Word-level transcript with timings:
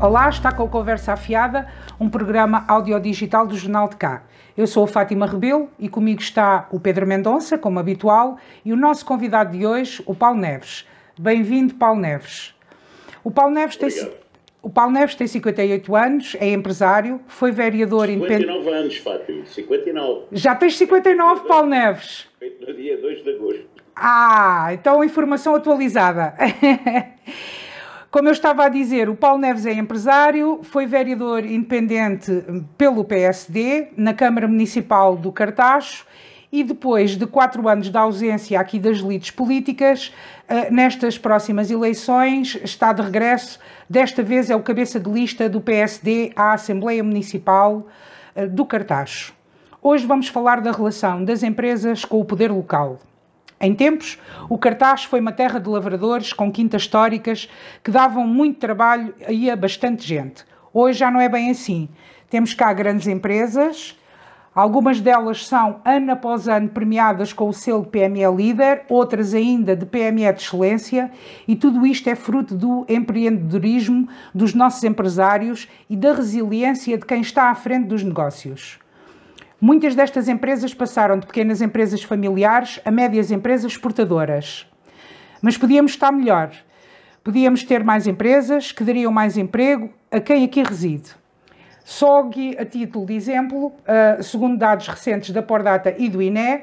Olá, 0.00 0.28
está 0.28 0.52
com 0.52 0.62
a 0.62 0.68
Conversa 0.68 1.14
Afiada, 1.14 1.66
um 1.98 2.08
programa 2.08 2.64
audiodigital 2.68 3.44
do 3.44 3.56
Jornal 3.56 3.88
de 3.88 3.96
Cá. 3.96 4.22
Eu 4.56 4.64
sou 4.64 4.84
a 4.84 4.86
Fátima 4.86 5.26
Rebelo 5.26 5.68
e 5.76 5.88
comigo 5.88 6.20
está 6.20 6.68
o 6.70 6.78
Pedro 6.78 7.04
Mendonça, 7.04 7.58
como 7.58 7.80
habitual, 7.80 8.38
e 8.64 8.72
o 8.72 8.76
nosso 8.76 9.04
convidado 9.04 9.58
de 9.58 9.66
hoje, 9.66 10.00
o 10.06 10.14
Paulo 10.14 10.38
Neves. 10.38 10.86
Bem-vindo, 11.18 11.74
Paulo 11.74 11.98
Neves. 12.00 12.54
O 13.24 13.30
Paulo 13.32 13.52
Neves 13.52 13.76
tem... 13.76 13.88
O 14.62 14.70
Paulo 14.70 14.92
Neves 14.92 15.16
tem 15.16 15.26
58 15.26 15.96
anos, 15.96 16.36
é 16.38 16.48
empresário, 16.48 17.20
foi 17.26 17.50
vereador 17.50 18.08
independente. 18.08 18.52
59 18.52 18.70
anos, 18.70 18.96
Fátima, 18.98 19.46
59. 19.46 20.26
Já 20.30 20.54
tens 20.54 20.76
59, 20.76 21.48
Paulo 21.48 21.66
Neves? 21.66 22.28
No 22.40 22.72
dia 22.72 23.00
2 23.00 23.24
de 23.24 23.30
agosto. 23.30 23.66
Ah, 23.96 24.68
então 24.72 25.02
informação 25.02 25.56
atualizada. 25.56 26.34
Como 28.10 28.26
eu 28.26 28.32
estava 28.32 28.64
a 28.64 28.68
dizer, 28.70 29.10
o 29.10 29.14
Paulo 29.14 29.38
Neves 29.38 29.66
é 29.66 29.72
empresário, 29.74 30.60
foi 30.62 30.86
vereador 30.86 31.44
independente 31.44 32.42
pelo 32.78 33.04
PSD 33.04 33.88
na 33.98 34.14
Câmara 34.14 34.48
Municipal 34.48 35.14
do 35.14 35.30
Cartacho 35.30 36.06
e 36.50 36.64
depois 36.64 37.18
de 37.18 37.26
quatro 37.26 37.68
anos 37.68 37.90
de 37.90 37.98
ausência 37.98 38.58
aqui 38.58 38.78
das 38.78 38.96
lides 38.96 39.30
políticas, 39.30 40.10
eh, 40.48 40.70
nestas 40.70 41.18
próximas 41.18 41.70
eleições 41.70 42.58
está 42.64 42.94
de 42.94 43.02
regresso. 43.02 43.58
Desta 43.90 44.22
vez 44.22 44.48
é 44.48 44.56
o 44.56 44.62
cabeça 44.62 44.98
de 44.98 45.10
lista 45.10 45.46
do 45.46 45.60
PSD 45.60 46.32
à 46.34 46.54
Assembleia 46.54 47.04
Municipal 47.04 47.86
eh, 48.34 48.46
do 48.46 48.64
Cartacho. 48.64 49.34
Hoje 49.82 50.06
vamos 50.06 50.28
falar 50.28 50.62
da 50.62 50.72
relação 50.72 51.22
das 51.22 51.42
empresas 51.42 52.06
com 52.06 52.18
o 52.18 52.24
poder 52.24 52.50
local. 52.50 52.98
Em 53.60 53.74
tempos, 53.74 54.18
o 54.48 54.56
Cartaz 54.56 55.02
foi 55.02 55.18
uma 55.20 55.32
terra 55.32 55.58
de 55.58 55.68
lavradores 55.68 56.32
com 56.32 56.50
quintas 56.52 56.82
históricas 56.82 57.48
que 57.82 57.90
davam 57.90 58.24
muito 58.24 58.60
trabalho 58.60 59.12
e 59.28 59.50
a 59.50 59.56
bastante 59.56 60.06
gente. 60.06 60.44
Hoje 60.72 61.00
já 61.00 61.10
não 61.10 61.20
é 61.20 61.28
bem 61.28 61.50
assim. 61.50 61.88
Temos 62.30 62.54
cá 62.54 62.72
grandes 62.72 63.08
empresas, 63.08 63.98
algumas 64.54 65.00
delas 65.00 65.44
são 65.44 65.80
ano 65.84 66.12
após 66.12 66.46
ano 66.46 66.68
premiadas 66.68 67.32
com 67.32 67.48
o 67.48 67.52
selo 67.52 67.84
PME 67.84 68.30
Líder, 68.36 68.84
outras 68.88 69.34
ainda 69.34 69.74
de 69.74 69.86
PME 69.86 70.32
de 70.32 70.42
Excelência, 70.42 71.10
e 71.48 71.56
tudo 71.56 71.84
isto 71.84 72.08
é 72.08 72.14
fruto 72.14 72.54
do 72.54 72.86
empreendedorismo 72.88 74.08
dos 74.32 74.54
nossos 74.54 74.84
empresários 74.84 75.66
e 75.90 75.96
da 75.96 76.12
resiliência 76.12 76.96
de 76.96 77.04
quem 77.04 77.22
está 77.22 77.50
à 77.50 77.54
frente 77.56 77.88
dos 77.88 78.04
negócios. 78.04 78.78
Muitas 79.60 79.96
destas 79.96 80.28
empresas 80.28 80.72
passaram 80.72 81.18
de 81.18 81.26
pequenas 81.26 81.60
empresas 81.60 82.00
familiares 82.00 82.80
a 82.84 82.92
médias 82.92 83.32
empresas 83.32 83.72
exportadoras. 83.72 84.70
Mas 85.42 85.58
podíamos 85.58 85.90
estar 85.90 86.12
melhor. 86.12 86.52
Podíamos 87.24 87.64
ter 87.64 87.82
mais 87.82 88.06
empresas 88.06 88.70
que 88.70 88.84
dariam 88.84 89.10
mais 89.10 89.36
emprego 89.36 89.90
a 90.12 90.20
quem 90.20 90.44
aqui 90.44 90.62
reside. 90.62 91.10
Só 91.84 92.20
aqui, 92.20 92.56
a 92.56 92.64
título 92.64 93.06
de 93.06 93.14
exemplo, 93.14 93.66
uh, 93.66 94.22
segundo 94.22 94.56
dados 94.56 94.86
recentes 94.86 95.30
da 95.30 95.42
Pordata 95.42 95.92
e 95.98 96.08
do 96.08 96.22
INE, 96.22 96.62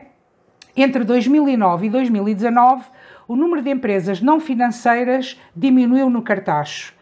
entre 0.74 1.04
2009 1.04 1.88
e 1.88 1.90
2019, 1.90 2.86
o 3.28 3.36
número 3.36 3.62
de 3.62 3.72
empresas 3.72 4.22
não 4.22 4.40
financeiras 4.40 5.38
diminuiu 5.54 6.10
no 6.10 6.22
cartaz 6.22 6.95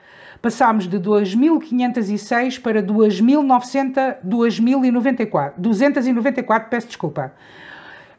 passámos 0.44 0.88
de 0.90 1.00
2.506 1.00 2.62
para 2.62 2.84
2.994, 2.84 5.54
294, 5.58 6.70
peço 6.70 6.88
desculpa. 6.88 7.32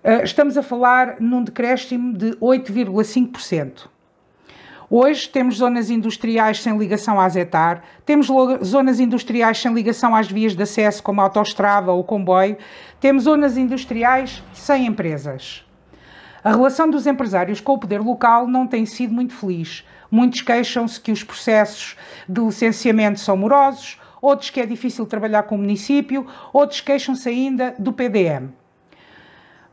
Eh, 0.03 0.25
estamos 0.25 0.57
a 0.57 0.63
falar 0.63 1.17
num 1.21 1.45
decréscimo 1.45 2.15
de 2.15 2.31
8,5%. 2.37 3.91
Hoje 4.89 5.29
temos 5.29 5.57
zonas 5.57 5.91
industriais 5.91 6.63
sem 6.63 6.79
ligação 6.79 7.21
à 7.21 7.29
Zetar, 7.29 7.83
temos 8.07 8.29
zonas 8.65 9.01
industriais 9.01 9.59
sem 9.59 9.75
ligação 9.75 10.17
às 10.17 10.31
vias 10.31 10.57
de 10.57 10.63
acesso, 10.63 11.03
como 11.03 11.21
a 11.21 11.25
autoestrada 11.25 11.93
ou 11.93 12.03
comboio, 12.03 12.57
temos 13.01 13.25
zonas 13.25 13.59
industriais 13.59 14.43
sem 14.55 14.87
empresas. 14.87 15.63
A 16.43 16.53
relação 16.53 16.89
dos 16.89 17.07
empresários 17.07 17.61
com 17.61 17.75
o 17.75 17.79
poder 17.79 18.01
local 18.01 18.47
não 18.47 18.67
tem 18.67 18.87
sido 18.87 19.13
muito 19.13 19.35
feliz. 19.35 19.85
Muitos 20.15 20.43
queixam-se 20.43 21.01
que 21.01 21.11
os 21.11 21.25
processos 21.25 21.97
de 22.29 22.41
licenciamento 22.41 23.19
são 23.19 23.37
morosos, 23.37 23.99
outros 24.23 24.49
que 24.49 24.61
é 24.61 24.65
difícil 24.65 25.05
trabalhar 25.07 25.43
com 25.43 25.57
o 25.57 25.59
município, 25.59 26.25
outros 26.53 26.81
queixam-se 26.81 27.29
ainda 27.29 27.75
do 27.81 27.93
PDM. 27.93 28.51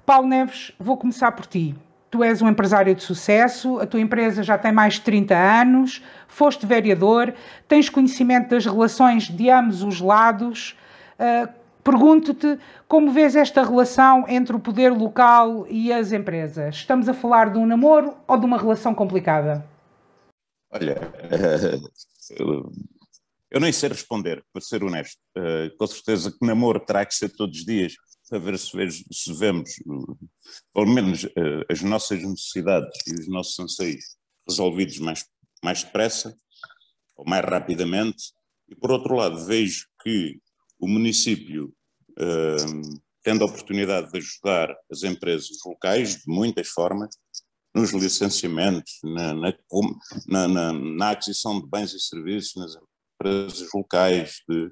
Paulo 0.03 0.27
Neves, 0.27 0.71
vou 0.79 0.97
começar 0.97 1.31
por 1.33 1.45
ti. 1.45 1.75
Tu 2.09 2.23
és 2.23 2.41
um 2.41 2.49
empresário 2.49 2.95
de 2.95 3.03
sucesso, 3.03 3.77
a 3.79 3.85
tua 3.85 3.99
empresa 4.01 4.41
já 4.41 4.57
tem 4.57 4.71
mais 4.71 4.95
de 4.95 5.01
30 5.01 5.37
anos, 5.37 6.03
foste 6.27 6.65
vereador, 6.65 7.35
tens 7.67 7.87
conhecimento 7.87 8.49
das 8.49 8.65
relações 8.65 9.29
de 9.29 9.47
ambos 9.47 9.83
os 9.83 10.01
lados. 10.01 10.75
Uh, 11.19 11.47
Pergunto-te 11.83 12.57
como 12.87 13.11
vês 13.11 13.35
esta 13.35 13.63
relação 13.63 14.25
entre 14.27 14.55
o 14.55 14.59
poder 14.59 14.89
local 14.91 15.67
e 15.69 15.93
as 15.93 16.11
empresas. 16.11 16.77
Estamos 16.77 17.07
a 17.07 17.13
falar 17.13 17.51
de 17.51 17.59
um 17.59 17.65
namoro 17.67 18.15
ou 18.27 18.37
de 18.37 18.45
uma 18.45 18.57
relação 18.57 18.95
complicada? 18.95 19.69
Olha, 20.71 20.95
eu 23.51 23.59
nem 23.59 23.73
sei 23.73 23.89
responder, 23.89 24.43
para 24.53 24.61
ser 24.61 24.83
honesto. 24.83 25.19
Eh, 25.35 25.69
com 25.77 25.85
certeza 25.85 26.31
que 26.31 26.45
namoro 26.45 26.79
terá 26.79 27.05
que 27.05 27.13
ser 27.13 27.29
todos 27.29 27.59
os 27.59 27.65
dias 27.65 27.95
para 28.29 28.39
ver 28.39 28.57
se, 28.57 28.71
se 29.11 29.33
vemos, 29.33 29.71
pelo 30.73 30.87
menos, 30.87 31.25
eh, 31.25 31.65
as 31.69 31.81
nossas 31.81 32.23
necessidades 32.23 32.97
e 33.05 33.13
os 33.13 33.27
nossos 33.27 33.59
anseios 33.59 34.15
resolvidos 34.47 34.97
mais, 34.99 35.25
mais 35.61 35.83
depressa 35.83 36.33
ou 37.17 37.25
mais 37.27 37.43
rapidamente. 37.43 38.31
E, 38.69 38.75
por 38.75 38.91
outro 38.91 39.15
lado, 39.15 39.45
vejo 39.45 39.85
que 40.01 40.39
o 40.79 40.87
município, 40.87 41.75
tendo 43.21 43.43
a 43.43 43.47
oportunidade 43.47 44.11
de 44.11 44.17
ajudar 44.17 44.75
as 44.89 45.03
empresas 45.03 45.49
locais 45.63 46.15
de 46.15 46.23
muitas 46.25 46.69
formas, 46.69 47.15
nos 47.73 47.91
licenciamentos, 47.91 48.99
na, 49.03 49.33
na, 49.33 50.47
na, 50.47 50.73
na, 50.73 51.11
aquisição 51.11 51.59
de 51.59 51.67
bens 51.67 51.93
e 51.93 51.99
serviços 51.99 52.55
nas 52.55 52.75
empresas 53.15 53.69
locais, 53.73 54.41
de, 54.47 54.71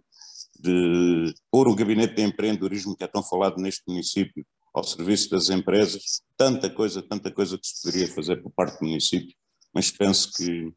de 0.60 1.34
pôr 1.50 1.68
o 1.68 1.76
gabinete 1.76 2.16
de 2.16 2.24
empreendedorismo 2.24 2.96
que 2.96 3.04
é 3.04 3.08
tão 3.08 3.24
falado 3.24 3.58
neste 3.58 3.84
município 3.88 4.46
ao 4.74 4.84
serviço 4.84 5.30
das 5.30 5.50
empresas, 5.50 6.22
tanta 6.38 6.70
coisa, 6.70 7.02
tanta 7.02 7.32
coisa 7.32 7.58
que 7.58 7.68
se 7.68 7.82
poderia 7.82 8.14
fazer 8.14 8.38
por 8.38 8.52
parte 8.52 8.80
do 8.80 8.86
município, 8.86 9.36
mas 9.74 9.90
penso 9.92 10.32
que 10.34 10.72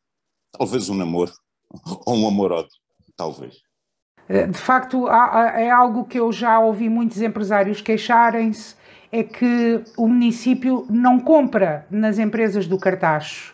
talvez 0.53 0.89
um 0.89 0.95
namoro, 0.95 1.33
ou 2.07 2.17
um 2.17 2.29
amor-ódio, 2.29 2.73
talvez. 3.17 3.57
Eh, 4.29 4.47
de 4.47 4.59
facto, 4.59 5.09
é 5.09 5.71
algo 5.71 6.05
que 6.05 6.19
eu 6.19 6.33
já 6.33 6.61
ouvi 6.61 6.89
muitos 6.89 7.21
empresários 7.21 7.81
queixarem-se, 7.81 8.77
é 9.13 9.23
que 9.23 9.85
o 9.97 10.09
município 10.09 10.87
não 10.89 11.21
compra 11.21 11.87
nas 11.91 12.19
empresas 12.19 12.67
do 12.67 12.79
cartaz. 12.79 13.53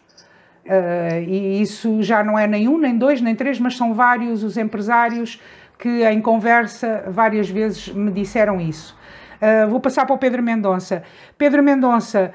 Uh, 0.64 1.20
e 1.26 1.60
isso 1.60 2.00
já 2.02 2.22
não 2.22 2.38
é 2.38 2.46
nem 2.46 2.68
um, 2.68 2.78
nem 2.78 2.96
dois, 2.96 3.20
nem 3.20 3.34
três, 3.34 3.58
mas 3.58 3.76
são 3.76 3.92
vários 3.92 4.44
os 4.44 4.56
empresários 4.56 5.42
que 5.76 6.04
em 6.04 6.20
conversa 6.20 7.04
várias 7.08 7.50
vezes 7.50 7.88
me 7.88 8.12
disseram 8.12 8.60
isso. 8.60 8.96
Uh, 9.40 9.68
vou 9.68 9.80
passar 9.80 10.04
para 10.06 10.14
o 10.14 10.18
Pedro 10.18 10.42
Mendonça. 10.42 11.02
Pedro 11.36 11.62
Mendonça, 11.62 12.32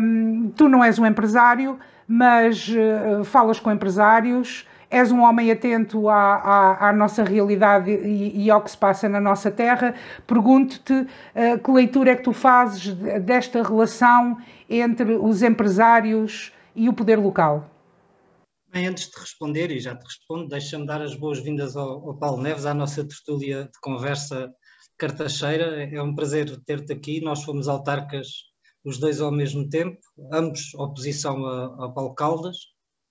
um, 0.00 0.50
tu 0.56 0.68
não 0.68 0.82
és 0.82 0.98
um 0.98 1.06
empresário, 1.06 1.78
mas 2.08 2.68
uh, 2.68 3.24
falas 3.24 3.60
com 3.60 3.70
empresários, 3.70 4.66
és 4.96 5.12
um 5.12 5.22
homem 5.22 5.50
atento 5.50 6.08
à, 6.08 6.36
à, 6.36 6.88
à 6.88 6.92
nossa 6.92 7.22
realidade 7.22 7.90
e, 7.90 8.44
e, 8.44 8.50
ao 8.50 8.62
que 8.62 8.70
se 8.70 8.78
passa 8.78 9.08
na 9.08 9.20
nossa 9.20 9.50
terra. 9.50 9.94
Pergunto-te 10.26 10.92
uh, 10.92 11.58
que 11.62 11.70
leitura 11.70 12.12
é 12.12 12.16
que 12.16 12.22
tu 12.22 12.32
fazes 12.32 12.94
desta 13.22 13.62
relação 13.62 14.38
entre 14.68 15.16
os 15.16 15.42
empresários 15.42 16.50
e 16.74 16.88
o 16.88 16.94
poder 16.94 17.18
local? 17.18 17.70
Bem, 18.72 18.86
antes 18.86 19.10
de 19.10 19.20
responder, 19.20 19.70
e 19.70 19.78
já 19.78 19.94
te 19.94 20.04
respondo, 20.04 20.48
deixa-me 20.48 20.86
dar 20.86 21.02
as 21.02 21.14
boas-vindas 21.14 21.76
ao, 21.76 22.08
ao, 22.08 22.16
Paulo 22.16 22.42
Neves, 22.42 22.64
à 22.64 22.72
nossa 22.72 23.04
tertúlia 23.04 23.64
de 23.64 23.78
conversa 23.80 24.50
cartacheira. 24.96 25.84
É 25.94 26.02
um 26.02 26.14
prazer 26.14 26.58
ter-te 26.64 26.92
aqui. 26.92 27.20
Nós 27.20 27.42
fomos 27.42 27.68
autarcas 27.68 28.28
os 28.82 28.98
dois 28.98 29.20
ao 29.20 29.32
mesmo 29.32 29.68
tempo, 29.68 29.98
ambos 30.32 30.72
oposição 30.74 31.44
a, 31.44 31.86
a 31.86 31.88
Paulo 31.90 32.14
Caldas 32.14 32.56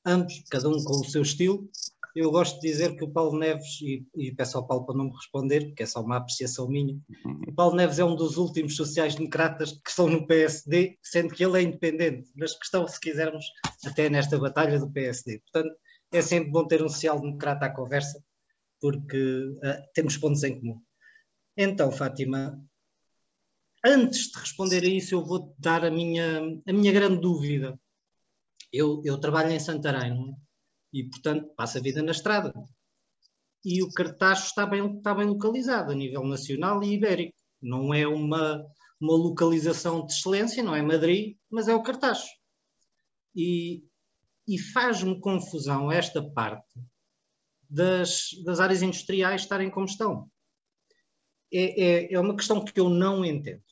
ambos, 0.06 0.44
cada 0.50 0.70
um 0.70 0.84
com 0.84 1.00
o 1.00 1.06
seu 1.06 1.22
estilo. 1.22 1.70
Eu 2.16 2.32
gosto 2.32 2.62
de 2.62 2.72
dizer 2.72 2.96
que 2.96 3.04
o 3.04 3.10
Paulo 3.10 3.38
Neves, 3.38 3.82
e, 3.82 4.08
e 4.16 4.34
peço 4.34 4.58
ao 4.58 4.66
Paulo 4.66 4.86
para 4.86 4.96
não 4.96 5.06
me 5.06 5.16
responder, 5.16 5.66
porque 5.66 5.84
é 5.84 5.86
só 5.86 6.02
uma 6.02 6.16
apreciação 6.16 6.70
minha, 6.70 6.98
o 7.46 7.54
Paulo 7.54 7.76
Neves 7.76 8.00
é 8.00 8.06
um 8.06 8.16
dos 8.16 8.38
últimos 8.38 8.78
sociais-democratas 8.78 9.74
que 9.74 9.90
estão 9.90 10.08
no 10.08 10.26
PSD, 10.26 10.98
sendo 11.04 11.34
que 11.34 11.44
ele 11.44 11.60
é 11.60 11.64
independente, 11.64 12.30
mas 12.34 12.58
que 12.58 12.64
estão, 12.64 12.88
se 12.88 13.00
quisermos, 13.02 13.46
até 13.86 14.10
nesta 14.10 14.40
batalha 14.40 14.80
do 14.80 14.90
PSD. 14.90 15.40
Portanto, 15.40 15.76
é 16.14 16.22
sempre 16.22 16.52
bom 16.52 16.66
ter 16.66 16.82
um 16.82 16.88
social-democrata 16.88 17.66
à 17.66 17.70
conversa, 17.70 18.24
porque 18.80 19.18
uh, 19.18 19.84
temos 19.94 20.16
pontos 20.16 20.42
em 20.44 20.58
comum. 20.58 20.82
Então, 21.58 21.92
Fátima, 21.92 22.58
antes 23.86 24.32
de 24.32 24.40
responder 24.40 24.84
a 24.84 24.88
isso, 24.88 25.16
eu 25.16 25.26
vou-te 25.26 25.54
dar 25.60 25.84
a 25.84 25.92
minha, 25.92 26.40
a 26.66 26.72
minha 26.72 26.94
grande 26.94 27.20
dúvida 27.20 27.78
eu, 28.76 29.02
eu 29.06 29.18
trabalho 29.18 29.52
em 29.52 29.60
Santarém 29.60 30.12
é? 30.12 30.36
e, 30.94 31.04
portanto, 31.10 31.54
passo 31.56 31.78
a 31.78 31.82
vida 31.82 32.02
na 32.02 32.12
estrada. 32.12 32.54
e 33.64 33.82
o 33.82 33.92
cartacho 33.92 34.48
está 34.48 34.66
bem, 34.66 34.98
está 34.98 35.16
bem 35.16 35.28
localizado 35.28 35.92
a 35.92 35.96
nível 35.96 36.24
nacional 36.24 36.84
e 36.84 36.94
ibérico. 36.94 37.38
Não 37.62 37.94
é 37.94 38.06
uma, 38.06 38.64
uma 39.00 39.14
localização 39.14 40.06
de 40.06 40.14
excelência, 40.14 40.62
não 40.64 40.76
é 40.76 40.82
Madrid, 40.82 41.38
mas 41.50 41.68
é 41.68 41.74
o 41.74 41.82
cartacho. 41.82 42.28
E, 43.36 43.84
e 44.48 44.60
faz-me 44.60 45.20
confusão 45.20 45.92
esta 45.92 46.22
parte 46.22 46.80
das, 47.70 48.30
das 48.44 48.60
áreas 48.60 48.82
industriais 48.82 49.42
estarem 49.42 49.72
como 49.72 49.86
estão. 49.86 50.30
É, 51.52 51.84
é, 51.84 52.14
é 52.14 52.20
uma 52.20 52.36
questão 52.36 52.64
que 52.64 52.80
eu 52.80 52.90
não 52.90 53.24
entendo. 53.24 53.64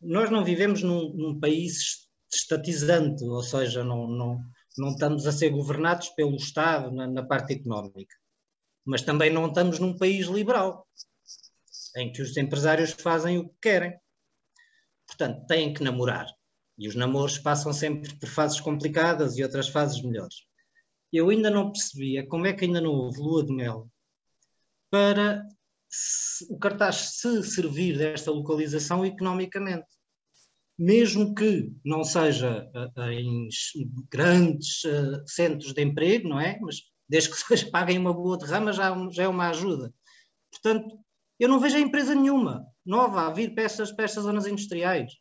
Nós 0.00 0.30
não 0.30 0.44
vivemos 0.44 0.82
num, 0.82 1.14
num 1.14 1.40
país 1.40 2.03
estatizante, 2.36 3.24
ou 3.24 3.42
seja, 3.42 3.84
não, 3.84 4.06
não, 4.06 4.40
não 4.76 4.90
estamos 4.90 5.26
a 5.26 5.32
ser 5.32 5.50
governados 5.50 6.08
pelo 6.10 6.36
Estado 6.36 6.90
na, 6.92 7.06
na 7.06 7.24
parte 7.24 7.54
económica 7.54 8.14
mas 8.84 9.02
também 9.02 9.32
não 9.32 9.46
estamos 9.46 9.78
num 9.78 9.96
país 9.96 10.26
liberal, 10.26 10.86
em 11.96 12.12
que 12.12 12.20
os 12.20 12.36
empresários 12.36 12.90
fazem 12.92 13.38
o 13.38 13.48
que 13.48 13.56
querem. 13.62 13.98
Portanto, 15.06 15.46
têm 15.46 15.72
que 15.72 15.82
namorar. 15.82 16.26
E 16.76 16.88
os 16.88 16.94
namoros 16.94 17.38
passam 17.38 17.72
sempre 17.72 18.14
por 18.16 18.28
fases 18.28 18.60
complicadas 18.60 19.38
e 19.38 19.42
outras 19.42 19.68
fases 19.68 20.02
melhores. 20.02 20.34
Eu 21.12 21.30
ainda 21.30 21.48
não 21.48 21.70
percebia 21.70 22.26
como 22.26 22.46
é 22.46 22.52
que 22.52 22.64
ainda 22.64 22.80
não 22.80 22.90
houve 22.90 23.20
lua 23.20 23.44
de 23.44 23.52
mel 23.52 23.88
para 24.90 25.46
o 26.50 26.58
cartaz 26.58 26.96
se 27.20 27.42
servir 27.44 27.96
desta 27.96 28.32
localização 28.32 29.06
economicamente. 29.06 29.86
Mesmo 30.78 31.34
que 31.34 31.72
não 31.84 32.02
seja 32.02 32.68
uh, 32.74 33.02
em 33.02 33.48
grandes 34.10 34.82
uh, 34.84 35.22
centros 35.26 35.72
de 35.72 35.82
emprego, 35.82 36.28
não 36.28 36.40
é? 36.40 36.58
Mas 36.60 36.82
desde 37.08 37.30
que 37.30 37.36
vocês 37.40 37.62
paguem 37.62 37.98
uma 37.98 38.12
boa 38.12 38.36
derrama 38.36 38.72
já, 38.72 38.92
já 39.10 39.24
é 39.24 39.28
uma 39.28 39.50
ajuda. 39.50 39.92
Portanto, 40.50 40.98
eu 41.38 41.48
não 41.48 41.60
vejo 41.60 41.76
a 41.76 41.80
empresa 41.80 42.14
nenhuma 42.14 42.66
nova 42.84 43.26
a 43.26 43.30
vir 43.32 43.54
para 43.54 43.64
estas, 43.64 43.92
para 43.92 44.04
estas 44.04 44.24
zonas 44.24 44.46
industriais. 44.46 45.12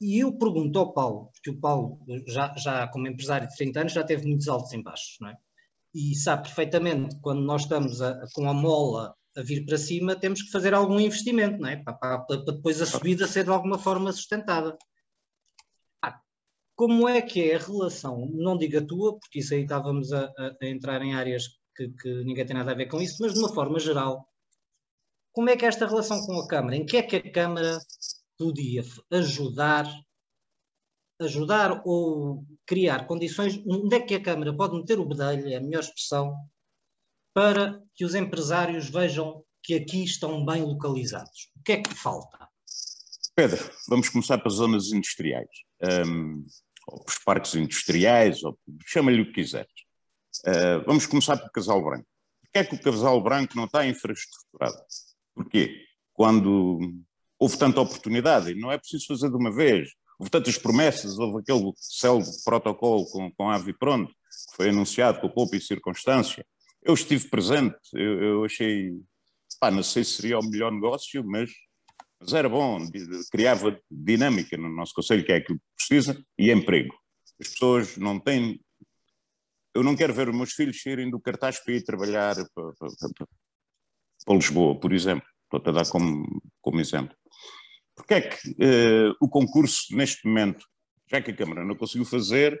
E 0.00 0.18
eu 0.22 0.36
pergunto 0.38 0.78
ao 0.78 0.94
Paulo, 0.94 1.30
porque 1.32 1.50
o 1.50 1.60
Paulo, 1.60 1.98
já, 2.26 2.54
já 2.56 2.88
como 2.88 3.06
empresário 3.06 3.46
de 3.46 3.54
30 3.54 3.80
anos, 3.80 3.92
já 3.92 4.02
teve 4.02 4.26
muitos 4.26 4.48
altos 4.48 4.72
e 4.72 4.82
baixos, 4.82 5.16
não 5.20 5.28
é? 5.28 5.36
E 5.94 6.14
sabe 6.14 6.44
perfeitamente 6.44 7.20
quando 7.20 7.42
nós 7.42 7.62
estamos 7.62 8.00
a, 8.00 8.24
com 8.32 8.48
a 8.48 8.54
mola 8.54 9.14
a 9.36 9.42
vir 9.42 9.64
para 9.64 9.78
cima, 9.78 10.16
temos 10.16 10.42
que 10.42 10.50
fazer 10.50 10.74
algum 10.74 10.98
investimento, 10.98 11.58
não 11.58 11.68
é? 11.68 11.76
Para, 11.76 11.94
para, 11.94 12.18
para 12.20 12.36
depois 12.52 12.80
a 12.82 12.86
subida 12.86 13.26
ser 13.26 13.44
de 13.44 13.50
alguma 13.50 13.78
forma 13.78 14.12
sustentada 14.12 14.76
como 16.80 17.06
é 17.06 17.20
que 17.20 17.50
é 17.50 17.56
a 17.56 17.58
relação, 17.58 18.26
não 18.32 18.56
digo 18.56 18.78
a 18.78 18.80
tua, 18.86 19.18
porque 19.18 19.40
isso 19.40 19.52
aí 19.52 19.64
estávamos 19.64 20.14
a, 20.14 20.32
a 20.62 20.66
entrar 20.66 21.02
em 21.02 21.12
áreas 21.12 21.46
que, 21.76 21.90
que, 21.90 22.24
ninguém 22.24 22.46
tem 22.46 22.56
nada 22.56 22.70
a 22.70 22.74
ver 22.74 22.86
com 22.86 23.02
isso, 23.02 23.18
mas 23.20 23.34
de 23.34 23.38
uma 23.38 23.52
forma 23.52 23.78
geral, 23.78 24.26
como 25.30 25.50
é 25.50 25.58
que 25.58 25.66
é 25.66 25.68
esta 25.68 25.86
relação 25.86 26.18
com 26.24 26.40
a 26.40 26.48
Câmara? 26.48 26.74
Em 26.74 26.86
que 26.86 26.96
é 26.96 27.02
que 27.02 27.16
a 27.16 27.32
Câmara 27.32 27.78
podia 28.38 28.82
ajudar, 29.10 29.84
ajudar 31.20 31.82
ou 31.84 32.46
criar 32.64 33.06
condições, 33.06 33.62
onde 33.68 33.96
é 33.96 34.00
que 34.00 34.14
a 34.14 34.22
Câmara 34.22 34.56
pode 34.56 34.74
meter 34.74 34.98
o 34.98 35.04
bedelho, 35.04 35.50
é 35.50 35.56
a 35.56 35.60
melhor 35.60 35.80
expressão, 35.80 36.34
para 37.32 37.80
que 37.94 38.04
os 38.04 38.14
empresários 38.14 38.88
vejam 38.88 39.42
que 39.62 39.74
aqui 39.74 40.04
estão 40.04 40.44
bem 40.44 40.62
localizados? 40.62 41.50
O 41.56 41.62
que 41.62 41.72
é 41.72 41.82
que 41.82 41.94
falta? 41.94 42.48
Pedro, 43.34 43.70
vamos 43.88 44.08
começar 44.08 44.38
pelas 44.38 44.54
zonas 44.54 44.92
industriais. 44.92 45.48
Um, 46.06 46.44
ou 46.86 47.04
os 47.06 47.18
parques 47.18 47.54
industriais, 47.54 48.42
ou 48.42 48.58
chama-lhe 48.86 49.22
o 49.22 49.26
que 49.26 49.34
quiseres. 49.34 49.70
Uh, 50.46 50.84
vamos 50.86 51.06
começar 51.06 51.36
pelo 51.36 51.50
Casal 51.50 51.82
Branco. 51.82 52.06
Porquê 52.42 52.58
é 52.58 52.64
que 52.64 52.74
o 52.74 52.82
Casal 52.82 53.22
Branco 53.22 53.56
não 53.56 53.64
está 53.64 53.86
infraestruturado? 53.86 54.76
Porquê? 55.34 55.84
Quando 56.12 56.80
houve 57.38 57.56
tanta 57.56 57.80
oportunidade, 57.80 58.50
e 58.50 58.60
não 58.60 58.70
é 58.70 58.78
preciso 58.78 59.06
fazer 59.06 59.30
de 59.30 59.36
uma 59.36 59.50
vez, 59.50 59.90
houve 60.18 60.30
tantas 60.30 60.58
promessas, 60.58 61.18
houve 61.18 61.40
aquele 61.40 61.72
célebre 61.76 62.30
protocolo 62.44 63.06
com, 63.06 63.30
com 63.32 63.48
a 63.48 63.54
Avipronto, 63.54 64.12
que 64.12 64.56
foi 64.56 64.68
anunciado 64.68 65.20
com 65.20 65.28
pouco 65.28 65.56
e 65.56 65.60
circunstância. 65.60 66.44
Eu 66.82 66.94
estive 66.94 67.28
presente, 67.28 67.76
eu, 67.94 68.22
eu 68.22 68.44
achei, 68.44 68.92
pá, 69.58 69.70
não 69.70 69.82
sei 69.82 70.04
se 70.04 70.12
seria 70.12 70.38
o 70.38 70.44
melhor 70.44 70.72
negócio, 70.72 71.22
mas 71.24 71.50
mas 72.20 72.34
era 72.34 72.48
bom, 72.50 72.78
criava 73.30 73.80
dinâmica 73.90 74.56
no 74.56 74.68
nosso 74.68 74.92
Conselho, 74.92 75.24
que 75.24 75.32
é 75.32 75.36
aquilo 75.36 75.58
que 75.58 75.64
precisa, 75.74 76.22
e 76.38 76.50
emprego. 76.50 76.94
As 77.40 77.48
pessoas 77.48 77.96
não 77.96 78.20
têm. 78.20 78.60
Eu 79.74 79.82
não 79.82 79.96
quero 79.96 80.12
ver 80.12 80.28
os 80.28 80.36
meus 80.36 80.52
filhos 80.52 80.82
saírem 80.82 81.10
do 81.10 81.18
cartaz 81.18 81.58
para 81.58 81.74
ir 81.74 81.82
trabalhar 81.82 82.34
para, 82.54 82.72
para, 82.78 82.88
para, 84.26 84.36
Lisboa, 84.36 84.78
por 84.78 84.92
exemplo. 84.92 85.26
Estou 85.44 85.72
a 85.72 85.82
dar 85.82 85.90
como, 85.90 86.42
como 86.60 86.80
exemplo. 86.80 87.16
Porque 87.96 88.14
é 88.14 88.20
que 88.20 88.50
uh, 88.50 89.16
o 89.20 89.28
concurso, 89.28 89.96
neste 89.96 90.26
momento, 90.26 90.66
já 91.10 91.22
que 91.22 91.30
a 91.30 91.36
Câmara 91.36 91.64
não 91.64 91.74
conseguiu 91.74 92.04
fazer, 92.04 92.54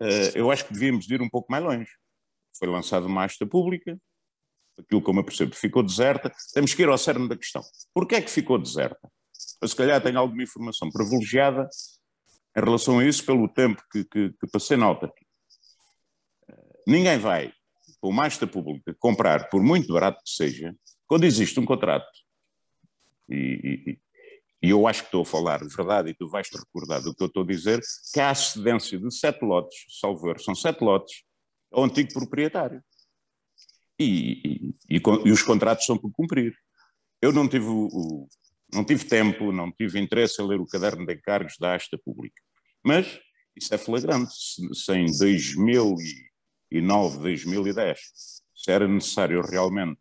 uh, 0.00 0.36
eu 0.36 0.52
acho 0.52 0.66
que 0.66 0.72
devíamos 0.72 1.10
ir 1.10 1.20
um 1.20 1.28
pouco 1.28 1.50
mais 1.50 1.64
longe. 1.64 1.90
Foi 2.58 2.68
lançada 2.68 3.06
uma 3.06 3.24
asta 3.24 3.46
pública, 3.46 3.98
aquilo 4.78 5.02
como 5.02 5.20
eu 5.20 5.24
percebo, 5.24 5.54
ficou 5.54 5.82
deserta, 5.82 6.32
temos 6.52 6.74
que 6.74 6.82
ir 6.82 6.88
ao 6.88 6.98
cerne 6.98 7.28
da 7.28 7.36
questão. 7.36 7.62
Porquê 7.92 8.16
é 8.16 8.22
que 8.22 8.30
ficou 8.30 8.58
deserta? 8.58 9.10
Eu, 9.60 9.68
se 9.68 9.76
calhar 9.76 10.02
tenho 10.02 10.18
alguma 10.18 10.42
informação 10.42 10.90
privilegiada 10.90 11.68
em 12.56 12.60
relação 12.60 12.98
a 12.98 13.04
isso 13.04 13.24
pelo 13.24 13.48
tempo 13.48 13.82
que, 13.90 14.04
que, 14.04 14.30
que 14.30 14.46
passei 14.52 14.76
na 14.76 14.86
autarquia. 14.86 15.26
Ninguém 16.86 17.18
vai, 17.18 17.52
com 18.00 18.10
uma 18.10 18.26
asta 18.26 18.46
pública, 18.46 18.94
comprar, 18.98 19.48
por 19.48 19.62
muito 19.62 19.92
barato 19.92 20.22
que 20.22 20.30
seja, 20.30 20.74
quando 21.06 21.24
existe 21.24 21.58
um 21.58 21.64
contrato, 21.64 22.06
e, 23.28 23.36
e, 23.86 23.98
e 24.62 24.70
eu 24.70 24.86
acho 24.86 25.00
que 25.00 25.08
estou 25.08 25.22
a 25.22 25.26
falar 25.26 25.60
de 25.60 25.74
verdade 25.74 26.10
e 26.10 26.14
tu 26.14 26.28
vais-te 26.28 26.56
recordar 26.56 27.02
do 27.02 27.14
que 27.14 27.22
eu 27.22 27.26
estou 27.26 27.42
a 27.42 27.46
dizer, 27.46 27.80
que 28.12 28.20
a 28.20 28.34
cedência 28.34 28.98
de 28.98 29.14
sete 29.14 29.42
lotes, 29.44 29.86
salvo 30.00 30.28
erro, 30.28 30.38
são 30.38 30.54
sete 30.54 30.82
lotes, 30.82 31.22
ao 31.74 31.84
antigo 31.84 32.12
proprietário 32.12 32.82
e, 33.98 34.72
e, 34.88 34.96
e, 34.96 35.30
os 35.30 35.42
contratos 35.42 35.84
são 35.84 35.98
por 35.98 36.10
cumprir. 36.12 36.56
Eu 37.20 37.32
não 37.32 37.48
tive, 37.48 37.66
não 38.72 38.84
tive 38.84 39.04
tempo, 39.04 39.52
não 39.52 39.70
tive 39.72 40.00
interesse 40.00 40.40
em 40.40 40.46
ler 40.46 40.60
o 40.60 40.66
caderno 40.66 41.04
de 41.06 41.14
encargos 41.14 41.56
da 41.58 41.74
Asta 41.74 41.98
Pública, 41.98 42.40
mas 42.82 43.20
isso 43.56 43.74
é 43.74 43.78
flagrante. 43.78 44.32
Se, 44.34 44.74
se 44.74 44.92
em 44.92 45.06
2009, 45.06 47.18
2010, 47.18 47.98
se 48.54 48.70
era 48.70 48.88
necessário 48.88 49.42
realmente, 49.42 50.00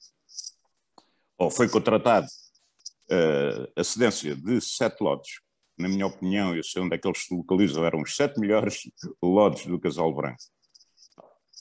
ou 1.38 1.52
foi 1.52 1.70
contratado 1.70 2.28
uh, 3.12 3.80
a 3.80 3.84
cedência 3.84 4.36
de 4.36 4.62
sete 4.62 5.02
lotes, 5.02 5.42
na 5.78 5.90
minha 5.90 6.06
opinião, 6.06 6.56
eu 6.56 6.64
sei 6.64 6.82
onde 6.82 6.96
é 6.96 6.98
que 6.98 7.08
eles 7.08 7.26
se 7.26 7.34
localizam, 7.34 7.86
eram 7.86 8.02
os 8.02 8.16
sete 8.16 8.40
melhores 8.40 8.82
lotes 9.22 9.66
do 9.66 9.80
Casal 9.80 10.14
Branco. 10.14 10.38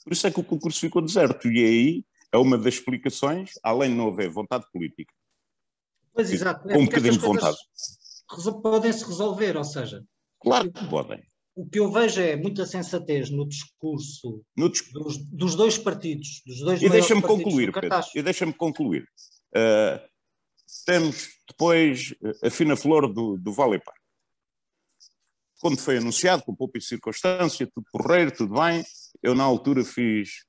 Por 0.03 0.13
isso 0.13 0.27
é 0.27 0.31
que 0.31 0.39
o 0.39 0.43
concurso 0.43 0.79
ficou 0.79 1.01
deserto. 1.01 1.51
E 1.51 1.63
aí 1.63 2.05
é 2.31 2.37
uma 2.37 2.57
das 2.57 2.75
explicações, 2.75 3.51
além 3.63 3.91
de 3.91 3.95
não 3.95 4.07
haver 4.09 4.29
vontade 4.29 4.65
política. 4.71 5.13
Pois, 6.13 6.31
exato. 6.31 6.67
Com 6.67 6.79
um 6.79 6.85
bocadinho 6.85 7.13
de 7.13 7.19
vontade. 7.19 7.57
Podem-se 8.61 9.05
resolver, 9.05 9.57
ou 9.57 9.63
seja. 9.63 10.03
Claro 10.39 10.71
que 10.71 10.85
podem. 10.87 11.23
O 11.55 11.67
que 11.67 11.79
eu 11.79 11.91
vejo 11.91 12.19
é 12.19 12.35
muita 12.35 12.65
sensatez 12.65 13.29
no 13.29 13.47
discurso 13.47 14.43
no 14.57 14.71
dis... 14.71 14.91
dos, 14.91 15.17
dos, 15.29 15.55
dois 15.55 15.77
partidos, 15.77 16.41
dos 16.45 16.59
dois 16.59 16.81
E 16.81 16.89
deixa-me 16.89 17.21
concluir, 17.21 17.71
Pedro, 17.71 17.99
e 18.15 18.21
deixa-me 18.23 18.53
concluir. 18.53 19.07
Uh, 19.55 20.01
temos 20.85 21.29
depois 21.47 22.15
a 22.43 22.49
fina 22.49 22.75
flor 22.75 23.11
do, 23.13 23.37
do 23.37 23.53
Vale 23.53 23.79
Park. 23.79 24.02
Quando 25.63 25.79
foi 25.79 25.95
anunciado, 25.97 26.43
com 26.43 26.53
pouca 26.53 26.77
circunstância, 26.81 27.65
tudo 27.73 27.85
porreiro, 27.89 28.29
tudo 28.35 28.53
bem, 28.55 28.83
eu 29.23 29.33
na 29.33 29.45
altura 29.45 29.85
fiz 29.85 30.45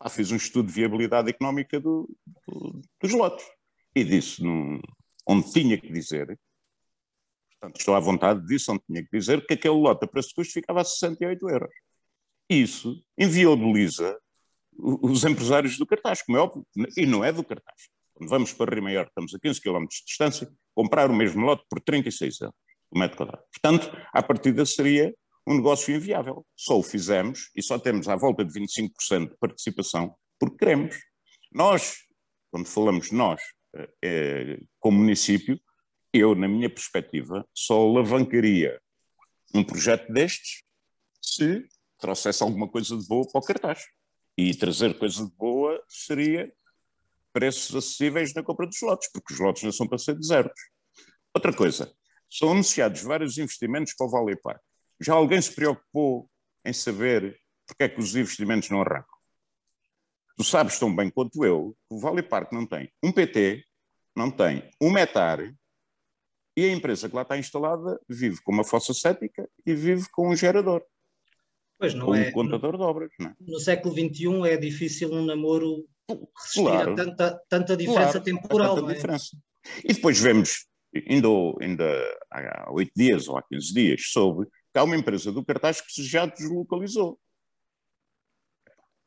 ah, 0.00 0.10
fiz 0.10 0.32
um 0.32 0.36
estudo 0.36 0.66
de 0.66 0.72
viabilidade 0.72 1.30
económica 1.30 1.78
do, 1.78 2.10
do, 2.48 2.82
dos 3.00 3.12
lotes 3.12 3.46
e 3.94 4.02
disse 4.02 4.42
num, 4.42 4.80
onde 5.28 5.48
tinha 5.52 5.78
que 5.78 5.92
dizer, 5.92 6.36
portanto 7.52 7.78
estou 7.78 7.94
à 7.94 8.00
vontade 8.00 8.44
disso, 8.44 8.72
onde 8.72 8.82
tinha 8.84 9.04
que 9.04 9.16
dizer 9.16 9.46
que 9.46 9.54
aquele 9.54 9.76
lote 9.76 10.04
a 10.04 10.08
preço 10.08 10.30
de 10.30 10.34
custo 10.34 10.54
ficava 10.54 10.80
a 10.80 10.84
68 10.84 11.48
euros. 11.48 11.74
Isso 12.50 13.00
inviabiliza 13.16 14.18
os 14.76 15.22
empresários 15.22 15.78
do 15.78 15.86
cartaz, 15.86 16.20
como 16.20 16.36
é 16.36 16.40
óbvio, 16.40 16.66
e 16.96 17.06
não 17.06 17.24
é 17.24 17.30
do 17.30 17.44
cartaz. 17.44 17.90
Quando 18.12 18.28
vamos 18.28 18.52
para 18.52 18.74
Rio 18.74 18.82
Maior, 18.82 19.06
estamos 19.06 19.32
a 19.36 19.38
15 19.38 19.60
km 19.60 19.86
de 19.86 20.04
distância, 20.04 20.52
comprar 20.74 21.12
o 21.12 21.14
mesmo 21.14 21.46
lote 21.46 21.64
por 21.70 21.80
36 21.80 22.40
euros 22.40 22.71
metro 22.98 23.16
quadrado. 23.16 23.44
Portanto, 23.52 23.90
a 24.12 24.22
partida 24.22 24.64
seria 24.66 25.14
um 25.46 25.56
negócio 25.56 25.94
inviável. 25.94 26.46
Só 26.56 26.78
o 26.78 26.82
fizemos 26.82 27.50
e 27.56 27.62
só 27.62 27.78
temos 27.78 28.08
à 28.08 28.16
volta 28.16 28.44
de 28.44 28.52
25% 28.52 29.30
de 29.30 29.36
participação 29.38 30.14
porque 30.38 30.58
queremos. 30.58 30.96
Nós, 31.52 31.98
quando 32.50 32.66
falamos 32.66 33.12
nós, 33.12 33.40
é, 34.02 34.58
como 34.80 34.98
município, 34.98 35.60
eu, 36.12 36.34
na 36.34 36.48
minha 36.48 36.68
perspectiva, 36.68 37.46
só 37.54 37.80
alavancaria 37.80 38.80
um 39.54 39.62
projeto 39.62 40.12
destes 40.12 40.62
se 41.20 41.64
trouxesse 41.98 42.42
alguma 42.42 42.68
coisa 42.68 42.96
de 42.96 43.06
boa 43.06 43.26
para 43.30 43.38
o 43.38 43.44
cartaz. 43.44 43.84
E 44.36 44.54
trazer 44.54 44.98
coisa 44.98 45.24
de 45.24 45.32
boa 45.36 45.80
seria 45.88 46.52
preços 47.32 47.74
acessíveis 47.76 48.34
na 48.34 48.42
compra 48.42 48.66
dos 48.66 48.80
lotes, 48.82 49.10
porque 49.12 49.32
os 49.32 49.38
lotes 49.38 49.62
não 49.62 49.72
são 49.72 49.86
para 49.86 49.98
ser 49.98 50.16
desertos. 50.16 50.60
Outra 51.34 51.52
coisa, 51.52 51.94
são 52.32 52.52
anunciados 52.52 53.02
vários 53.02 53.36
investimentos 53.36 53.92
para 53.92 54.06
o 54.06 54.10
Vale 54.10 54.36
Park. 54.36 54.60
Já 54.98 55.12
alguém 55.12 55.40
se 55.40 55.52
preocupou 55.52 56.30
em 56.64 56.72
saber 56.72 57.38
porque 57.66 57.84
é 57.84 57.88
que 57.88 58.00
os 58.00 58.16
investimentos 58.16 58.70
não 58.70 58.80
arrancam? 58.80 59.18
Tu 60.36 60.44
sabes 60.44 60.78
tão 60.78 60.94
bem 60.94 61.10
quanto 61.10 61.44
eu 61.44 61.76
que 61.88 61.94
o 61.94 61.98
Vale 61.98 62.22
Park 62.22 62.50
não 62.52 62.66
tem 62.66 62.90
um 63.02 63.12
PT, 63.12 63.62
não 64.16 64.30
tem 64.30 64.70
um 64.80 64.90
metar, 64.90 65.40
e 66.56 66.64
a 66.64 66.72
empresa 66.72 67.08
que 67.08 67.14
lá 67.14 67.22
está 67.22 67.36
instalada 67.36 68.00
vive 68.08 68.40
com 68.42 68.52
uma 68.52 68.64
fossa 68.64 68.94
cética 68.94 69.48
e 69.66 69.74
vive 69.74 70.08
com 70.10 70.30
um 70.30 70.36
gerador. 70.36 70.82
Pois 71.78 71.94
não 71.94 72.06
com 72.06 72.14
é. 72.14 72.28
um 72.28 72.32
contador 72.32 72.76
de 72.76 72.82
obras. 72.82 73.10
Não 73.18 73.28
é? 73.28 73.34
No 73.40 73.58
século 73.60 73.94
XXI 73.94 74.48
é 74.48 74.56
difícil 74.56 75.12
um 75.12 75.24
namoro 75.24 75.86
resistir 76.08 76.60
Claro. 76.62 76.92
a 76.92 76.96
tanta, 76.96 77.42
tanta 77.48 77.76
diferença 77.76 78.20
Claro, 78.20 78.24
temporal. 78.24 78.74
tanta 78.76 78.92
é? 78.92 78.94
diferença. 78.94 79.36
E 79.84 79.92
depois 79.92 80.18
vemos, 80.18 80.66
ainda, 81.08 81.28
ainda 81.60 82.18
há 82.30 82.70
oito 82.72 82.92
dias 82.96 83.28
ou 83.28 83.36
há 83.38 83.42
15 83.42 83.72
dias, 83.74 84.02
soube 84.12 84.46
que 84.72 84.78
há 84.78 84.84
uma 84.84 84.96
empresa 84.96 85.30
do 85.32 85.44
cartaz 85.44 85.80
que 85.80 85.92
se 85.92 86.04
já 86.04 86.26
deslocalizou. 86.26 87.18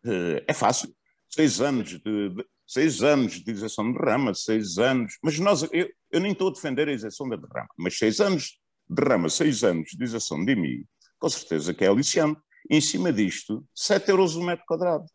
Eh, 0.06 0.44
É 0.48 0.54
fácil. 0.54 0.96
Seis 1.30 1.60
anos 1.62 1.90
de, 1.90 2.00
de- 2.30 2.46
seis 2.68 3.02
anos 3.04 3.34
de 3.44 3.52
isenção 3.52 3.92
de 3.92 3.98
derrama, 3.98 4.34
seis 4.34 4.78
anos. 4.78 5.18
Mas 5.24 5.38
nós, 5.40 5.64
eu, 5.72 5.90
eu 6.12 6.20
nem 6.20 6.32
estou 6.32 6.50
a 6.50 6.54
defender 6.54 6.88
a 6.88 6.94
isenção 6.94 7.28
da 7.28 7.36
derrama, 7.36 7.70
mas 7.78 7.98
seis 7.98 8.20
anos 8.20 8.44
de 8.90 8.96
derrama, 8.96 9.30
seis 9.30 9.64
anos 9.64 9.90
de 9.92 10.04
isenção 10.04 10.44
de 10.46 10.52
IMI, 10.54 10.86
com 11.20 11.30
certeza 11.30 11.74
que 11.74 11.84
é 11.84 11.88
aliciante. 11.88 12.40
E 12.70 12.78
em 12.78 12.82
cima 12.82 13.12
disto, 13.14 13.64
7 13.76 14.10
euros 14.10 14.36
o 14.36 14.44
metro 14.44 14.66
quadrado. 14.68 15.06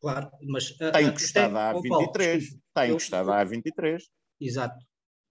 Claro, 0.00 0.30
mas 0.46 0.64
a- 0.80 0.86
Está 0.86 0.98
a- 0.98 1.02
encostado 1.02 1.56
até- 1.56 1.68
à 1.68 1.78
oh, 1.78 1.82
Paulo, 1.82 1.98
23. 2.06 2.40
desculpe, 2.42 2.64
Está 2.68 2.88
encostado 2.88 3.32
à 3.32 3.44
23. 3.44 4.08
Exato. 4.40 4.74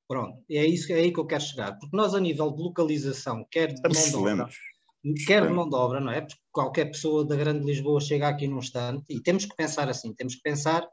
Pronto, 0.09 0.43
é 0.49 0.65
isso 0.65 0.91
é 0.91 0.95
aí 0.95 1.13
que 1.13 1.19
eu 1.19 1.27
quero 1.27 1.43
chegar. 1.43 1.77
Porque 1.77 1.95
nós, 1.95 2.15
a 2.15 2.19
nível 2.19 2.51
de 2.51 2.63
localização, 2.63 3.45
quer 3.51 3.71
de 3.71 3.79
mão 3.83 3.91
de 3.91 4.15
obra, 4.15 4.49
quer 5.27 5.47
de 5.47 5.53
mão 5.53 5.69
de 5.69 5.75
obra, 5.75 5.99
não 5.99 6.11
é? 6.11 6.21
Porque 6.21 6.41
qualquer 6.51 6.85
pessoa 6.85 7.23
da 7.23 7.35
Grande 7.35 7.63
Lisboa 7.63 8.01
chega 8.01 8.27
aqui 8.27 8.47
num 8.47 8.57
instante 8.57 9.05
e 9.07 9.21
temos 9.21 9.45
que 9.45 9.55
pensar 9.55 9.87
assim, 9.87 10.11
temos 10.15 10.33
que 10.33 10.41
pensar 10.41 10.83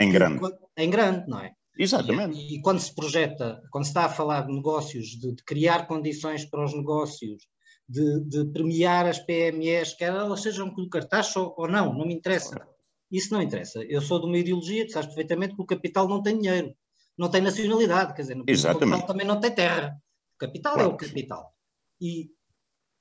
Em 0.00 0.10
grande. 0.10 0.40
em 0.78 0.88
grande, 0.88 1.28
não 1.28 1.40
é? 1.40 1.52
Exatamente. 1.78 2.38
E, 2.38 2.54
e 2.56 2.62
quando 2.62 2.80
se 2.80 2.94
projeta, 2.94 3.60
quando 3.70 3.84
se 3.84 3.90
está 3.90 4.06
a 4.06 4.08
falar 4.08 4.46
de 4.46 4.54
negócios, 4.54 5.08
de, 5.08 5.34
de 5.34 5.44
criar 5.44 5.86
condições 5.86 6.46
para 6.46 6.64
os 6.64 6.74
negócios, 6.74 7.42
de, 7.86 8.20
de 8.20 8.46
premiar 8.46 9.04
as 9.04 9.18
PMEs, 9.18 9.92
quer 9.94 10.08
elas 10.08 10.40
sejam 10.40 10.70
com 10.70 10.88
cartaz 10.88 11.36
ou, 11.36 11.54
ou 11.58 11.68
não, 11.68 11.92
não 11.92 12.06
me 12.06 12.14
interessa. 12.14 12.66
Isso 13.12 13.34
não 13.34 13.42
interessa. 13.42 13.84
Eu 13.84 14.00
sou 14.00 14.20
de 14.20 14.26
uma 14.26 14.38
ideologia, 14.38 14.86
tu 14.86 14.92
sabes 14.92 15.08
perfeitamente 15.08 15.54
que 15.54 15.60
o 15.60 15.66
capital 15.66 16.08
não 16.08 16.22
tem 16.22 16.38
dinheiro, 16.38 16.74
não 17.16 17.30
tem 17.30 17.40
nacionalidade, 17.40 18.14
quer 18.14 18.22
dizer, 18.22 18.36
o 18.36 18.44
Exatamente. 18.46 18.90
capital 18.90 19.06
também 19.06 19.26
não 19.26 19.40
tem 19.40 19.54
terra. 19.54 19.96
O 20.34 20.38
capital 20.38 20.72
é 20.72 20.76
Claro 20.76 20.90
o 20.92 20.96
que 20.96 21.04
sim. 21.04 21.10
capital. 21.14 21.54
E 22.00 22.30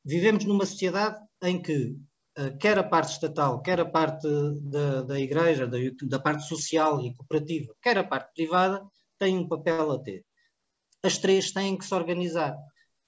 vivemos 0.06 0.46
numa 0.46 0.66
sociedade 0.66 1.20
em 1.42 1.62
que 1.62 1.98
eh, 2.38 2.52
quer 2.52 2.78
a 2.78 2.84
parte 2.84 3.14
estatal, 3.14 3.62
quer 3.62 3.80
a 3.80 3.86
parte 3.86 4.28
da, 4.62 5.02
da 5.02 5.20
igreja, 5.20 5.68
da, 5.68 5.78
da 6.04 6.20
parte 6.20 6.48
social 6.48 7.02
e 7.02 7.14
cooperativa, 7.16 7.74
quer 7.82 7.98
a 7.98 8.04
parte 8.04 8.32
privada, 8.34 8.86
têm 9.20 9.38
um 9.38 9.48
papel 9.48 9.92
a 9.92 10.00
ter. 10.00 10.26
As 11.04 11.18
três 11.18 11.52
têm 11.52 11.78
que 11.78 11.86
se 11.86 11.94
organizar. 11.94 12.56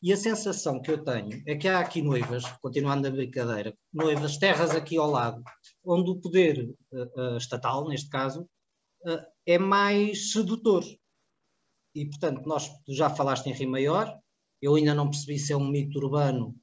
E 0.01 0.13
a 0.13 0.17
sensação 0.17 0.81
que 0.81 0.91
eu 0.91 1.03
tenho 1.03 1.41
é 1.47 1.55
que 1.55 1.67
há 1.67 1.79
aqui 1.79 2.01
noivas, 2.01 2.45
continuando 2.61 3.07
a 3.07 3.11
brincadeira, 3.11 3.75
noivas, 3.91 4.37
terras 4.37 4.71
aqui 4.71 4.97
ao 4.97 5.09
lado, 5.09 5.41
onde 5.83 6.11
o 6.11 6.19
poder 6.19 6.75
eh, 6.93 7.09
eh, 7.17 7.37
estatal, 7.37 7.87
neste 7.87 8.09
caso, 8.09 8.47
eh, 9.07 9.25
é 9.45 9.57
mais 9.57 10.31
sedutor. 10.31 10.83
E, 11.93 12.05
portanto, 12.05 12.41
nós, 12.45 12.69
tu 12.83 12.93
já 12.93 13.09
falaste 13.09 13.47
em 13.47 13.53
Rio 13.53 13.69
Maior, 13.69 14.19
eu 14.61 14.75
ainda 14.75 14.93
não 14.93 15.09
percebi 15.09 15.39
se 15.39 15.53
é 15.53 15.57
um 15.57 15.67
mito 15.67 15.97
urbano 15.99 16.55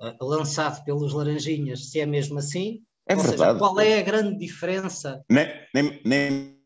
eh, 0.00 0.16
lançado 0.20 0.84
pelos 0.84 1.12
laranjinhas, 1.12 1.90
se 1.90 2.00
é 2.00 2.06
mesmo 2.06 2.38
assim. 2.38 2.82
É 3.08 3.14
Ou 3.14 3.22
verdade. 3.22 3.52
seja, 3.52 3.58
qual 3.58 3.80
é 3.80 3.98
a 3.98 4.02
grande 4.02 4.38
diferença? 4.38 5.24
Nem, 5.30 5.46
nem, 5.74 6.00
nem, 6.04 6.60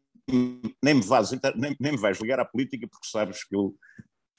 nem, 0.82 0.94
me 0.94 1.02
vais, 1.02 1.30
nem, 1.30 1.76
nem 1.78 1.92
me 1.92 1.98
vais 1.98 2.20
ligar 2.20 2.40
à 2.40 2.44
política, 2.44 2.88
porque 2.88 3.06
sabes 3.06 3.44
que 3.44 3.54
eu, 3.54 3.76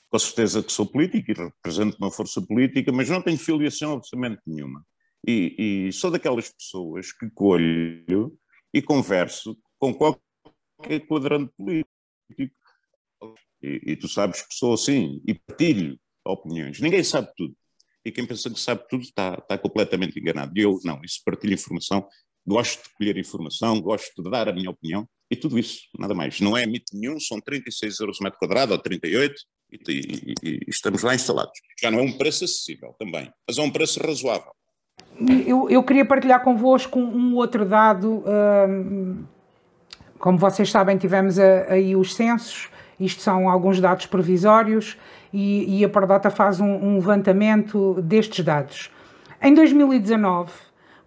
com 0.10 0.20
certeza 0.20 0.64
que 0.64 0.72
sou 0.72 0.86
político 0.86 1.32
e 1.32 1.34
represento 1.36 1.98
uma 2.00 2.12
força 2.12 2.42
política, 2.42 2.92
mas 2.92 3.10
não 3.10 3.22
tenho 3.22 3.38
filiação 3.38 3.94
absolutamente 3.94 4.42
nenhuma. 4.46 4.86
E, 5.28 5.88
e 5.88 5.94
sou 5.94 6.10
daquelas 6.10 6.50
pessoas 6.50 7.12
que 7.12 7.30
colho 7.32 8.38
e 8.74 8.82
converso 8.82 9.58
com 9.78 9.94
qualquer 9.94 10.22
quadrante 11.08 11.52
político. 11.58 12.56
E, 13.62 13.92
e 13.92 13.96
tu 13.96 14.08
sabes 14.08 14.42
que 14.42 14.54
sou 14.54 14.74
assim 14.74 15.22
e 15.28 15.34
partilho 15.34 16.00
opiniões. 16.26 16.80
Ninguém 16.80 17.04
sabe 17.04 17.30
tudo. 17.36 17.56
E 18.06 18.12
quem 18.12 18.26
pensa 18.26 18.50
que 18.50 18.60
sabe 18.60 18.88
tudo 18.90 19.04
está, 19.04 19.36
completamente 19.62 20.18
enganado. 20.20 20.54
E 20.58 20.62
eu, 20.62 20.80
não, 20.84 21.02
isso 21.04 21.22
partilho 21.26 21.54
informação, 21.54 22.08
gosto 22.48 22.84
de 22.84 22.94
colher 22.96 23.18
informação, 23.18 23.82
gosto 23.82 24.24
de 24.24 24.30
dar 24.30 24.48
a 24.48 24.54
minha 24.54 24.70
opinião 24.70 25.08
e 25.30 25.36
tudo 25.36 25.60
isso, 25.60 25.82
nada 25.98 26.16
mais. 26.16 26.40
Não 26.40 26.58
é 26.58 26.66
mito 26.66 26.96
nenhum, 26.96 27.20
são 27.20 27.40
36 27.42 28.00
euros 28.00 28.20
o 28.20 28.24
metro 28.24 28.40
quadrado 28.40 28.72
ou 28.72 28.80
38 28.80 29.36
e, 29.72 29.78
e- 29.90 30.34
e- 30.44 30.60
estamos 30.68 31.04
lá 31.04 31.14
instalados. 31.14 31.54
Já 31.80 31.92
não 31.92 32.00
é 32.00 32.02
um 32.04 32.18
preço 32.18 32.46
acessível 32.46 32.96
também, 32.98 33.32
mas 33.48 33.58
é 33.58 33.62
um 33.62 33.70
preço 33.70 34.00
razoável. 34.00 34.52
Eu, 35.46 35.70
eu 35.70 35.84
queria 35.84 36.06
partilhar 36.06 36.42
convosco 36.44 36.98
um, 36.98 37.16
um 37.16 37.36
outro 37.36 37.66
dado. 37.68 38.24
hum, 38.26 39.26
como 40.20 40.38
vocês 40.38 40.70
sabem, 40.70 40.98
tivemos 40.98 41.40
aí 41.40 41.96
os 41.96 42.14
censos, 42.14 42.70
isto 43.00 43.22
são 43.22 43.50
alguns 43.50 43.80
dados 43.80 44.06
provisórios, 44.06 44.98
e, 45.34 45.80
e 45.80 45.86
a 45.86 45.90
Pardota 45.90 46.30
faz 46.30 46.60
um, 46.60 46.68
um 46.68 46.96
levantamento 46.96 48.02
destes 48.02 48.44
dados. 48.44 48.92
Em 49.42 49.54
2019, 49.54 50.52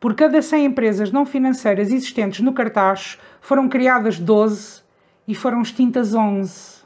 por 0.00 0.14
cada 0.14 0.40
100 0.40 0.64
empresas 0.64 1.12
não 1.12 1.26
financeiras 1.26 1.92
existentes 1.92 2.40
no 2.40 2.52
cartaz, 2.52 3.18
foram 3.40 3.68
criadas 3.68 4.18
12 4.18 4.82
e 5.28 5.34
foram 5.34 5.60
extintas 5.62 6.14
11. 6.14 6.81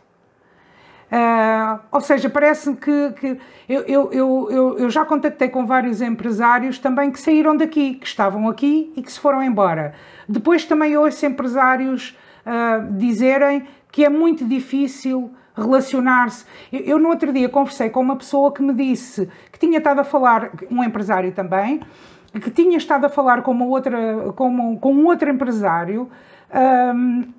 Ah, 1.10 1.80
ou 1.92 2.00
seja, 2.00 2.28
parece 2.28 2.75
que, 2.75 3.12
que 3.12 3.38
eu, 3.68 3.82
eu, 3.82 4.12
eu, 4.12 4.78
eu, 4.78 4.90
já 4.90 5.04
contactei 5.04 5.48
com 5.48 5.64
vários 5.64 6.00
empresários 6.00 6.78
também 6.78 7.12
que 7.12 7.20
saíram 7.20 7.56
daqui, 7.56 7.94
que 7.94 8.06
estavam 8.06 8.48
aqui 8.48 8.92
e 8.96 9.02
que 9.02 9.12
se 9.12 9.20
foram 9.20 9.42
embora. 9.42 9.94
Depois 10.28 10.64
também 10.64 10.96
ouço 10.96 11.25
empresários 11.25 12.16
ah, 12.44 12.84
dizerem 12.90 13.66
que 13.92 14.04
é 14.04 14.08
muito 14.08 14.44
difícil 14.44 15.30
relacionar-se. 15.56 16.44
Eu, 16.72 16.98
no 16.98 17.08
outro 17.08 17.32
dia 17.32 17.48
conversei 17.48 17.88
com 17.88 18.00
uma 18.00 18.16
pessoa 18.16 18.52
que 18.52 18.60
me 18.60 18.75
disse 18.75 19.28
que 19.50 19.58
tinha 19.58 19.78
estado 19.78 20.00
a 20.00 20.04
falar, 20.04 20.50
um 20.70 20.84
empresário 20.84 21.32
também, 21.32 21.80
que 22.32 22.50
tinha 22.50 22.76
estado 22.76 23.06
a 23.06 23.08
falar 23.08 23.42
com, 23.42 23.52
uma 23.52 23.64
outra, 23.64 24.32
com, 24.34 24.76
com 24.78 24.92
um 24.92 25.06
outro 25.06 25.30
empresário 25.30 26.10
hum, 26.54 27.32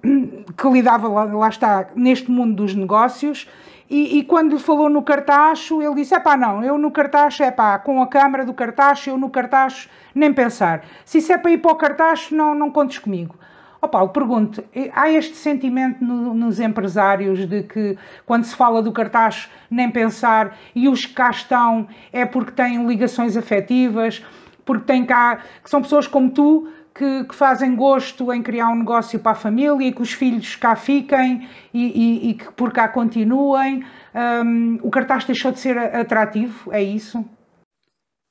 que 0.57 0.69
lidava, 0.69 1.07
lá, 1.07 1.23
lá 1.23 1.49
está, 1.49 1.87
neste 1.95 2.29
mundo 2.29 2.55
dos 2.55 2.75
negócios, 2.75 3.47
e, 3.89 4.19
e 4.19 4.23
quando 4.23 4.53
lhe 4.53 4.59
falou 4.59 4.89
no 4.89 5.01
cartacho, 5.01 5.81
ele 5.81 5.95
disse, 5.95 6.13
é 6.13 6.19
pá, 6.19 6.35
não, 6.35 6.63
eu 6.63 6.77
no 6.77 6.91
cartacho, 6.91 7.41
é 7.43 7.51
pá, 7.51 7.79
com 7.79 8.01
a 8.01 8.07
câmara 8.07 8.45
do 8.45 8.53
cartacho, 8.53 9.09
eu 9.09 9.17
no 9.17 9.29
cartacho, 9.29 9.89
nem 10.13 10.33
pensar. 10.33 10.83
Se 11.05 11.19
isso 11.19 11.31
é 11.31 11.37
para 11.37 11.51
ir 11.51 11.59
para 11.59 11.71
o 11.71 11.75
cartacho, 11.75 12.35
não, 12.35 12.53
não 12.53 12.69
contes 12.69 12.97
comigo. 12.99 13.35
Ó 13.81 13.87
Paulo, 13.87 14.09
pergunto, 14.09 14.63
há 14.93 15.09
este 15.09 15.35
sentimento 15.35 16.03
no- 16.03 16.33
nos 16.33 16.59
empresários 16.59 17.47
de 17.47 17.61
que 17.61 17.95
quando 18.25 18.43
se 18.43 18.55
fala 18.55 18.81
do 18.81 18.91
cartaz 18.91 19.49
nem 19.69 19.89
pensar 19.89 20.57
e 20.73 20.89
os 20.89 21.05
que 21.05 21.13
cá 21.13 21.29
estão 21.29 21.87
é 22.11 22.25
porque 22.25 22.51
têm 22.51 22.85
ligações 22.87 23.37
afetivas, 23.37 24.25
porque 24.65 24.83
têm 24.83 25.05
cá, 25.05 25.37
que 25.63 25.69
são 25.69 25.81
pessoas 25.81 26.07
como 26.07 26.31
tu 26.31 26.67
que, 26.97 27.25
que 27.25 27.35
fazem 27.35 27.75
gosto 27.75 28.33
em 28.33 28.41
criar 28.41 28.69
um 28.69 28.75
negócio 28.79 29.19
para 29.19 29.33
a 29.33 29.35
família 29.35 29.87
e 29.87 29.91
que 29.93 30.01
os 30.01 30.11
filhos 30.13 30.55
cá 30.55 30.75
fiquem 30.75 31.47
e, 31.73 31.85
e- 31.85 32.29
e 32.29 32.33
que 32.33 32.51
por 32.53 32.71
cá 32.73 32.87
continuem. 32.87 33.85
Hum, 34.43 34.79
o 34.81 34.89
cartaz 34.89 35.25
deixou 35.25 35.51
de 35.51 35.59
ser 35.59 35.77
atrativo, 35.77 36.71
é 36.73 36.81
isso? 36.81 37.23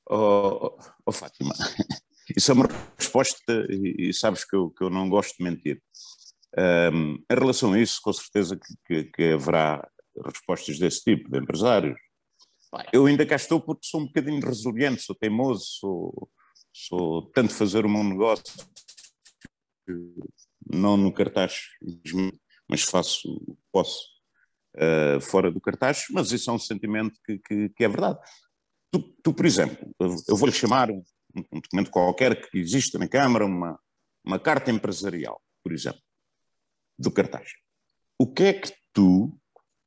Oh, 0.08 0.76
oh, 1.04 1.12
Fátima, 1.12 1.52
isso 2.36 2.50
é 2.50 2.54
uma 2.54 2.68
resposta 2.98 3.66
e, 3.68 4.08
e 4.08 4.12
sabes 4.14 4.44
que 4.44 4.54
eu, 4.56 4.70
que 4.70 4.82
eu 4.84 4.90
não 4.90 5.08
gosto 5.08 5.36
de 5.38 5.44
mentir. 5.44 5.80
Um, 6.58 7.14
em 7.30 7.34
relação 7.38 7.72
a 7.74 7.78
isso, 7.80 8.00
com 8.02 8.12
certeza 8.12 8.56
que, 8.56 8.74
que- 8.86 9.10
que 9.10 9.32
haverá 9.32 9.86
respostas 10.24 10.78
desse 10.78 11.02
tipo, 11.04 11.30
de 11.30 11.38
empresários. 11.38 11.98
Eu 12.92 13.06
ainda 13.06 13.26
cá 13.26 13.36
estou 13.36 13.60
porque 13.60 13.86
sou 13.86 14.00
um 14.00 14.06
bocadinho 14.06 14.40
resiliente, 14.44 15.02
sou 15.02 15.14
teimoso, 15.14 15.64
sou, 15.80 16.28
sou 16.78 17.22
tanto 17.32 17.54
fazer 17.54 17.86
um 17.86 17.92
bom 17.92 18.04
negócio, 18.04 18.44
não 20.70 20.96
no 20.96 21.12
cartaz, 21.12 21.62
mas 22.68 22.82
faço 22.82 23.28
o 23.46 23.54
que 23.54 23.62
posso 23.72 24.00
uh, 24.76 25.20
fora 25.20 25.50
do 25.50 25.60
cartaz, 25.60 26.04
mas 26.10 26.32
isso 26.32 26.50
é 26.50 26.52
um 26.52 26.58
sentimento 26.58 27.18
que, 27.24 27.38
que- 27.38 27.68
que 27.70 27.84
é 27.84 27.88
verdade. 27.88 28.18
Tu, 28.90 28.98
tu, 29.22 29.32
por 29.32 29.46
exemplo, 29.46 29.94
eu 30.28 30.36
vou-lhe 30.36 30.52
chamar 30.54 30.90
um, 30.90 31.02
um 31.34 31.60
documento 31.60 31.90
qualquer 31.90 32.50
que 32.50 32.58
exista 32.58 32.98
na 32.98 33.08
Câmara, 33.08 33.46
uma, 33.46 33.78
uma 34.24 34.38
carta 34.38 34.70
empresarial, 34.70 35.40
por 35.62 35.72
exemplo. 35.72 36.00
do 36.98 37.10
cartaz. 37.10 37.52
O 38.18 38.26
que 38.32 38.42
é 38.44 38.52
que 38.54 38.72
tu 38.92 39.38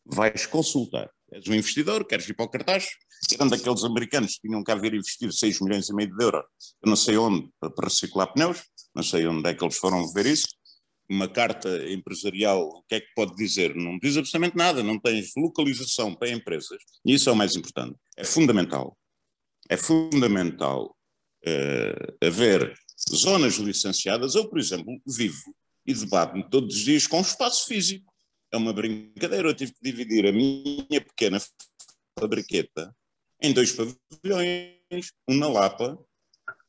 vais 0.06 0.46
consultar? 0.46 1.10
És 1.32 1.48
um 1.48 1.54
investidor, 1.54 2.06
queres 2.06 2.28
ir 2.28 2.34
para 2.34 2.46
o 2.46 2.50
cartaz, 2.50 2.88
eram 3.34 3.48
daqueles 3.48 3.84
americanos 3.84 4.36
que 4.36 4.48
tinham 4.48 4.64
cá 4.64 4.76
vir 4.76 4.94
investir 4.94 5.32
6 5.32 5.62
milhões 5.62 5.90
e 5.90 5.94
meio 5.94 6.16
de 6.16 6.24
euros, 6.24 6.44
eu 6.84 6.90
não 6.90 6.96
sei 6.96 7.18
onde, 7.18 7.50
para 7.60 7.72
reciclar 7.84 8.34
pneus, 8.34 8.64
não 8.96 9.04
sei 9.04 9.28
onde 9.28 9.50
é 9.50 9.54
que 9.54 9.64
eles 9.64 9.78
foram 9.78 10.12
ver 10.12 10.26
isso, 10.26 10.48
uma 11.10 11.28
carta 11.28 11.70
empresarial, 11.92 12.62
o 12.68 12.84
que 12.88 12.96
é 12.96 13.00
que 13.02 13.14
pode 13.16 13.36
dizer? 13.36 13.76
Não 13.76 13.98
diz 13.98 14.16
absolutamente 14.16 14.56
nada, 14.56 14.84
não 14.84 15.00
tens 15.00 15.32
localização 15.36 16.14
para 16.14 16.30
empresas, 16.30 16.78
e 17.06 17.14
isso 17.14 17.30
é 17.30 17.32
o 17.32 17.36
mais 17.36 17.56
importante. 17.56 17.96
É 18.16 18.24
fundamental, 18.24 18.96
é 19.70 19.78
fundamental 19.78 20.96
uh, 21.46 22.26
haver 22.26 22.74
zonas 23.16 23.56
licenciadas. 23.56 24.36
Eu, 24.36 24.50
por 24.50 24.60
exemplo, 24.60 25.00
vivo 25.08 25.56
e 25.86 25.94
debato-me 25.94 26.48
todos 26.50 26.76
os 26.76 26.82
dias 26.82 27.08
com 27.08 27.22
espaço 27.22 27.68
físico. 27.68 28.09
É 28.52 28.58
uma 28.58 28.74
brincadeira, 28.74 29.48
eu 29.48 29.54
tive 29.54 29.74
que 29.74 29.82
dividir 29.82 30.26
a 30.26 30.32
minha 30.32 31.02
pequena 31.02 31.40
fabriqueta 32.18 32.96
em 33.42 33.54
dois 33.54 33.72
pavilhões, 33.72 35.14
um 35.28 35.38
na 35.38 35.48
Lapa 35.48 35.98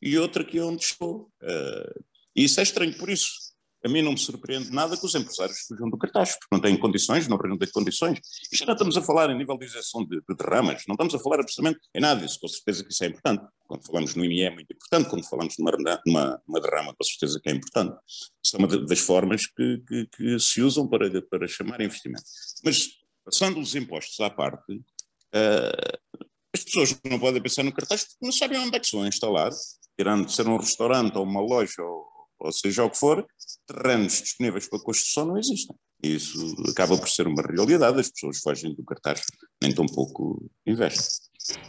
e 0.00 0.18
outro 0.18 0.42
aqui 0.42 0.60
onde 0.60 0.84
estou. 0.84 1.30
Uh, 1.42 2.04
isso 2.34 2.60
é 2.60 2.62
estranho, 2.62 2.96
por 2.96 3.08
isso 3.08 3.50
a 3.84 3.88
mim 3.88 4.02
não 4.02 4.12
me 4.12 4.18
surpreende 4.18 4.70
nada 4.70 4.96
que 4.96 5.04
os 5.04 5.14
empresários 5.14 5.60
fujam 5.60 5.88
do 5.88 5.96
cartaz, 5.96 6.32
porque 6.32 6.49
não 6.52 6.60
têm 6.60 6.76
condições, 6.78 7.26
não 7.26 7.37
reúnem 7.37 7.58
condições. 7.72 8.18
E 8.52 8.56
já 8.56 8.66
não 8.66 8.75
estamos 8.75 8.96
a 8.96 9.02
falar 9.02 9.30
em 9.30 9.38
nível 9.38 9.56
de 9.56 9.66
isenção 9.66 10.04
de, 10.04 10.20
de 10.20 10.37
derramas, 10.37 10.82
não 10.87 10.94
estamos 10.94 11.14
a 11.14 11.18
falar 11.18 11.40
absolutamente 11.40 11.80
em 11.94 12.00
nada 12.00 12.20
disso, 12.20 12.38
com 12.40 12.49
certeza 12.49 12.84
que 12.84 12.92
isso 12.92 13.04
é 13.04 13.06
importante. 13.08 13.44
Quando 13.66 13.87
falamos 13.87 14.14
no 14.14 14.25
IMI 14.25 14.42
é 14.42 14.50
muito 14.50 14.72
importante, 14.72 15.08
quando 15.08 15.28
falamos 15.28 15.54
numa, 15.58 15.72
numa, 16.06 16.60
derrama, 16.60 16.94
com 16.94 17.04
certeza 17.04 17.40
que 17.42 17.49
é 17.49 17.52
importante. 17.52 17.96
Isso 18.44 18.56
é 18.56 18.58
uma 18.58 18.68
das 18.68 18.99
formas 18.99 19.46
que, 19.46 19.82
que, 19.87 20.06
que 20.16 20.38
se 20.38 20.60
usam 20.60 20.87
para, 20.87 21.08
para 21.22 21.49
chamar 21.49 21.80
investimento. 21.80 22.25
Mas, 22.64 22.88
passando 23.25 23.60
os 23.60 23.75
impostos 23.75 24.18
à 24.20 24.28
parte, 24.28 24.75
uh, 24.75 26.20
as 26.54 26.64
pessoas 26.64 26.99
não 27.04 27.18
podem 27.18 27.40
pensar 27.40 27.62
no 27.62 27.72
cartaz 27.72 28.04
porque 28.04 28.26
não 28.26 28.32
sabem 28.32 28.58
onde 28.58 28.76
é 28.76 28.80
que 28.80 28.87
se 28.87 28.96
vão 28.96 29.06
instalar, 29.06 29.50
querendo 29.96 30.28
ser 30.28 30.49
um 30.49 30.56
restaurante 30.56 31.16
ou 31.16 31.25
uma 31.25 31.40
loja 31.40 31.82
ou 31.82 32.10
ou 32.40 32.52
seja 32.52 32.85
o 32.85 32.90
que 32.90 32.99
for, 32.99 33.26
terrenos 33.66 34.20
disponíveis 34.20 34.68
para 34.68 34.80
construção 34.80 35.26
não 35.26 35.38
existem. 35.38 35.76
E 36.02 36.14
isso 36.14 36.54
acaba 36.70 36.97
por 36.97 37.09
ser 37.09 37.26
uma 37.26 37.42
realidade, 37.42 38.00
as 38.00 38.11
pessoas 38.11 38.38
fogem 38.38 38.75
do 38.75 38.82
cartaz, 38.85 39.23
nem 39.62 39.75
tão 39.75 39.87
pouco 39.87 40.50
investem. 40.66 41.04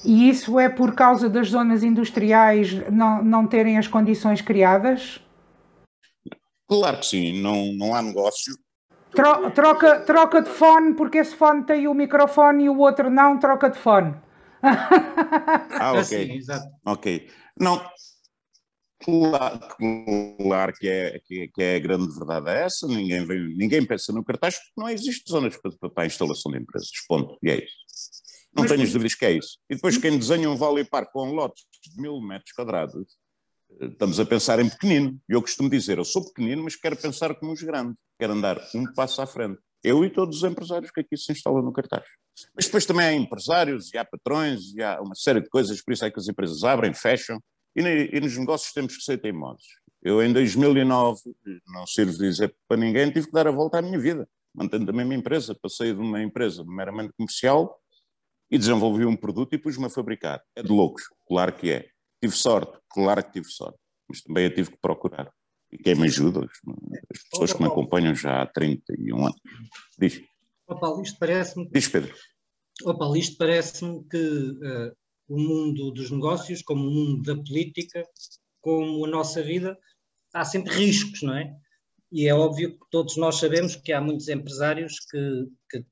E 0.05 0.29
isso 0.29 0.59
é 0.59 0.69
por 0.69 0.95
causa 0.95 1.29
das 1.29 1.49
zonas 1.49 1.83
industriais 1.83 2.71
não, 2.91 3.23
não 3.23 3.47
terem 3.47 3.77
as 3.77 3.87
condições 3.87 4.41
criadas? 4.41 5.19
Claro 6.67 6.99
que 6.99 7.05
sim, 7.05 7.41
não, 7.41 7.73
não 7.73 7.93
há 7.93 8.01
negócio. 8.01 8.55
Tro, 9.13 9.51
troca, 9.51 9.99
troca 10.01 10.41
de 10.41 10.49
fone, 10.49 10.93
porque 10.93 11.17
esse 11.17 11.35
fone 11.35 11.63
tem 11.63 11.87
o 11.87 11.93
microfone 11.93 12.65
e 12.65 12.69
o 12.69 12.77
outro 12.77 13.09
não, 13.09 13.37
troca 13.37 13.69
de 13.69 13.77
fone. 13.77 14.15
ah, 14.63 15.91
ok. 15.93 16.03
Sim, 16.03 16.33
exato. 16.33 16.65
Ok. 16.85 17.29
Não, 17.59 17.81
Claro, 19.03 19.59
claro 20.37 20.73
que, 20.73 20.87
é, 20.87 21.19
que, 21.25 21.47
que, 21.47 21.61
é 21.61 21.75
a 21.75 21.79
grande 21.79 22.13
verdade 22.13 22.49
é 22.49 22.63
essa, 22.65 22.87
ninguém, 22.87 23.25
vem, 23.25 23.55
ninguém 23.55 23.85
pensa 23.85 24.13
no 24.13 24.23
cartaz 24.23 24.55
porque 24.55 24.73
não 24.77 24.89
existe 24.89 25.29
zonas 25.29 25.57
para, 25.57 25.89
para 25.89 26.03
a 26.03 26.05
instalação 26.05 26.51
de 26.51 26.59
empresas, 26.59 26.89
ponto, 27.07 27.37
e 27.41 27.49
é 27.49 27.63
isso. 27.63 28.21
Não 28.53 28.67
tenho 28.67 28.83
as 28.83 28.91
dúvidas 28.91 29.15
que 29.15 29.25
é 29.25 29.31
isso. 29.31 29.57
E 29.69 29.75
depois 29.75 29.97
quem 29.97 30.19
desenha 30.19 30.49
um 30.49 30.55
vale 30.55 30.83
parque 30.83 31.13
com 31.13 31.31
lotes 31.31 31.63
de 31.83 32.01
mil 32.01 32.19
metros 32.21 32.51
quadrados, 32.51 33.17
eh, 33.79 33.85
estamos 33.85 34.19
a 34.19 34.25
pensar 34.25 34.59
em 34.59 34.69
pequenino. 34.69 35.19
E 35.29 35.33
eu 35.33 35.41
costumo 35.41 35.69
dizer, 35.69 35.97
eu 35.97 36.05
sou 36.05 36.25
pequenino, 36.25 36.63
mas 36.63 36.75
quero 36.75 36.97
pensar 36.97 37.33
como 37.35 37.53
os 37.53 37.61
grandes, 37.63 37.95
quero 38.19 38.33
andar 38.33 38.61
um 38.75 38.85
passo 38.93 39.21
à 39.21 39.25
frente. 39.25 39.59
Eu 39.83 40.05
e 40.05 40.09
todos 40.09 40.37
os 40.37 40.43
empresários 40.43 40.91
que 40.91 40.99
aqui 40.99 41.17
se 41.17 41.31
instalam 41.31 41.63
no 41.63 41.73
cartaz. 41.73 42.05
Mas 42.53 42.65
depois 42.65 42.85
também 42.85 43.05
há 43.05 43.13
empresários 43.13 43.91
e 43.93 43.97
há 43.97 44.05
patrões 44.05 44.73
e 44.75 44.83
há 44.83 45.01
uma 45.01 45.15
série 45.15 45.41
de 45.41 45.49
coisas, 45.49 45.81
por 45.81 45.93
isso 45.93 46.05
é 46.05 46.11
que 46.11 46.19
as 46.19 46.27
empresas 46.27 46.63
abrem, 46.63 46.93
fecham, 46.93 47.41
e, 47.75 48.09
e, 48.11 48.19
nos 48.19 48.37
negócios 48.37 48.73
temos 48.73 48.97
que 48.97 49.03
ser 49.03 49.17
teimosos. 49.17 49.65
Eu, 50.01 50.21
em 50.21 50.33
2009, 50.33 51.21
não 51.67 51.85
sirvo 51.85 52.17
dizer 52.17 52.55
para 52.67 52.77
ninguém, 52.77 53.11
tive 53.11 53.27
que 53.27 53.31
dar 53.31 53.47
a 53.47 53.51
volta 53.51 53.77
à 53.77 53.81
minha 53.81 53.99
vida, 53.99 54.27
mantendo 54.53 54.89
a 54.89 54.93
mesma 54.93 55.13
empresa. 55.13 55.55
Passei 55.61 55.93
de 55.93 55.99
uma 55.99 56.21
empresa 56.21 56.63
meramente 56.65 57.13
comercial 57.13 57.79
e 58.49 58.57
desenvolvi 58.57 59.05
um 59.05 59.15
produto 59.15 59.53
e 59.53 59.57
pus-me 59.57 59.85
a 59.85 59.89
fabricar. 59.89 60.41
É 60.55 60.63
de 60.63 60.71
loucos, 60.71 61.03
claro 61.27 61.53
que 61.53 61.71
é. 61.71 61.89
Tive 62.21 62.35
sorte, 62.35 62.77
claro 62.89 63.23
que 63.23 63.31
tive 63.31 63.49
sorte, 63.49 63.77
mas 64.09 64.21
também 64.21 64.45
eu 64.45 64.53
tive 64.53 64.71
que 64.71 64.77
procurar. 64.77 65.31
E 65.71 65.77
quem 65.77 65.95
me 65.95 66.03
ajuda, 66.03 66.45
as 67.09 67.23
pessoas 67.29 67.53
que 67.53 67.61
me 67.61 67.67
acompanham 67.67 68.13
já 68.13 68.41
há 68.41 68.45
31 68.45 69.25
anos. 69.25 69.39
Diz. 69.97 70.21
Oh, 70.67 70.77
Paulo, 70.77 71.01
isto 71.01 71.17
parece-me. 71.17 71.69
Diz, 71.69 71.87
Pedro. 71.87 72.13
Oh, 72.83 72.97
Paulo, 72.97 73.15
isto 73.15 73.37
parece-me 73.37 74.03
que 74.09 74.17
uh, 74.17 74.95
o 75.27 75.39
mundo 75.39 75.91
dos 75.91 76.11
negócios, 76.11 76.61
como 76.61 76.87
o 76.87 76.91
mundo 76.91 77.21
da 77.23 77.35
política, 77.35 78.03
como 78.59 79.05
a 79.05 79.09
nossa 79.09 79.41
vida, 79.41 79.77
há 80.33 80.45
sempre 80.45 80.73
riscos, 80.73 81.21
não 81.21 81.35
é? 81.35 81.55
E 82.11 82.27
é 82.27 82.33
óbvio 82.33 82.73
que 82.73 82.85
todos 82.91 83.15
nós 83.17 83.37
sabemos 83.37 83.75
que 83.75 83.93
há 83.93 84.01
muitos 84.01 84.27
empresários 84.27 84.99
que, 85.09 85.47
que 85.69 85.85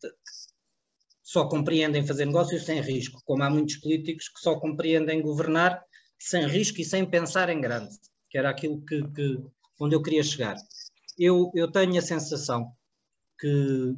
só 1.24 1.48
compreendem 1.48 2.06
fazer 2.06 2.26
negócios 2.26 2.65
sem 2.65 2.82
risco, 2.82 3.22
como 3.24 3.44
há 3.44 3.50
muitos 3.50 3.78
políticos 3.78 4.28
que 4.28 4.39
só 4.39 4.60
compreendem 4.60 5.22
governar 5.22 5.82
sem 6.20 6.46
risco 6.46 6.82
e 6.82 6.86
sem 6.86 7.10
pensar 7.10 7.50
em 7.50 7.62
grande, 7.62 7.96
que 8.30 8.38
era 8.38 8.50
aquilo 8.50 8.84
que, 8.84 9.02
que 9.13 9.38
onde 9.80 9.96
eu 9.96 10.02
queria 10.02 10.24
chegar. 10.24 10.58
Eu, 11.18 11.52
eu 11.56 11.72
tenho 11.72 11.98
a 11.98 12.02
sensação 12.02 12.72
que 13.39 13.94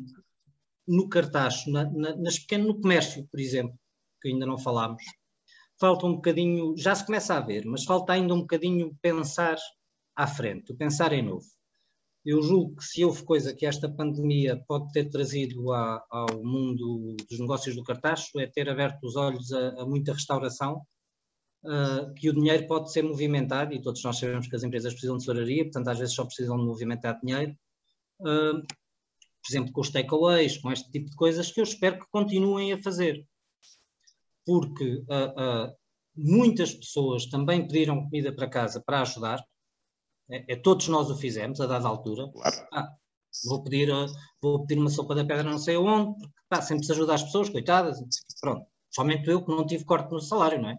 no 0.88 1.10
cartaz, 1.10 1.66
na, 1.68 1.90
na, 1.90 2.16
nas 2.18 2.38
pequeno, 2.38 2.68
no 2.68 2.82
comércio, 2.82 3.28
por 3.32 3.40
exemplo, 3.40 3.80
que 4.22 4.30
ainda 4.30 4.46
não 4.46 4.58
falámos, 4.58 5.02
falta 5.82 6.06
um 6.06 6.14
bocadinho, 6.14 6.76
já 6.78 6.94
se 6.94 7.04
começa 7.04 7.34
a 7.34 7.42
ver, 7.42 7.66
mas 7.66 7.84
falta 7.84 8.14
ainda 8.14 8.36
um 8.36 8.42
bocadinho 8.42 8.96
pensar 9.02 9.58
à 10.16 10.28
frente, 10.28 10.76
pensar 10.76 11.12
em 11.12 11.24
novo. 11.24 11.48
Eu 12.24 12.40
julgo 12.44 12.76
que 12.76 12.84
se 12.84 13.04
houve 13.04 13.24
coisa 13.24 13.52
que 13.52 13.66
esta 13.66 13.90
pandemia 13.90 14.64
pode 14.68 14.92
ter 14.92 15.10
trazido 15.10 15.74
a, 15.74 16.06
ao 16.08 16.44
mundo 16.44 17.16
dos 17.28 17.40
negócios 17.40 17.76
do 17.76 17.84
cartacho 17.84 18.40
é 18.40 18.46
ter 18.46 18.70
aberto 18.70 19.04
os 19.04 19.16
olhos 19.16 19.52
a, 19.52 19.82
a 19.82 19.86
muita 19.88 20.14
restauração, 20.14 20.84
uh, 21.66 22.14
que 22.14 22.30
o 22.30 22.34
dinheiro 22.34 22.68
pode 22.68 22.92
ser 22.92 23.02
movimentado, 23.02 23.74
e 23.74 23.82
todos 23.82 24.04
nós 24.04 24.20
sabemos 24.20 24.48
que 24.48 24.56
as 24.56 24.64
empresas 24.64 24.94
precisam 24.94 25.18
de 25.18 25.26
tesouraria, 25.26 25.64
portanto 25.64 25.88
às 25.88 25.98
vezes 25.98 26.14
só 26.14 26.24
precisam 26.24 26.58
de 26.58 26.64
movimentar 26.64 27.20
dinheiro, 27.20 27.58
uh, 28.20 28.62
por 28.62 29.50
exemplo 29.50 29.74
com 29.74 29.82
os 29.82 29.90
takeaways, 29.90 30.60
com 30.60 30.72
este 30.72 30.92
tipo 30.92 31.10
de 31.10 31.16
coisas, 31.16 31.52
que 31.52 31.60
eu 31.60 31.64
espero 31.64 31.98
que 31.98 32.06
continuem 32.12 32.72
a 32.72 32.84
fazer 32.84 33.26
porque 34.52 35.06
uh, 35.08 35.70
uh, 35.70 35.76
muitas 36.14 36.74
pessoas 36.74 37.26
também 37.28 37.66
pediram 37.66 38.04
comida 38.04 38.36
para 38.36 38.50
casa 38.50 38.84
para 38.86 39.02
ajudar, 39.02 39.42
é, 40.30 40.54
é, 40.54 40.56
todos 40.58 40.90
nós 40.90 41.10
o 41.10 41.16
fizemos 41.16 41.62
a 41.62 41.66
dada 41.66 41.88
altura. 41.88 42.30
Claro. 42.34 42.68
Ah, 42.74 42.90
vou, 43.46 43.64
pedir, 43.64 43.90
vou 44.42 44.66
pedir 44.66 44.82
uma 44.82 44.90
sopa 44.90 45.16
da 45.16 45.24
pedra 45.24 45.44
não 45.44 45.58
sei 45.58 45.78
onde, 45.78 46.20
porque 46.20 46.36
pá, 46.50 46.62
sempre 46.62 46.86
se 46.86 46.92
ajuda 46.92 47.14
as 47.14 47.24
pessoas, 47.24 47.50
coitadas, 47.50 47.98
pronto. 48.42 48.66
Somente 48.90 49.30
eu 49.30 49.42
que 49.42 49.52
não 49.52 49.66
tive 49.66 49.86
corte 49.86 50.12
no 50.12 50.20
salário, 50.20 50.62
não 50.62 50.70
é? 50.70 50.78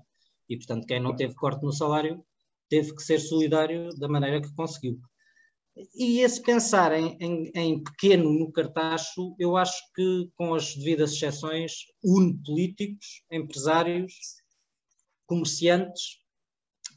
E 0.50 0.58
portanto, 0.58 0.86
quem 0.86 1.00
não 1.00 1.16
teve 1.16 1.34
corte 1.34 1.64
no 1.64 1.72
salário 1.72 2.22
teve 2.68 2.94
que 2.94 3.02
ser 3.02 3.20
solidário 3.20 3.88
da 3.96 4.06
maneira 4.06 4.42
que 4.42 4.54
conseguiu. 4.54 5.00
E 5.94 6.20
esse 6.20 6.42
pensar 6.42 6.92
em, 6.92 7.16
em, 7.18 7.50
em, 7.54 7.82
pequeno 7.82 8.30
no 8.30 8.52
cartacho, 8.52 9.34
eu 9.38 9.56
acho 9.56 9.82
que, 9.94 10.30
com 10.36 10.54
as 10.54 10.74
devidas 10.74 11.12
exceções, 11.12 11.86
une 12.04 12.36
políticos, 12.44 13.22
empresários, 13.30 14.12
comerciantes 15.26 16.18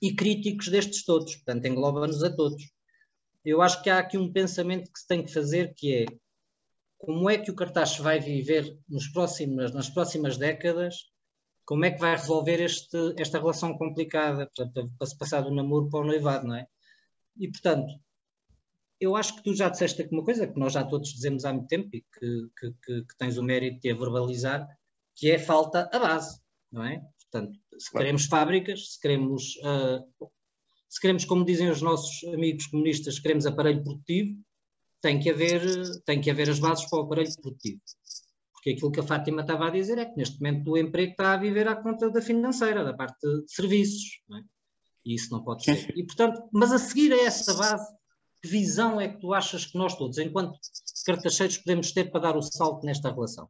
e 0.02 0.14
críticos 0.14 0.68
destes 0.68 1.06
todos, 1.06 1.36
portanto, 1.36 1.66
engloba-nos 1.66 2.22
a 2.22 2.36
todos. 2.36 2.62
Eu 3.46 3.62
acho 3.62 3.82
que 3.82 3.90
há 3.90 4.00
aqui 4.00 4.18
um 4.18 4.32
pensamento 4.32 4.92
que 4.92 5.00
se 5.00 5.08
tem 5.08 5.24
que 5.24 5.32
fazer, 5.32 5.74
que 5.74 5.94
é 5.94 6.06
como 6.98 7.30
é 7.30 7.38
que 7.38 7.52
o 7.52 7.56
cartaz 7.56 7.98
vai 7.98 8.20
viver 8.20 8.78
nos 8.90 9.08
próximos, 9.08 9.72
nas 9.72 9.90
próximas 9.90 10.38
décadas, 10.38 10.96
como 11.64 11.86
é 11.86 11.92
que 11.92 12.00
vai 12.00 12.16
resolver 12.16 12.60
este, 12.62 13.14
esta 13.18 13.40
relação 13.40 13.78
complicada, 13.78 14.50
portanto, 14.56 14.92
para 14.98 15.08
se 15.08 15.18
passar 15.18 15.42
do 15.42 15.54
namoro 15.54 15.90
para 15.90 16.02
o 16.02 16.06
noivado, 16.06 16.48
não 16.48 16.56
é? 16.56 16.68
E, 17.38 17.50
portanto, 17.50 17.94
eu 19.00 19.16
acho 19.16 19.36
que 19.36 19.44
tu 19.44 19.54
já 19.54 19.70
disseste 19.70 20.02
aqui 20.02 20.14
uma 20.14 20.24
coisa 20.24 20.48
que 20.48 20.60
nós 20.60 20.74
já 20.74 20.84
todos 20.84 21.14
dizemos 21.14 21.46
há 21.46 21.54
muito 21.54 21.68
tempo 21.68 21.90
e 21.94 22.02
que, 22.02 22.48
que, 22.60 22.72
que, 22.84 23.02
que 23.04 23.18
tens 23.18 23.38
o 23.38 23.44
mérito 23.44 23.82
de 23.82 23.92
a 23.92 23.96
verbalizar, 23.96 24.68
que 25.16 25.30
é 25.32 25.38
falta 25.38 25.90
a 25.92 26.00
base, 26.00 26.40
não 26.72 26.84
é? 26.84 27.02
Portanto, 27.32 27.58
se 27.78 27.92
queremos 27.92 28.26
fábricas, 28.26 28.94
se 28.94 29.00
queremos, 29.00 29.56
uh, 29.58 30.30
se 30.88 31.02
queremos, 31.02 31.26
como 31.26 31.46
dizem 31.46 31.70
os 31.70 31.82
nossos 31.82 32.24
amigos 32.34 32.68
comunistas, 32.68 33.20
queremos 33.20 33.46
aparelho 33.46 33.84
produtivo, 33.84 34.40
tem 35.02 35.20
que 35.20 35.30
haver, 35.30 35.62
tem 36.06 36.22
que 36.22 36.32
haver 36.32 36.50
as 36.50 36.60
bases 36.60 36.86
para 36.90 37.00
o 37.00 37.02
aparelho 37.04 37.42
produtivo. 37.42 37.82
Porque 38.54 38.72
aquilo 38.72 38.92
que 38.92 39.00
a 39.00 39.04
Fátima 39.04 39.42
estava 39.42 39.68
a 39.68 39.72
dizer 39.72 39.98
é 39.98 40.06
que 40.06 40.18
neste 40.18 40.42
momento 40.42 40.72
o 40.72 40.78
emprego 40.78 41.12
está 41.12 41.34
a 41.34 41.38
viver 41.38 41.68
à 41.68 41.76
conta 41.76 42.10
da 42.10 42.22
financeira, 42.22 42.84
da 42.84 42.94
parte 42.94 43.20
de 43.22 43.52
serviços, 43.52 44.22
não 44.28 44.38
é? 44.38 44.44
E 45.06 45.14
isso 45.14 45.32
não 45.32 45.44
pode 45.44 45.64
ser. 45.64 45.94
E, 45.96 46.04
portanto, 46.04 46.50
mas 46.52 46.72
a 46.72 46.80
seguir 46.80 47.14
a 47.14 47.22
essa 47.24 47.54
base, 47.54 47.86
que 48.42 48.48
visão 48.48 49.00
é 49.00 49.08
que 49.08 49.20
tu 49.20 49.34
achas 49.34 49.66
que 49.66 49.78
nós 49.78 49.96
todos, 49.96 50.18
enquanto 50.18 50.58
cartacheiros 51.06 51.58
podemos 51.58 51.92
ter 51.92 52.12
para 52.12 52.22
dar 52.22 52.38
o 52.38 52.42
salto 52.42 52.86
nesta 52.86 53.12
relação? 53.12 53.50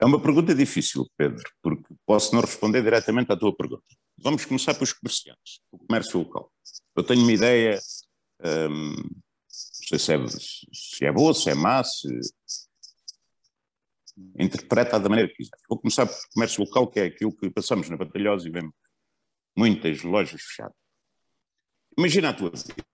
É 0.00 0.06
uma 0.06 0.20
pergunta 0.20 0.54
difícil, 0.54 1.06
Pedro, 1.16 1.44
porque 1.62 1.94
posso 2.06 2.34
não 2.34 2.40
responder 2.40 2.82
diretamente 2.82 3.30
à 3.32 3.36
tua 3.36 3.54
pergunta. 3.54 3.84
Vamos 4.18 4.44
começar 4.46 4.74
pelos 4.74 4.94
comerciantes, 4.94 5.60
o 5.70 5.78
comércio 5.78 6.20
local. 6.20 6.50
Eu 6.96 7.04
tenho 7.04 7.22
uma 7.22 7.32
ideia, 7.32 7.78
hum, 8.70 8.94
não 8.96 9.98
sei 9.98 9.98
se 9.98 10.14
é, 10.14 10.26
se 10.72 11.04
é 11.04 11.12
boa, 11.12 11.34
se 11.34 11.50
é 11.50 11.54
má, 11.54 11.84
se 11.84 12.08
interpreta 14.38 14.98
da 14.98 15.08
maneira 15.08 15.30
que 15.30 15.36
quiser. 15.36 15.56
Vou 15.68 15.78
começar 15.78 16.06
pelo 16.06 16.18
comércio 16.32 16.64
local, 16.64 16.88
que 16.88 17.00
é 17.00 17.04
aquilo 17.04 17.36
que 17.36 17.50
passamos 17.50 17.88
na 17.90 17.96
Batalhosa 17.96 18.48
e 18.48 18.50
vemos 18.50 18.72
muitas 19.56 20.02
lojas 20.02 20.40
fechadas. 20.40 20.76
Imagina 21.98 22.30
a 22.30 22.34
tua 22.34 22.50
vida. 22.50 22.89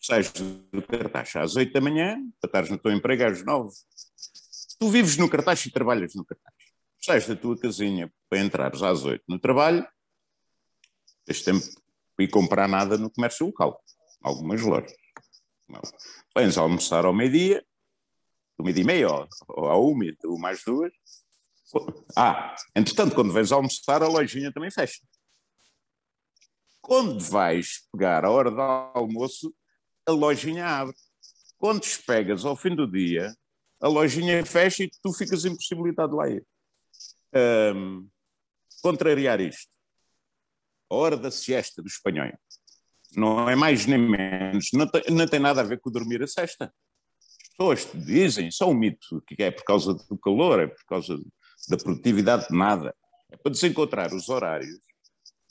Sais 0.00 0.32
do 0.32 0.82
cartaz 0.88 1.36
às 1.36 1.56
8 1.56 1.72
da 1.72 1.80
manhã, 1.80 2.16
para 2.40 2.48
estares 2.48 2.70
no 2.70 2.78
teu 2.78 2.90
emprego 2.90 3.24
às 3.24 3.44
9. 3.44 3.70
Tu 4.78 4.88
vives 4.88 5.18
no 5.18 5.28
cartaz 5.28 5.66
e 5.66 5.70
trabalhas 5.70 6.14
no 6.14 6.24
cartaz. 6.24 6.54
Sais 6.98 7.26
da 7.26 7.36
tua 7.36 7.58
casinha 7.58 8.10
para 8.28 8.38
entrares 8.38 8.82
às 8.82 9.04
8 9.04 9.22
no 9.28 9.38
trabalho, 9.38 9.86
tens 11.26 11.42
tempo 11.42 11.66
para 12.16 12.24
ir 12.24 12.28
comprar 12.28 12.66
nada 12.66 12.96
no 12.96 13.10
comércio 13.10 13.46
local. 13.46 13.78
Algumas 14.22 14.62
lojas. 14.62 14.92
Não. 15.68 15.80
Vens 16.36 16.56
almoçar 16.56 17.04
ao 17.04 17.12
meio-dia, 17.12 17.64
do 18.58 18.64
meio-dia 18.64 18.82
e 18.82 18.86
meia, 18.86 19.08
ou, 19.08 19.28
ou 19.48 19.68
à 19.68 19.78
uma, 19.78 20.04
ou 20.24 20.38
mais 20.38 20.62
duas. 20.64 20.92
Ah, 22.16 22.54
entretanto, 22.74 23.14
quando 23.14 23.32
vens 23.32 23.52
almoçar, 23.52 24.02
a 24.02 24.08
lojinha 24.08 24.52
também 24.52 24.70
fecha. 24.70 25.00
Quando 26.80 27.20
vais 27.20 27.86
pegar 27.92 28.24
a 28.24 28.30
hora 28.30 28.50
do 28.50 28.60
almoço, 28.60 29.54
a 30.10 30.14
lojinha 30.14 30.66
abre. 30.66 30.94
Quando 31.58 31.80
despegas 31.80 32.44
ao 32.44 32.56
fim 32.56 32.74
do 32.74 32.90
dia, 32.90 33.34
a 33.80 33.88
lojinha 33.88 34.44
fecha 34.44 34.84
e 34.84 34.90
tu 35.02 35.12
ficas 35.12 35.44
impossibilitado 35.44 36.12
de 36.12 36.16
lá 36.16 36.28
ir. 36.28 36.44
Um, 37.74 38.08
contrariar 38.82 39.40
isto. 39.40 39.70
A 40.90 40.94
hora 40.94 41.16
da 41.16 41.30
siesta 41.30 41.82
dos 41.82 41.92
espanhóis 41.92 42.34
não 43.16 43.48
é 43.48 43.56
mais 43.56 43.86
nem 43.86 43.98
menos, 43.98 44.70
não 44.72 44.86
tem, 44.86 45.02
não 45.10 45.26
tem 45.26 45.40
nada 45.40 45.60
a 45.60 45.64
ver 45.64 45.80
com 45.80 45.90
dormir 45.90 46.22
a 46.22 46.26
sexta. 46.26 46.72
As 47.42 47.48
pessoas 47.84 48.06
dizem, 48.06 48.50
só 48.50 48.70
um 48.70 48.74
mito, 48.74 49.22
que 49.26 49.42
é 49.42 49.50
por 49.50 49.64
causa 49.64 49.94
do 49.94 50.18
calor, 50.18 50.60
é 50.60 50.66
por 50.66 50.84
causa 50.86 51.18
da 51.68 51.76
produtividade, 51.76 52.46
nada. 52.50 52.94
É 53.30 53.36
para 53.36 53.52
desencontrar 53.52 54.12
os 54.14 54.28
horários 54.28 54.78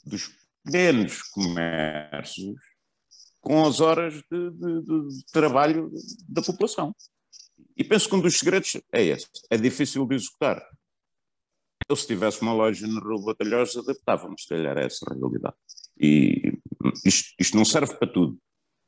dos 0.04 0.30
pequenos 0.64 1.22
comércios 1.22 2.69
com 3.40 3.64
as 3.64 3.80
horas 3.80 4.14
de, 4.14 4.50
de, 4.50 4.82
de, 4.82 5.24
trabalho 5.32 5.90
da 6.28 6.42
população. 6.42 6.94
E 7.76 7.82
penso 7.82 8.08
que 8.08 8.14
um 8.14 8.20
dos 8.20 8.38
segredos 8.38 8.76
é 8.92 9.02
esse. 9.02 9.26
É 9.50 9.56
difícil 9.56 10.06
de 10.06 10.14
executar. 10.14 10.62
Eu, 11.88 11.96
se 11.96 12.06
tivesse 12.06 12.42
uma 12.42 12.52
loja 12.52 12.86
na 12.86 13.00
Rua 13.00 13.24
Batalhosa, 13.24 13.80
adaptávamos, 13.80 14.42
se 14.42 14.48
calhar, 14.48 14.76
a 14.76 14.82
essa 14.82 15.04
realidade. 15.08 15.56
E 15.98 16.52
isto, 17.04 17.34
isto 17.38 17.56
não 17.56 17.64
serve 17.64 17.94
para 17.96 18.12
tudo, 18.12 18.38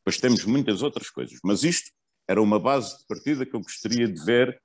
pois 0.05 0.19
temos 0.19 0.45
muitas 0.45 0.83
outras 0.83 1.11
coisas, 1.11 1.39
mas 1.43 1.65
isto 1.65 1.91
era 2.29 2.41
uma 2.41 2.59
base 2.59 2.99
de 2.99 3.07
partida 3.07 3.45
que 3.45 3.55
eu 3.55 3.61
gostaria 3.61 4.07
de 4.07 4.25
ver 4.25 4.61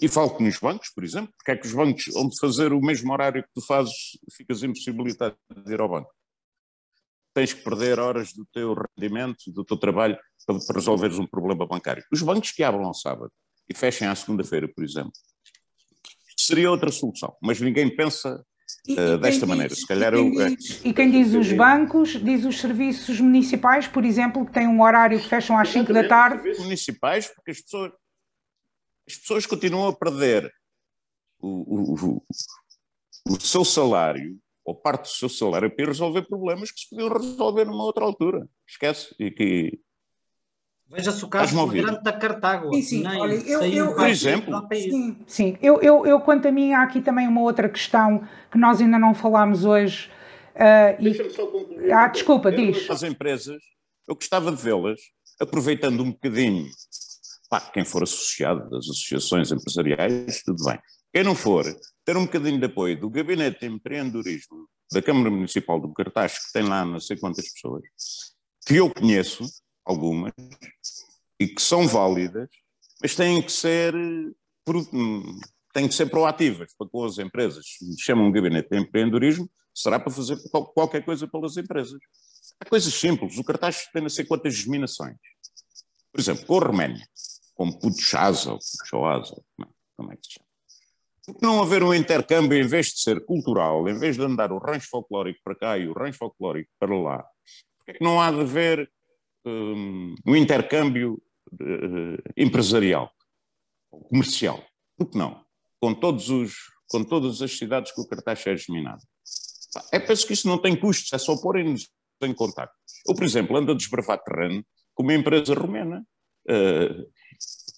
e 0.00 0.08
falo 0.08 0.38
nos 0.40 0.58
bancos, 0.58 0.90
por 0.90 1.04
exemplo, 1.04 1.32
porque 1.36 1.50
é 1.52 1.56
que 1.56 1.66
os 1.66 1.72
bancos, 1.72 2.08
onde 2.16 2.38
fazer 2.38 2.72
o 2.72 2.80
mesmo 2.80 3.12
horário 3.12 3.42
que 3.42 3.50
tu 3.54 3.60
fazes, 3.60 4.18
ficas 4.32 4.62
impossibilitado 4.62 5.36
de 5.64 5.72
ir 5.72 5.80
ao 5.80 5.88
banco. 5.88 6.12
Tens 7.34 7.52
que 7.52 7.64
perder 7.64 7.98
horas 7.98 8.32
do 8.32 8.46
teu 8.46 8.74
rendimento, 8.74 9.52
do 9.52 9.64
teu 9.64 9.76
trabalho, 9.76 10.16
para, 10.46 10.56
resolveres 10.74 11.18
um 11.18 11.26
problema 11.26 11.66
bancário. 11.66 12.04
Os 12.12 12.22
bancos 12.22 12.52
que 12.52 12.62
abram 12.62 12.84
ao 12.84 12.94
sábado 12.94 13.32
e 13.68 13.76
fechem 13.76 14.06
à 14.06 14.14
segunda-feira, 14.14 14.68
por 14.68 14.84
exemplo, 14.84 15.12
seria 16.36 16.70
outra 16.70 16.92
solução, 16.92 17.34
mas 17.42 17.60
ninguém 17.60 17.94
pensa 17.94 18.44
e, 18.86 18.92
uh, 18.92 19.18
desta 19.18 19.40
diz, 19.40 19.48
maneira. 19.48 19.74
Se 19.74 19.86
calhar 19.86 20.12
e 20.14 20.16
quem, 20.16 20.38
eu, 20.38 20.56
diz, 20.56 20.84
é. 20.84 20.88
e 20.88 20.92
quem 20.92 21.10
diz 21.10 21.34
os 21.34 21.52
bancos, 21.52 22.10
diz 22.22 22.44
os 22.44 22.60
serviços 22.60 23.20
municipais, 23.20 23.88
por 23.88 24.04
exemplo, 24.04 24.44
que 24.44 24.52
têm 24.52 24.68
um 24.68 24.82
horário 24.82 25.18
que 25.18 25.28
fecham 25.28 25.58
às 25.58 25.70
5 25.70 25.92
da 25.92 26.06
tarde. 26.06 26.36
Serviços 26.36 26.64
municipais, 26.64 27.28
porque 27.28 27.50
as 27.50 27.60
pessoas, 27.60 27.92
as 29.08 29.16
pessoas 29.16 29.46
continuam 29.46 29.88
a 29.88 29.96
perder 29.96 30.52
o, 31.38 31.48
o, 31.48 31.94
o, 31.94 32.22
o 33.30 33.40
seu 33.40 33.64
salário, 33.64 34.38
ou 34.64 34.74
parte 34.74 35.02
do 35.02 35.08
seu 35.08 35.28
salário, 35.28 35.74
para 35.74 35.86
resolver 35.86 36.22
problemas 36.22 36.70
que 36.70 36.80
se 36.80 36.90
podiam 36.90 37.12
resolver 37.12 37.64
numa 37.66 37.84
outra 37.84 38.04
altura. 38.04 38.48
Esquece. 38.66 39.14
E 39.18 39.30
que 39.30 39.78
Veja-se 40.86 41.24
o 41.24 41.28
caso 41.28 41.66
grande 41.66 42.02
da 42.02 42.12
Cartago. 42.12 42.72
Sim, 42.74 42.82
sim. 42.82 43.06
Olha, 43.06 43.34
eu, 43.34 43.62
eu, 43.62 43.94
por 43.94 44.06
exemplo. 44.06 44.68
Sim, 44.72 45.16
sim. 45.26 45.58
Eu, 45.60 45.80
eu, 45.80 46.06
eu, 46.06 46.20
quanto 46.20 46.46
a 46.46 46.52
mim, 46.52 46.72
há 46.72 46.82
aqui 46.82 47.00
também 47.00 47.26
uma 47.26 47.40
outra 47.40 47.68
questão 47.68 48.26
que 48.50 48.58
nós 48.58 48.80
ainda 48.80 48.98
não 48.98 49.14
falámos 49.14 49.64
hoje. 49.64 50.10
Uh, 50.54 51.02
Deixa-me 51.02 51.30
só 51.30 51.46
concluir. 51.46 51.90
Ah, 51.90 52.06
desculpa, 52.06 52.52
diz. 52.52 52.88
As 52.88 53.02
empresas, 53.02 53.60
eu 54.06 54.14
gostava 54.14 54.52
de 54.52 54.62
vê-las, 54.62 55.00
aproveitando 55.40 56.00
um 56.00 56.12
bocadinho, 56.12 56.66
pá, 57.50 57.60
quem 57.60 57.84
for 57.84 58.02
associado 58.02 58.70
das 58.70 58.84
associações 58.84 59.50
empresariais, 59.50 60.42
tudo 60.44 60.64
bem. 60.64 60.78
Quem 61.12 61.24
não 61.24 61.34
for, 61.34 61.64
ter 62.04 62.16
um 62.16 62.24
bocadinho 62.24 62.58
de 62.58 62.66
apoio 62.66 62.98
do 63.00 63.08
Gabinete 63.08 63.60
de 63.60 63.66
Empreendedorismo 63.66 64.68
da 64.92 65.00
Câmara 65.00 65.30
Municipal 65.30 65.80
do 65.80 65.92
Cartaz, 65.92 66.46
que 66.46 66.52
tem 66.52 66.62
lá 66.62 66.84
não 66.84 67.00
sei 67.00 67.16
quantas 67.16 67.50
pessoas, 67.52 67.82
que 68.66 68.76
eu 68.76 68.92
conheço, 68.92 69.44
algumas, 69.84 70.32
e 71.40 71.48
que 71.48 71.60
são 71.60 71.88
válidas, 71.88 72.48
mas 73.02 73.14
têm 73.14 73.42
que 73.42 73.50
ser, 73.50 73.94
têm 75.72 75.88
que 75.88 75.94
ser 75.94 76.06
proativas 76.06 76.72
para 76.76 76.88
com 76.88 77.04
as 77.04 77.18
empresas. 77.18 77.64
Chamam 77.98 78.26
um 78.26 78.32
gabinete 78.32 78.68
de 78.70 78.78
empreendedorismo, 78.78 79.48
será 79.74 79.98
para 79.98 80.12
fazer 80.12 80.36
qualquer 80.74 81.04
coisa 81.04 81.26
pelas 81.26 81.56
empresas. 81.56 81.98
Há 82.60 82.68
coisas 82.68 82.94
simples. 82.94 83.36
O 83.36 83.44
cartaz 83.44 83.88
tem 83.92 84.04
a 84.04 84.08
ser 84.08 84.24
quantas 84.24 84.54
germinações. 84.54 85.16
Por 86.12 86.20
exemplo, 86.20 86.46
com 86.46 86.58
a 86.58 86.66
Roménia, 86.66 87.06
com 87.54 87.72
Puchasa 87.72 88.52
ou 88.52 88.58
Puchoasa, 88.58 89.42
como 89.96 90.12
é 90.12 90.16
que 90.16 90.26
se 90.26 90.34
chama? 90.34 90.43
Não 91.40 91.62
haver 91.62 91.82
um 91.82 91.94
intercâmbio, 91.94 92.58
em 92.58 92.66
vez 92.66 92.88
de 92.88 93.00
ser 93.00 93.24
cultural, 93.24 93.88
em 93.88 93.98
vez 93.98 94.16
de 94.16 94.22
andar 94.22 94.52
o 94.52 94.58
rancho 94.58 94.88
folclórico 94.88 95.40
para 95.42 95.54
cá 95.54 95.78
e 95.78 95.88
o 95.88 95.92
rancho 95.92 96.18
folclórico 96.18 96.70
para 96.78 96.94
lá, 96.96 97.24
porque 97.78 97.92
é 97.92 97.94
que 97.94 98.04
não 98.04 98.20
há 98.20 98.30
de 98.30 98.40
haver 98.40 98.90
um, 99.44 100.14
um 100.26 100.36
intercâmbio 100.36 101.20
uh, 101.52 102.22
empresarial, 102.36 103.10
comercial. 104.08 104.62
Por 104.96 105.10
que 105.10 105.18
não? 105.18 105.42
Com, 105.80 105.94
todos 105.94 106.28
os, 106.30 106.54
com 106.88 107.02
todas 107.04 107.42
as 107.42 107.56
cidades 107.56 107.92
que 107.92 108.00
o 108.00 108.06
cartaz 108.06 108.46
é 108.46 108.56
geminado. 108.56 109.02
É, 109.92 109.98
penso 109.98 110.26
que 110.26 110.32
isso 110.32 110.48
não 110.48 110.58
tem 110.58 110.76
custos, 110.76 111.12
é 111.12 111.18
só 111.18 111.36
porem-nos 111.36 111.88
em 112.22 112.34
contato. 112.34 112.72
Eu, 113.06 113.14
por 113.14 113.24
exemplo, 113.24 113.56
ando 113.56 113.72
a 113.72 113.74
desbravar 113.74 114.22
terreno 114.22 114.64
com 114.94 115.02
uma 115.02 115.14
empresa 115.14 115.54
romena 115.54 116.04
uh, 116.48 117.10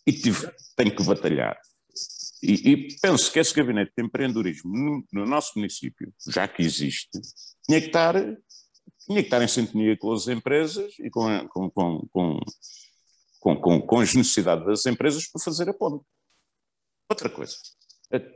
e 0.07 0.13
tive, 0.13 0.49
tenho 0.77 0.95
que 0.95 1.03
batalhar. 1.03 1.59
E, 2.43 2.71
e, 2.71 2.97
penso 3.01 3.33
que 3.33 3.39
esse 3.39 3.55
gabinete 3.55 3.93
de 3.97 4.05
empreendedorismo 4.05 4.71
no, 4.71 5.05
no, 5.13 5.27
nosso 5.27 5.53
município, 5.57 6.13
já 6.29 6.47
que 6.47 6.63
existe, 6.63 7.19
tinha 7.65 7.81
que 7.81 7.87
estar 7.87 8.15
tinha 9.07 9.21
que 9.21 9.27
estar 9.29 9.43
em 9.43 9.49
sintonia 9.49 9.97
com 9.97 10.13
as 10.13 10.27
empresas 10.27 10.93
e 10.99 11.09
com, 11.09 11.49
com, 11.49 11.71
com, 11.71 12.09
com, 13.41 13.57
com, 13.57 13.81
com 13.81 14.01
as 14.01 14.15
necessidades 14.15 14.67
das 14.67 14.87
empresas 14.87 15.27
para 15.29 15.43
fazer 15.43 15.69
a 15.69 15.75
ponte. 15.75 16.05
Outra 17.09 17.31
coisa, 17.31 17.55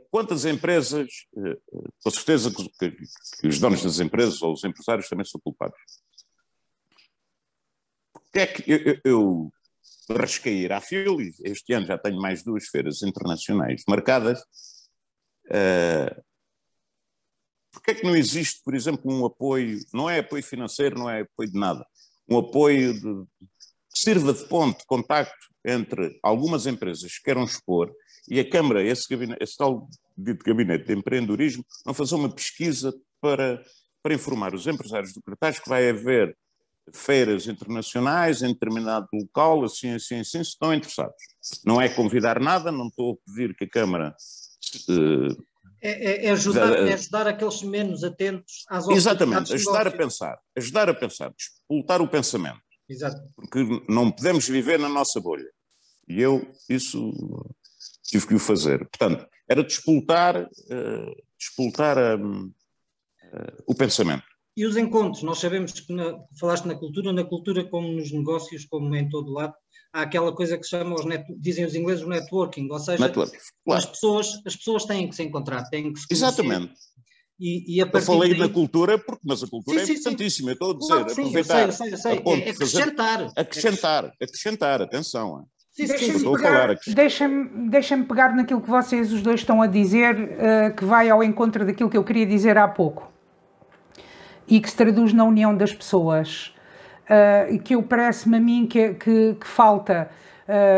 quantas 0.09 0.45
empresas, 0.45 1.09
eh, 1.37 1.57
com 2.01 2.09
certeza 2.09 2.51
que, 2.51 2.91
que, 2.91 3.47
os 3.47 3.59
donos 3.59 3.83
das 3.83 3.99
empresas 3.99 4.41
ou 4.41 4.53
os 4.53 4.63
empresários 4.63 5.09
também 5.09 5.25
são 5.25 5.41
culpados. 5.41 5.77
Porque 8.13 8.39
é 8.39 8.47
que 8.47 8.71
eu, 8.71 9.01
eu, 9.03 9.53
eu 10.11 10.17
rasquei 10.17 10.63
ir 10.63 10.71
à 10.71 10.81
Fili, 10.81 11.33
este 11.43 11.73
ano 11.73 11.85
já 11.85 11.97
tenho 11.97 12.21
mais 12.21 12.43
duas 12.43 12.67
feiras 12.67 13.01
internacionais 13.01 13.83
marcadas, 13.87 14.39
uh, 15.47 16.21
Porquê 17.71 17.91
é 17.91 17.95
que 17.95 18.03
não 18.03 18.15
existe, 18.15 18.61
por 18.63 18.75
exemplo, 18.75 19.11
um 19.11 19.25
apoio, 19.25 19.79
não 19.93 20.09
é 20.09 20.19
apoio 20.19 20.43
financeiro, 20.43 20.99
não 20.99 21.09
é 21.09 21.21
apoio 21.21 21.49
de 21.49 21.57
nada, 21.57 21.85
um 22.29 22.37
apoio 22.37 22.93
de, 22.93 23.01
que 23.01 23.99
sirva 23.99 24.33
de 24.33 24.45
ponto, 24.47 24.79
de 24.79 24.85
contacto 24.85 25.47
entre 25.65 26.19
algumas 26.21 26.65
empresas 26.65 27.17
que 27.17 27.23
queiram 27.23 27.43
expor 27.43 27.91
e 28.29 28.39
a 28.39 28.49
Câmara, 28.49 28.83
esse, 28.83 29.07
gabinete, 29.09 29.41
esse 29.41 29.55
tal 29.55 29.87
dito 30.17 30.43
gabinete 30.43 30.85
de 30.85 30.93
empreendedorismo, 30.93 31.65
não 31.85 31.93
fazer 31.93 32.15
uma 32.15 32.33
pesquisa 32.33 32.93
para, 33.21 33.63
para 34.03 34.13
informar 34.13 34.53
os 34.53 34.67
empresários 34.67 35.13
do 35.13 35.21
cartaz 35.21 35.59
que 35.59 35.69
vai 35.69 35.89
haver 35.89 36.37
feiras 36.93 37.47
internacionais 37.47 38.41
em 38.41 38.53
determinado 38.53 39.07
local, 39.13 39.63
assim, 39.63 39.93
assim, 39.93 40.19
assim, 40.19 40.43
se 40.43 40.51
estão 40.51 40.73
interessados. 40.73 41.15
Não 41.65 41.81
é 41.81 41.89
convidar 41.89 42.39
nada, 42.39 42.71
não 42.71 42.87
estou 42.87 43.13
a 43.13 43.31
pedir 43.31 43.55
que 43.55 43.65
a 43.65 43.69
Câmara 43.69 44.15
uh, 44.89 45.43
é, 45.81 46.27
é, 46.27 46.31
ajudar, 46.31 46.73
é 46.73 46.93
ajudar 46.93 47.27
aqueles 47.27 47.63
menos 47.63 48.03
atentos 48.03 48.65
às 48.69 48.87
Exatamente, 48.87 49.53
ajudar 49.53 49.87
a 49.87 49.91
pensar, 49.91 50.39
ajudar 50.55 50.89
a 50.89 50.93
pensar, 50.93 51.33
expultar 51.37 52.01
o 52.01 52.07
pensamento. 52.07 52.61
Exato. 52.87 53.21
Porque 53.35 53.59
não 53.89 54.11
podemos 54.11 54.47
viver 54.47 54.77
na 54.77 54.89
nossa 54.89 55.19
bolha. 55.19 55.49
E 56.07 56.21
eu, 56.21 56.45
isso, 56.69 57.11
tive 58.03 58.27
que 58.27 58.35
o 58.35 58.39
fazer. 58.39 58.79
Portanto, 58.89 59.25
era 59.49 59.63
despoltar, 59.63 60.43
uh, 60.43 61.23
despoltar 61.39 62.19
um, 62.19 62.45
uh, 62.47 63.63
o 63.65 63.73
pensamento. 63.73 64.23
E 64.55 64.65
os 64.65 64.75
encontros, 64.75 65.23
nós 65.23 65.39
sabemos 65.39 65.71
que 65.71 65.93
na, 65.93 66.17
falaste 66.37 66.65
na 66.65 66.75
cultura, 66.75 67.13
na 67.13 67.23
cultura 67.23 67.63
como 67.63 67.87
nos 67.87 68.11
negócios, 68.11 68.65
como 68.65 68.93
em 68.95 69.07
todo 69.07 69.31
lado, 69.31 69.53
há 69.93 70.01
aquela 70.01 70.33
coisa 70.35 70.57
que 70.57 70.63
se 70.63 70.71
chama, 70.71 70.95
os 70.95 71.05
net, 71.05 71.25
dizem 71.39 71.65
os 71.65 71.73
ingleses, 71.73 72.03
o 72.03 72.09
networking, 72.09 72.67
ou 72.69 72.79
seja, 72.79 73.01
Network, 73.01 73.37
claro. 73.63 73.79
as, 73.79 73.85
pessoas, 73.85 74.41
as 74.45 74.55
pessoas 74.55 74.85
têm 74.85 75.07
que 75.07 75.15
se 75.15 75.23
encontrar, 75.23 75.63
têm 75.69 75.93
que 75.93 75.99
se 75.99 76.07
conhecer. 76.07 76.25
Exatamente. 76.25 76.73
E, 77.39 77.77
e 77.77 77.81
a 77.81 77.89
eu 77.91 78.01
falei 78.01 78.31
daí... 78.31 78.39
na 78.39 78.49
cultura, 78.49 78.99
porque, 78.99 79.21
mas 79.25 79.41
a 79.41 79.47
cultura 79.47 79.85
sim, 79.85 79.93
é 79.93 79.95
importantíssima, 79.95 80.51
eu 80.51 80.53
estou 80.53 80.71
a 80.71 80.73
dizer, 80.73 80.93
claro, 80.93 81.11
aproveitar. 81.11 81.65
Eu 81.65 81.71
sei, 81.71 81.93
eu 81.93 81.97
sei, 81.97 82.13
eu 82.13 82.23
sei. 82.23 82.41
É, 82.41 82.47
é 82.47 82.49
acrescentar. 82.49 83.17
Fazer, 83.19 83.33
acrescentar, 83.35 84.13
acrescentar, 84.21 84.81
atenção. 84.81 85.47
Deixa-me 85.77 86.37
pegar, 86.37 86.77
deixa 86.93 87.29
deixa 87.69 87.97
pegar 88.03 88.35
naquilo 88.35 88.61
que 88.61 88.69
vocês 88.69 89.11
os 89.13 89.21
dois 89.21 89.39
estão 89.39 89.61
a 89.61 89.67
dizer, 89.67 90.13
uh, 90.13 90.75
que 90.75 90.83
vai 90.83 91.09
ao 91.09 91.23
encontro 91.23 91.65
daquilo 91.65 91.89
que 91.89 91.97
eu 91.97 92.03
queria 92.03 92.25
dizer 92.25 92.57
há 92.57 92.67
pouco 92.67 93.11
e 94.47 94.59
que 94.59 94.69
se 94.69 94.75
traduz 94.75 95.13
na 95.13 95.23
união 95.23 95.55
das 95.55 95.73
pessoas. 95.73 96.53
Uh, 97.05 97.59
que 97.59 97.75
eu 97.75 97.83
parece-me 97.83 98.37
a 98.37 98.39
mim 98.39 98.65
que, 98.65 98.93
que, 98.93 99.35
que 99.39 99.47
falta, 99.47 100.09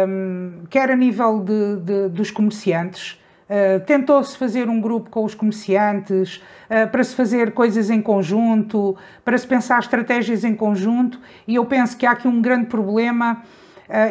um, 0.07 0.63
quer 0.69 0.89
a 0.89 0.95
nível 0.95 1.39
de, 1.39 1.77
de 1.77 2.09
dos 2.09 2.31
comerciantes, 2.31 3.19
Uh, 3.43 3.79
tentou-se 3.85 4.37
fazer 4.37 4.69
um 4.69 4.79
grupo 4.79 5.09
com 5.09 5.25
os 5.25 5.35
comerciantes 5.35 6.37
uh, 6.37 6.89
para 6.89 7.03
se 7.03 7.13
fazer 7.13 7.51
coisas 7.51 7.89
em 7.89 8.01
conjunto, 8.01 8.95
para 9.23 9.37
se 9.37 9.45
pensar 9.45 9.79
estratégias 9.79 10.45
em 10.45 10.55
conjunto, 10.55 11.19
e 11.45 11.55
eu 11.55 11.65
penso 11.65 11.95
que 11.97 12.05
há 12.05 12.11
aqui 12.11 12.27
um 12.27 12.41
grande 12.41 12.67
problema 12.67 13.43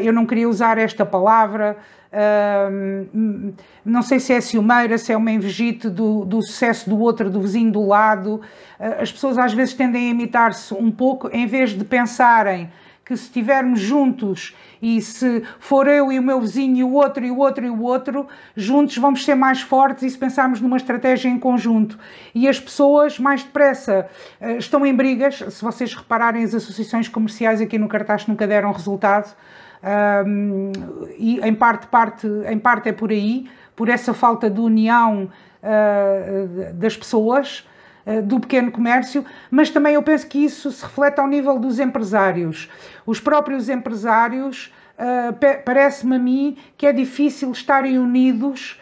eu 0.02 0.12
não 0.12 0.26
queria 0.26 0.48
usar 0.48 0.78
esta 0.78 1.04
palavra, 1.04 1.76
uh, 2.12 3.52
não 3.84 4.02
sei 4.02 4.20
se 4.20 4.32
é 4.32 4.40
ciumeira, 4.40 4.98
se 4.98 5.12
é 5.12 5.16
uma 5.16 5.30
invejite 5.30 5.88
do, 5.88 6.24
do 6.24 6.42
sucesso 6.42 6.88
do 6.88 6.98
outro, 6.98 7.30
do 7.30 7.40
vizinho 7.40 7.72
do 7.72 7.86
lado. 7.86 8.40
Uh, 8.78 9.02
as 9.02 9.10
pessoas 9.10 9.38
às 9.38 9.52
vezes 9.52 9.74
tendem 9.74 10.08
a 10.08 10.10
imitar-se 10.10 10.74
um 10.74 10.90
pouco, 10.90 11.28
em 11.32 11.46
vez 11.46 11.70
de 11.70 11.84
pensarem 11.84 12.70
que 13.04 13.16
se 13.16 13.24
estivermos 13.24 13.80
juntos 13.80 14.54
e 14.80 15.02
se 15.02 15.42
for 15.58 15.88
eu 15.88 16.12
e 16.12 16.20
o 16.20 16.22
meu 16.22 16.40
vizinho 16.40 16.76
e 16.76 16.84
o 16.84 16.92
outro 16.92 17.24
e 17.24 17.32
o 17.32 17.38
outro 17.38 17.66
e 17.66 17.68
o 17.68 17.82
outro, 17.82 18.28
juntos 18.56 18.96
vamos 18.96 19.24
ser 19.24 19.34
mais 19.34 19.60
fortes 19.60 20.04
e 20.04 20.10
se 20.10 20.16
pensarmos 20.16 20.60
numa 20.60 20.76
estratégia 20.76 21.28
em 21.28 21.36
conjunto. 21.36 21.98
E 22.32 22.48
as 22.48 22.60
pessoas 22.60 23.18
mais 23.18 23.42
depressa 23.42 24.08
estão 24.56 24.86
em 24.86 24.94
brigas, 24.94 25.36
se 25.36 25.64
vocês 25.64 25.92
repararem 25.92 26.44
as 26.44 26.54
associações 26.54 27.08
comerciais 27.08 27.60
aqui 27.60 27.76
no 27.76 27.88
cartaz 27.88 28.26
nunca 28.28 28.46
deram 28.46 28.70
resultado, 28.70 29.34
um, 29.82 30.72
e 31.18 31.40
em 31.40 31.54
parte, 31.54 31.86
parte, 31.88 32.26
em 32.46 32.58
parte 32.58 32.88
é 32.88 32.92
por 32.92 33.10
aí, 33.10 33.48
por 33.74 33.88
essa 33.88 34.14
falta 34.14 34.48
de 34.48 34.60
união 34.60 35.28
uh, 35.62 36.72
das 36.74 36.96
pessoas, 36.96 37.66
uh, 38.06 38.22
do 38.22 38.38
pequeno 38.38 38.70
comércio, 38.70 39.24
mas 39.50 39.70
também 39.70 39.94
eu 39.94 40.02
penso 40.02 40.26
que 40.28 40.38
isso 40.38 40.70
se 40.70 40.82
reflete 40.84 41.18
ao 41.18 41.26
nível 41.26 41.58
dos 41.58 41.80
empresários. 41.80 42.70
Os 43.04 43.18
próprios 43.18 43.68
empresários, 43.68 44.72
uh, 44.98 45.62
parece-me 45.64 46.16
a 46.16 46.18
mim 46.18 46.56
que 46.76 46.86
é 46.86 46.92
difícil 46.92 47.50
estarem 47.50 47.98
unidos 47.98 48.80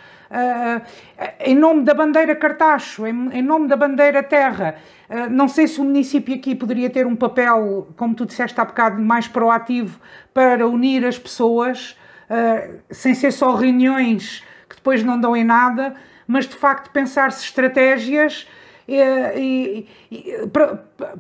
em 1.41 1.57
nome 1.57 1.83
da 1.83 1.93
bandeira 1.93 2.37
Cartacho, 2.37 3.07
em, 3.07 3.31
em 3.33 3.43
nome 3.43 3.67
da 3.67 3.77
bandeira 3.77 4.23
Terra. 4.23 4.77
Uh, 5.09 5.29
não 5.29 5.49
sei 5.49 5.67
se 5.67 5.81
o 5.81 5.85
município 5.85 6.35
aqui 6.35 6.55
poderia 6.55 6.89
ter 6.89 7.07
um 7.07 7.17
papel, 7.17 7.89
como 7.97 8.15
tu 8.15 8.25
disseste 8.25 8.61
há 8.61 8.65
bocado, 8.65 9.03
mais 9.03 9.27
proativo 9.27 10.01
para 10.33 10.67
unir 10.69 11.05
as 11.05 11.19
pessoas, 11.19 11.99
uh, 12.31 12.79
sem 12.91 13.13
ser 13.15 13.33
só 13.33 13.55
reuniões 13.57 14.45
que 14.69 14.77
depois 14.77 15.03
não 15.03 15.21
dão 15.21 15.37
em 15.37 15.43
nada, 15.43 15.97
mas 16.29 16.47
de 16.47 16.55
facto 16.55 16.93
pensar-se 16.93 17.45
estratégias 17.45 18.47
e, 18.87 19.87
e, 20.11 20.47
para, 20.53 20.77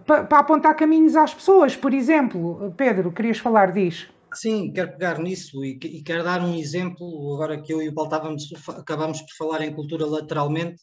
para, 0.06 0.24
para 0.24 0.38
apontar 0.38 0.74
caminhos 0.76 1.16
às 1.16 1.34
pessoas. 1.34 1.74
Por 1.76 1.92
exemplo, 1.92 2.72
Pedro, 2.76 3.10
querias 3.10 3.38
falar 3.38 3.72
disso? 3.72 4.08
Sim, 4.34 4.72
quero 4.72 4.92
pegar 4.92 5.18
nisso 5.18 5.64
e, 5.64 5.78
e 5.82 6.02
quero 6.02 6.22
dar 6.22 6.42
um 6.42 6.54
exemplo, 6.54 7.34
agora 7.34 7.60
que 7.60 7.72
eu 7.72 7.82
e 7.82 7.88
o 7.88 7.94
Paulo 7.94 8.10
estávamos, 8.10 8.44
acabamos 8.68 9.20
por 9.22 9.36
falar 9.36 9.62
em 9.62 9.74
cultura 9.74 10.06
lateralmente, 10.06 10.80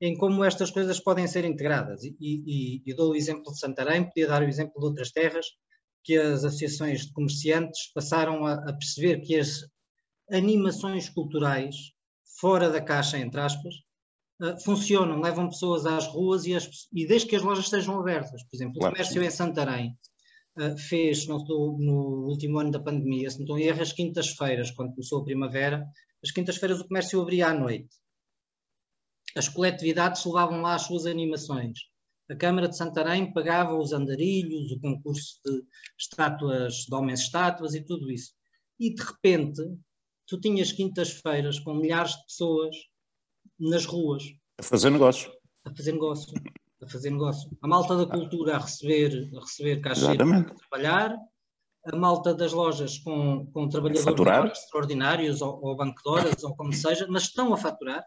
em 0.00 0.16
como 0.16 0.44
estas 0.44 0.70
coisas 0.70 1.00
podem 1.00 1.26
ser 1.26 1.44
integradas. 1.44 2.02
E, 2.04 2.14
e, 2.20 2.82
e 2.86 2.94
dou 2.94 3.12
o 3.12 3.16
exemplo 3.16 3.52
de 3.52 3.58
Santarém, 3.58 4.04
podia 4.04 4.26
dar 4.26 4.42
o 4.42 4.48
exemplo 4.48 4.78
de 4.78 4.86
outras 4.86 5.10
terras, 5.10 5.46
que 6.02 6.16
as 6.16 6.44
associações 6.44 7.06
de 7.06 7.12
comerciantes 7.12 7.92
passaram 7.92 8.46
a, 8.46 8.54
a 8.54 8.72
perceber 8.72 9.20
que 9.20 9.36
as 9.36 9.60
animações 10.30 11.08
culturais, 11.08 11.74
fora 12.40 12.70
da 12.70 12.80
caixa, 12.80 13.18
entre 13.18 13.40
aspas, 13.40 13.74
uh, 14.42 14.58
funcionam, 14.64 15.20
levam 15.20 15.48
pessoas 15.48 15.84
às 15.84 16.06
ruas 16.06 16.46
e, 16.46 16.54
as, 16.54 16.68
e 16.92 17.06
desde 17.06 17.28
que 17.28 17.36
as 17.36 17.42
lojas 17.42 17.64
estejam 17.64 17.98
abertas. 17.98 18.42
Por 18.44 18.56
exemplo, 18.56 18.76
o 18.78 18.86
comércio 18.86 19.22
em 19.22 19.30
Santarém 19.30 19.94
uh, 20.58 20.76
fez, 20.78 21.18
estou, 21.18 21.78
no 21.78 22.26
último 22.28 22.58
ano 22.58 22.70
da 22.70 22.80
pandemia, 22.80 23.30
se 23.30 23.38
não 23.38 23.44
estou 23.44 23.58
em 23.58 23.64
erro, 23.64 23.82
as 23.82 23.92
quintas-feiras, 23.92 24.70
quando 24.70 24.94
começou 24.94 25.20
a 25.20 25.24
primavera, 25.24 25.86
as 26.22 26.30
quintas-feiras 26.30 26.80
o 26.80 26.88
comércio 26.88 27.20
abria 27.20 27.48
à 27.48 27.54
noite. 27.54 27.88
As 29.36 29.48
coletividades 29.48 30.24
levavam 30.24 30.60
lá 30.60 30.74
as 30.74 30.82
suas 30.82 31.06
animações. 31.06 31.78
A 32.28 32.36
Câmara 32.36 32.68
de 32.68 32.76
Santarém 32.76 33.32
pagava 33.32 33.76
os 33.76 33.92
andarilhos, 33.92 34.70
o 34.72 34.80
concurso 34.80 35.40
de 35.44 35.62
estátuas, 35.98 36.74
de 36.88 36.94
homens 36.94 37.20
estátuas 37.20 37.74
e 37.74 37.84
tudo 37.84 38.10
isso. 38.10 38.32
E 38.78 38.94
de 38.94 39.02
repente, 39.02 39.62
tu 40.26 40.40
tinhas 40.40 40.72
quintas-feiras 40.72 41.58
com 41.60 41.74
milhares 41.74 42.12
de 42.12 42.24
pessoas 42.24 42.76
nas 43.58 43.84
ruas. 43.84 44.22
A 44.58 44.62
fazer 44.62 44.90
negócio. 44.90 45.32
A 45.64 45.74
fazer 45.74 45.92
negócio 45.92 46.32
a 46.82 46.88
fazer 46.88 47.10
negócio. 47.10 47.50
A 47.62 47.68
malta 47.68 47.96
da 47.96 48.06
cultura 48.06 48.56
a 48.56 48.58
receber, 48.58 49.30
a 49.36 49.40
receber 49.40 49.80
caixeiros 49.80 50.16
para 50.16 50.54
trabalhar, 50.54 51.16
a 51.86 51.96
malta 51.96 52.34
das 52.34 52.52
lojas 52.52 52.98
com, 52.98 53.46
com 53.52 53.68
trabalhadores 53.68 54.58
extraordinários 54.58 55.40
ou, 55.40 55.60
ou 55.62 55.76
banco 55.76 56.02
de 56.02 56.08
horas 56.08 56.44
ou 56.44 56.54
como 56.54 56.72
seja, 56.72 57.06
mas 57.08 57.24
estão 57.24 57.52
a 57.52 57.56
faturar 57.56 58.04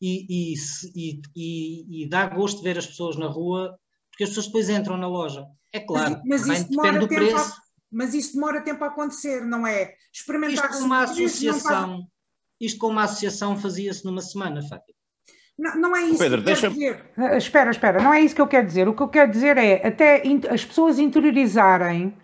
e, 0.00 0.54
e, 0.54 1.20
e, 1.34 2.02
e, 2.02 2.08
dá 2.08 2.26
gosto 2.26 2.58
de 2.58 2.64
ver 2.64 2.78
as 2.78 2.86
pessoas 2.86 3.16
na 3.16 3.26
rua 3.26 3.78
porque 4.10 4.24
as 4.24 4.30
pessoas 4.30 4.46
depois 4.46 4.68
entram 4.68 4.96
na 4.96 5.08
loja. 5.08 5.46
É 5.72 5.80
claro, 5.80 6.20
mas, 6.24 6.46
mas 6.46 6.60
isso 6.60 6.70
depende 6.70 6.98
do 6.98 7.08
preço. 7.08 7.36
A, 7.36 7.62
mas 7.90 8.14
isso 8.14 8.34
demora 8.34 8.62
tempo 8.62 8.84
a 8.84 8.88
acontecer, 8.88 9.44
não 9.44 9.66
é? 9.66 9.94
Experimentar 10.12 10.66
isto 10.66 10.78
com 10.78 10.84
uma 10.84 11.02
associação, 11.02 11.98
faz... 11.98 12.06
isto 12.60 12.78
com 12.78 12.88
uma 12.88 13.04
associação 13.04 13.56
fazia-se 13.56 14.04
numa 14.04 14.20
semana, 14.20 14.62
Fátima. 14.62 14.97
Não, 15.58 15.74
não 15.76 15.96
é 15.96 16.02
isso 16.02 16.18
Pedro, 16.18 16.42
que 16.42 16.50
eu 16.50 16.56
quero 16.56 16.72
dizer. 16.72 17.04
Uh, 17.16 17.36
espera, 17.36 17.70
espera, 17.70 18.00
não 18.00 18.14
é 18.14 18.20
isso 18.20 18.34
que 18.34 18.40
eu 18.40 18.46
quero 18.46 18.66
dizer. 18.66 18.88
O 18.88 18.94
que 18.94 19.02
eu 19.02 19.08
quero 19.08 19.30
dizer 19.30 19.56
é 19.56 19.86
até 19.86 20.22
as 20.50 20.64
pessoas 20.64 21.00
interiorizarem. 21.00 22.14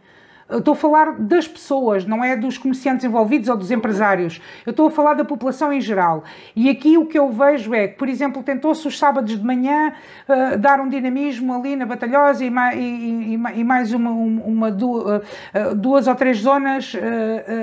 Eu 0.48 0.58
estou 0.58 0.74
a 0.74 0.76
falar 0.76 1.12
das 1.18 1.48
pessoas, 1.48 2.04
não 2.04 2.22
é 2.22 2.36
dos 2.36 2.58
comerciantes 2.58 3.04
envolvidos 3.04 3.48
ou 3.48 3.56
dos 3.56 3.70
empresários. 3.70 4.40
Eu 4.64 4.70
estou 4.70 4.86
a 4.86 4.90
falar 4.90 5.14
da 5.14 5.24
população 5.24 5.72
em 5.72 5.80
geral. 5.80 6.22
E 6.54 6.68
aqui 6.68 6.98
o 6.98 7.06
que 7.06 7.18
eu 7.18 7.30
vejo 7.30 7.74
é 7.74 7.88
que, 7.88 7.96
por 7.96 8.08
exemplo, 8.08 8.42
tentou-se 8.42 8.86
os 8.86 8.98
sábados 8.98 9.36
de 9.36 9.44
manhã 9.44 9.94
uh, 10.28 10.58
dar 10.58 10.80
um 10.80 10.88
dinamismo 10.88 11.54
ali 11.54 11.74
na 11.74 11.86
Batalhosa 11.86 12.44
e, 12.44 12.50
mais, 12.50 12.78
e, 12.78 13.38
e 13.54 13.64
mais 13.64 13.92
uma, 13.92 14.10
uma, 14.10 14.70
duas, 14.70 15.22
uh, 15.22 15.74
duas 15.74 16.06
ou 16.06 16.14
três 16.14 16.38
zonas 16.38 16.92
uh, 16.92 16.98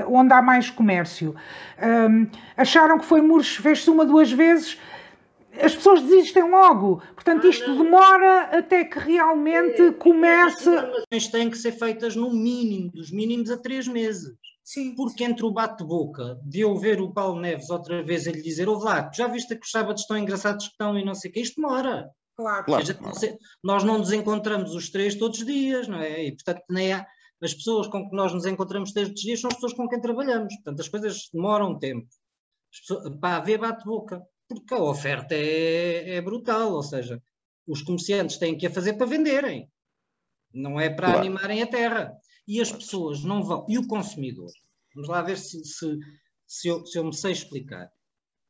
onde 0.07 0.33
há 0.33 0.41
mais 0.41 0.69
comércio. 0.69 1.35
acharam 2.57 2.97
que 2.97 3.05
foi 3.05 3.21
Muros, 3.21 3.55
fez-se 3.55 3.89
uma, 3.89 4.05
duas 4.05 4.31
vezes 4.31 4.77
as 5.59 5.75
pessoas 5.75 6.01
desistem 6.01 6.49
logo. 6.49 7.01
Portanto, 7.13 7.47
isto 7.47 7.75
demora 7.75 8.57
até 8.57 8.85
que 8.85 8.99
realmente 8.99 9.81
é, 9.81 9.91
comece. 9.91 10.69
As 10.69 10.83
informações 10.83 11.27
têm 11.27 11.49
que 11.49 11.57
ser 11.57 11.71
feitas 11.73 12.15
no 12.15 12.31
mínimo, 12.31 12.91
dos 12.91 13.11
mínimos 13.11 13.51
a 13.51 13.57
três 13.57 13.87
meses. 13.87 14.33
Sim. 14.63 14.95
Porque 14.95 15.23
entre 15.23 15.45
o 15.45 15.51
bate-boca 15.51 16.39
de 16.43 16.61
eu 16.61 16.77
ver 16.77 17.01
o 17.01 17.11
Paulo 17.11 17.39
Neves 17.41 17.69
outra 17.69 18.03
vez 18.03 18.27
a 18.27 18.31
lhe 18.31 18.41
dizer: 18.41 18.69
Ô 18.69 18.79
Vlaco, 18.79 19.13
já 19.15 19.27
viste 19.27 19.55
que 19.55 19.65
os 19.65 19.71
sábados 19.71 20.03
estão 20.03 20.17
engraçados 20.17 20.67
que 20.67 20.71
estão 20.71 20.97
e 20.97 21.03
não 21.03 21.15
sei 21.15 21.29
o 21.29 21.33
que, 21.33 21.41
isto 21.41 21.59
demora. 21.59 22.09
Claro. 22.37 22.65
claro. 22.65 22.85
nós 23.63 23.83
não 23.83 23.97
nos 23.99 24.11
encontramos 24.11 24.73
os 24.73 24.89
três 24.89 25.15
todos 25.15 25.39
os 25.39 25.45
dias, 25.45 25.87
não 25.87 25.99
é? 25.99 26.25
E 26.25 26.31
portanto, 26.31 26.63
nem 26.69 26.93
há, 26.93 27.05
as 27.41 27.53
pessoas 27.53 27.87
com 27.87 28.09
que 28.09 28.15
nós 28.15 28.33
nos 28.33 28.45
encontramos 28.45 28.93
todos 28.93 29.09
os 29.09 29.19
dias 29.19 29.41
são 29.41 29.49
as 29.49 29.55
pessoas 29.55 29.73
com 29.73 29.87
quem 29.87 29.99
trabalhamos. 29.99 30.53
Portanto, 30.55 30.79
as 30.79 30.87
coisas 30.87 31.29
demoram 31.33 31.77
tempo. 31.77 32.07
Pessoas, 32.71 33.15
para 33.17 33.37
haver 33.37 33.59
bate-boca 33.59 34.23
porque 34.53 34.73
a 34.73 34.83
oferta 34.83 35.33
é, 35.33 36.15
é 36.15 36.21
brutal, 36.21 36.73
ou 36.73 36.83
seja, 36.83 37.21
os 37.65 37.81
comerciantes 37.81 38.37
têm 38.37 38.57
que 38.57 38.67
a 38.67 38.71
fazer 38.71 38.93
para 38.93 39.05
venderem, 39.05 39.71
não 40.53 40.77
é 40.77 40.89
para 40.89 41.07
claro. 41.07 41.19
animarem 41.19 41.61
a 41.61 41.67
terra. 41.67 42.13
E 42.45 42.59
as 42.59 42.71
pessoas 42.71 43.23
não 43.23 43.43
vão. 43.43 43.65
E 43.69 43.77
o 43.77 43.87
consumidor? 43.87 44.51
Vamos 44.93 45.07
lá 45.07 45.21
ver 45.21 45.37
se, 45.37 45.63
se, 45.63 45.99
se, 46.45 46.67
eu, 46.67 46.85
se 46.85 46.97
eu 46.97 47.05
me 47.05 47.13
sei 47.13 47.31
explicar. 47.31 47.89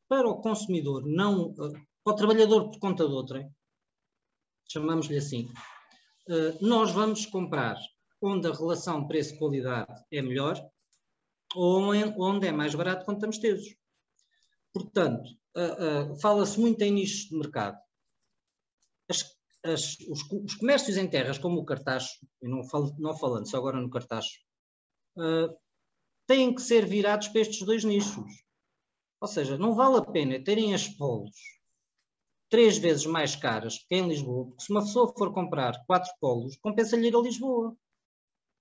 Para 0.07 0.27
o 0.27 0.41
consumidor, 0.41 1.05
não. 1.05 1.51
Eh, 1.51 1.81
para 2.03 2.13
o 2.13 2.15
trabalhador 2.15 2.71
por 2.71 2.79
conta 2.79 3.07
de 3.07 3.13
outrem, 3.13 3.47
chamamos-lhe 4.67 5.17
assim, 5.17 5.47
eh, 6.27 6.57
nós 6.61 6.91
vamos 6.91 7.27
comprar 7.27 7.77
onde 8.19 8.47
a 8.47 8.53
relação 8.53 9.07
preço-qualidade 9.07 10.03
é 10.11 10.21
melhor, 10.21 10.59
ou 11.53 11.93
onde 12.17 12.47
é 12.47 12.51
mais 12.51 12.73
barato 12.73 13.05
quando 13.05 13.17
estamos 13.17 13.37
tesos. 13.37 13.75
Portanto, 14.73 15.29
uh, 15.55 16.11
uh, 16.13 16.19
fala-se 16.19 16.59
muito 16.59 16.81
em 16.81 16.91
nichos 16.91 17.29
de 17.29 17.35
mercado. 17.35 17.77
As, 19.09 19.23
as, 19.63 19.97
os, 20.09 20.21
os, 20.31 20.55
comércios 20.55 20.97
em 20.97 21.07
terras, 21.07 21.37
como 21.37 21.59
o 21.59 21.65
cartacho, 21.65 22.17
e 22.41 22.47
não, 22.47 22.63
falo, 22.63 22.95
não 22.97 23.17
falando 23.17 23.49
só 23.49 23.57
agora 23.57 23.79
no 23.79 23.89
cartacho, 23.89 24.39
uh, 25.17 25.55
têm 26.27 26.53
que 26.53 26.61
ser 26.61 26.85
virados 26.85 27.27
para 27.27 27.41
estes 27.41 27.65
dois 27.65 27.83
nichos. 27.83 28.43
Ou 29.19 29.27
seja, 29.27 29.57
não 29.57 29.75
vale 29.75 29.97
a 29.97 30.05
pena 30.05 30.43
terem 30.43 30.73
as 30.73 30.87
polos 30.87 31.35
três 32.51 32.77
vezes 32.77 33.05
mais 33.05 33.33
caras 33.35 33.79
que 33.79 33.95
em 33.95 34.07
Lisboa, 34.07 34.47
porque 34.47 34.63
se 34.63 34.71
uma 34.71 34.81
pessoa 34.81 35.11
for 35.17 35.33
comprar 35.33 35.85
quatro 35.85 36.11
polos, 36.19 36.57
compensa-lhe 36.57 37.07
ir 37.07 37.15
a 37.15 37.19
Lisboa, 37.19 37.75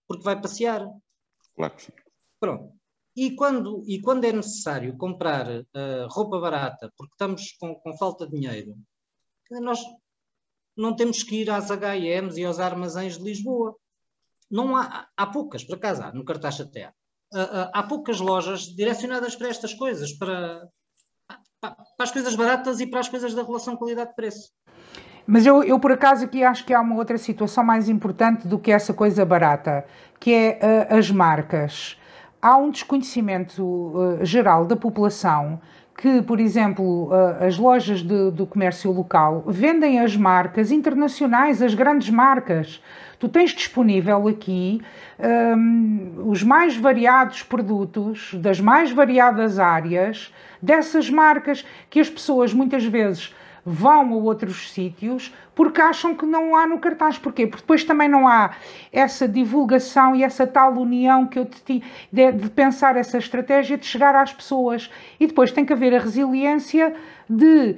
porque 0.07 0.23
vai 0.23 0.41
passear. 0.41 0.89
Claro 1.57 1.75
que 1.75 1.83
sim. 1.83 1.93
Pronto. 2.39 2.80
E 3.21 3.33
quando, 3.33 3.85
e 3.87 4.01
quando 4.01 4.25
é 4.25 4.33
necessário 4.33 4.97
comprar 4.97 5.47
uh, 5.47 6.09
roupa 6.09 6.41
barata, 6.41 6.91
porque 6.97 7.13
estamos 7.13 7.53
com, 7.61 7.75
com 7.75 7.95
falta 7.99 8.27
de 8.27 8.33
dinheiro, 8.33 8.75
nós 9.61 9.79
não 10.75 10.97
temos 10.97 11.23
que 11.23 11.43
ir 11.43 11.51
às 11.51 11.71
H&M's 11.71 12.39
e 12.39 12.47
aos 12.47 12.59
armazéns 12.59 13.19
de 13.19 13.25
Lisboa. 13.25 13.77
Não 14.51 14.75
há, 14.75 15.07
há 15.15 15.27
poucas, 15.27 15.63
por 15.63 15.77
acaso 15.77 16.03
há, 16.03 16.11
no 16.15 16.25
cartaz 16.25 16.63
até 16.63 16.85
há. 16.85 16.89
Uh, 17.31 17.69
há 17.75 17.83
poucas 17.83 18.21
lojas 18.21 18.63
direcionadas 18.75 19.37
para 19.37 19.49
estas 19.49 19.75
coisas, 19.75 20.15
para, 20.15 20.67
para 21.61 21.77
as 21.99 22.11
coisas 22.11 22.35
baratas 22.35 22.81
e 22.81 22.87
para 22.87 23.01
as 23.01 23.09
coisas 23.11 23.35
da 23.35 23.43
relação 23.43 23.77
qualidade-preço. 23.77 24.51
Mas 25.27 25.45
eu, 25.45 25.63
eu, 25.63 25.79
por 25.79 25.93
acaso, 25.93 26.25
aqui 26.25 26.43
acho 26.43 26.65
que 26.65 26.73
há 26.73 26.81
uma 26.81 26.97
outra 26.97 27.19
situação 27.19 27.63
mais 27.63 27.87
importante 27.87 28.49
do 28.49 28.59
que 28.59 28.73
essa 28.73 28.95
coisa 28.95 29.27
barata, 29.27 29.87
que 30.19 30.33
é 30.33 30.59
uh, 30.91 30.97
as 30.97 31.11
marcas. 31.11 32.00
Há 32.43 32.57
um 32.57 32.71
desconhecimento 32.71 33.63
uh, 33.63 34.25
geral 34.25 34.65
da 34.65 34.75
população 34.75 35.61
que, 35.95 36.23
por 36.23 36.41
exemplo, 36.41 37.09
uh, 37.09 37.45
as 37.45 37.59
lojas 37.59 38.01
de, 38.01 38.31
do 38.31 38.47
comércio 38.47 38.91
local 38.91 39.45
vendem 39.47 40.01
as 40.01 40.17
marcas 40.17 40.71
internacionais, 40.71 41.61
as 41.61 41.75
grandes 41.75 42.09
marcas. 42.09 42.83
Tu 43.19 43.29
tens 43.29 43.51
disponível 43.51 44.27
aqui 44.27 44.81
um, 45.19 46.31
os 46.31 46.43
mais 46.43 46.75
variados 46.75 47.43
produtos 47.43 48.33
das 48.33 48.59
mais 48.59 48.91
variadas 48.91 49.59
áreas 49.59 50.33
dessas 50.63 51.11
marcas 51.11 51.67
que 51.91 52.01
as 52.01 52.09
pessoas 52.09 52.55
muitas 52.55 52.87
vezes 52.87 53.35
vão 53.65 54.13
a 54.13 54.17
outros 54.17 54.73
sítios 54.73 55.35
porque 55.55 55.81
acham 55.81 56.15
que 56.15 56.25
não 56.25 56.57
há 56.57 56.67
no 56.67 56.79
cartaz. 56.79 57.19
Porquê? 57.19 57.47
Porque 57.47 57.63
depois 57.63 57.85
também 57.85 58.09
não 58.09 58.27
há 58.27 58.51
essa 58.93 59.29
divulgação 59.29 60.15
e 60.17 60.25
essa 60.25 60.47
tal 60.47 60.75
união 60.75 61.27
que 61.27 61.39
eu 61.39 61.45
te 61.45 61.83
de, 62.13 62.33
de 62.33 62.51
pensar 62.51 62.97
essa 62.97 63.19
estratégia 63.19 63.77
de 63.77 63.87
chegar 63.87 64.15
às 64.15 64.33
pessoas. 64.33 64.91
E 65.19 65.27
depois 65.27 65.53
tem 65.53 65.65
que 65.65 65.73
haver 65.73 65.95
a 65.95 65.99
resiliência 65.99 66.95
de 67.29 67.77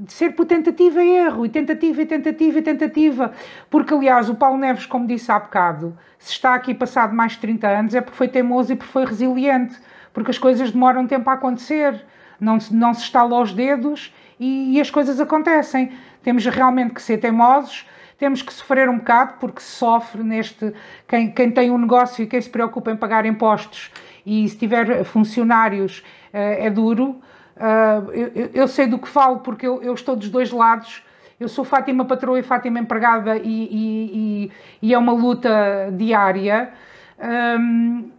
de 0.00 0.14
ser 0.14 0.34
por 0.34 0.46
tentativa 0.46 1.04
e 1.04 1.10
erro, 1.10 1.44
e 1.44 1.50
tentativa 1.50 2.00
e 2.00 2.06
tentativa 2.06 2.58
e 2.58 2.62
tentativa. 2.62 3.32
Porque, 3.68 3.92
aliás, 3.92 4.30
o 4.30 4.34
Paulo 4.34 4.56
Neves, 4.56 4.86
como 4.86 5.06
disse 5.06 5.30
há 5.30 5.38
bocado, 5.38 5.94
se 6.18 6.32
está 6.32 6.54
aqui 6.54 6.72
passado 6.72 7.14
mais 7.14 7.32
de 7.32 7.38
30 7.38 7.68
anos 7.68 7.94
é 7.94 8.00
porque 8.00 8.16
foi 8.16 8.28
teimoso 8.28 8.72
e 8.72 8.76
porque 8.76 8.92
foi 8.92 9.04
resiliente, 9.04 9.76
porque 10.14 10.30
as 10.30 10.38
coisas 10.38 10.70
demoram 10.70 11.06
tempo 11.06 11.28
a 11.28 11.34
acontecer, 11.34 12.02
não, 12.40 12.56
não 12.70 12.94
se 12.94 13.02
estala 13.02 13.36
aos 13.36 13.52
dedos 13.52 14.14
e, 14.40 14.76
e 14.76 14.80
as 14.80 14.90
coisas 14.90 15.20
acontecem. 15.20 15.92
Temos 16.22 16.44
realmente 16.46 16.94
que 16.94 17.02
ser 17.02 17.18
teimosos, 17.18 17.86
temos 18.18 18.42
que 18.42 18.52
sofrer 18.52 18.88
um 18.88 18.98
bocado, 18.98 19.34
porque 19.38 19.60
sofre 19.60 20.22
neste. 20.22 20.72
Quem, 21.06 21.30
quem 21.30 21.50
tem 21.50 21.70
um 21.70 21.78
negócio 21.78 22.24
e 22.24 22.26
quem 22.26 22.40
se 22.40 22.50
preocupa 22.50 22.90
em 22.90 22.96
pagar 22.96 23.26
impostos 23.26 23.92
e 24.24 24.48
se 24.48 24.56
tiver 24.56 25.04
funcionários 25.04 26.02
eh, 26.32 26.66
é 26.66 26.70
duro. 26.70 27.20
Uh, 27.56 28.10
eu, 28.12 28.50
eu, 28.54 28.68
sei 28.68 28.86
do 28.86 28.98
que 28.98 29.06
falo 29.06 29.40
porque 29.40 29.66
eu, 29.66 29.82
eu, 29.82 29.92
estou 29.92 30.16
dos 30.16 30.30
dois 30.30 30.50
lados. 30.50 31.02
Eu 31.38 31.48
sou 31.48 31.64
Fátima 31.64 32.04
patroa 32.04 32.38
e 32.38 32.42
Fátima 32.42 32.78
empregada 32.78 33.36
e, 33.36 33.42
e, 33.44 34.52
e, 34.82 34.94
é 34.94 34.98
uma 34.98 35.12
luta 35.12 35.90
diária. 35.92 36.70
Um, 37.18 38.10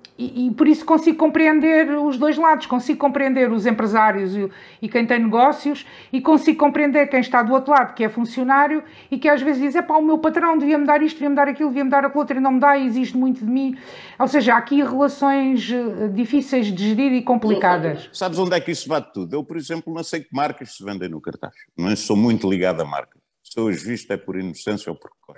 e, 0.48 0.52
por 0.52 0.68
isso 0.68 0.86
consigo 0.86 1.18
compreender 1.18 1.90
os 1.98 2.18
dois 2.18 2.38
lados, 2.38 2.66
consigo 2.66 3.00
compreender 3.00 3.52
os 3.52 3.66
empresários 3.66 4.36
e, 4.36 4.50
e, 4.82 4.90
quem 4.90 5.06
tem 5.06 5.20
negócios 5.20 5.86
e 6.12 6.22
consigo 6.22 6.60
compreender 6.60 7.08
quem 7.08 7.20
está 7.20 7.42
do 7.42 7.54
outro 7.54 7.72
lado, 7.72 7.94
que 7.94 8.04
é 8.04 8.10
funcionário 8.10 8.84
e 9.10 9.18
que 9.18 9.28
às 9.28 9.42
vezes 9.42 9.62
diz, 9.62 9.76
é 9.76 9.82
pá, 9.82 9.98
o 9.98 10.02
meu 10.02 10.18
patrão 10.18 10.58
devia-me 10.58 10.86
dar 10.86 11.02
isto, 11.02 11.16
devia-me 11.16 11.36
dar 11.36 11.48
aquilo, 11.48 11.70
devia-me 11.70 11.90
dar 11.90 12.06
aquilo 12.06 12.22
outro 12.22 12.38
e 12.38 12.40
não 12.40 12.52
me 12.52 12.60
dá 12.60 12.78
e 12.78 12.86
exige 12.86 13.18
muito 13.18 13.44
de 13.44 13.52
mim. 13.52 13.78
Ou 14.20 14.28
seja, 14.28 14.54
há 14.54 14.58
aqui 14.58 14.84
relações 14.84 15.70
eh, 15.72 16.08
difíceis 16.10 16.68
de 16.68 16.90
gerir 16.90 17.14
e 17.14 17.22
complicadas. 17.22 18.10
Sabes 18.14 18.38
onde 18.40 18.56
é 18.56 18.62
que 18.62 18.72
isso 18.72 18.88
bate 18.88 19.12
tudo? 19.14 19.36
Eu, 19.36 19.44
por 19.44 19.58
exemplo, 19.58 19.94
não 19.94 20.04
sei 20.04 20.22
que 20.22 20.30
marcas 20.32 20.76
se 20.76 20.84
vendem 20.84 21.10
no 21.10 21.20
cartaz. 21.20 21.54
Não 21.78 21.96
sou 21.96 22.16
muito 22.16 22.50
ligado 22.50 22.82
a 22.82 22.86
marca. 22.86 23.20
Se 23.44 23.60
eu 23.60 23.68
visto 23.68 24.12
é 24.12 24.18
por 24.18 24.38
inocência 24.38 24.92
ou 24.92 24.98
por. 24.98 25.12
Não 25.28 25.36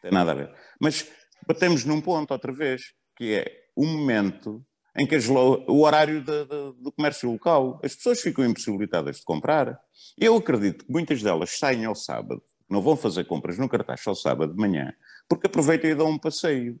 tem 0.00 0.10
nada 0.10 0.32
a 0.32 0.34
ver. 0.34 0.50
Mas 0.80 1.08
batemos 1.46 1.84
num 1.84 2.00
ponto 2.00 2.32
outra 2.32 2.52
vez, 2.52 2.92
que 3.16 3.34
é 3.34 3.61
o 3.74 3.86
momento 3.86 4.64
em 4.96 5.06
que 5.06 5.16
o 5.16 5.80
horário 5.80 6.22
de, 6.22 6.44
de, 6.44 6.72
do 6.82 6.92
comércio 6.92 7.30
local, 7.30 7.80
as 7.82 7.94
pessoas 7.94 8.20
ficam 8.20 8.44
impossibilitadas 8.44 9.16
de 9.16 9.24
comprar. 9.24 9.80
Eu 10.18 10.36
acredito 10.36 10.84
que 10.84 10.92
muitas 10.92 11.22
delas 11.22 11.58
saem 11.58 11.86
ao 11.86 11.94
sábado, 11.94 12.42
não 12.68 12.82
vão 12.82 12.96
fazer 12.96 13.24
compras 13.24 13.58
no 13.58 13.68
cartaz 13.68 14.00
só 14.00 14.14
sábado 14.14 14.52
de 14.52 14.58
manhã, 14.58 14.92
porque 15.28 15.46
aproveitam 15.46 15.90
e 15.90 15.94
dão 15.94 16.10
um 16.10 16.18
passeio. 16.18 16.78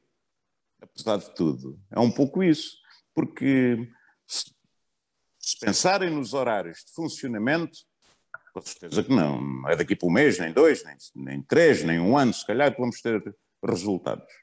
Apesar 0.80 1.16
de 1.16 1.34
tudo, 1.34 1.78
é 1.90 2.00
um 2.00 2.10
pouco 2.10 2.42
isso. 2.42 2.76
Porque 3.14 3.88
se, 4.26 4.52
se 5.38 5.58
pensarem 5.58 6.10
nos 6.10 6.34
horários 6.34 6.84
de 6.84 6.92
funcionamento, 6.92 7.78
com 8.52 8.60
certeza 8.60 9.02
que. 9.02 9.14
Não 9.14 9.68
é 9.68 9.76
daqui 9.76 9.96
para 9.96 10.08
um 10.08 10.12
mês, 10.12 10.38
nem 10.38 10.52
dois, 10.52 10.84
nem, 10.84 10.96
nem 11.14 11.42
três, 11.42 11.82
nem 11.82 11.98
um 11.98 12.18
ano, 12.18 12.34
se 12.34 12.46
calhar, 12.46 12.74
que 12.74 12.80
vamos 12.80 13.00
ter 13.00 13.22
resultados 13.64 14.41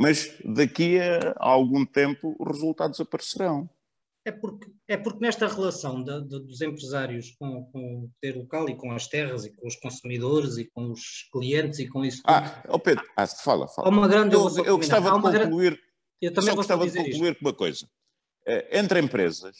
mas 0.00 0.34
daqui 0.42 0.98
a 0.98 1.34
algum 1.36 1.84
tempo 1.84 2.34
os 2.40 2.52
resultados 2.52 2.98
aparecerão. 3.00 3.68
É 4.24 4.32
porque, 4.32 4.70
é 4.88 4.96
porque 4.96 5.20
nesta 5.20 5.46
relação 5.46 6.02
de, 6.02 6.22
de, 6.22 6.40
dos 6.40 6.62
empresários 6.62 7.36
com, 7.38 7.64
com, 7.70 8.04
o 8.04 8.10
poder 8.10 8.38
local 8.38 8.68
e 8.70 8.76
com 8.76 8.92
as 8.92 9.06
terras 9.08 9.44
e 9.44 9.54
com 9.54 9.66
os 9.66 9.76
consumidores 9.76 10.56
e 10.56 10.64
com 10.64 10.90
os 10.90 11.28
clientes 11.30 11.80
e 11.80 11.88
com 11.88 12.02
isso. 12.02 12.22
Ah, 12.24 12.62
oh 12.68 12.78
Pedro, 12.78 13.04
ah, 13.14 13.26
fala, 13.26 13.68
fala. 13.68 13.88
Há 13.88 13.90
uma 13.90 14.08
grande, 14.08 14.34
eu, 14.34 14.48
eu, 14.56 14.64
eu 14.64 14.76
gostava 14.78 15.10
de 15.10 15.20
concluir. 15.20 15.72
Grande, 15.72 15.82
eu 16.22 16.32
também 16.32 16.54
gostava 16.54 16.86
de 16.86 16.96
concluir 16.96 17.32
isto. 17.32 17.38
com 17.38 17.44
uma 17.44 17.54
coisa. 17.54 17.86
Eh, 18.46 18.78
entre 18.78 19.00
empresas, 19.00 19.56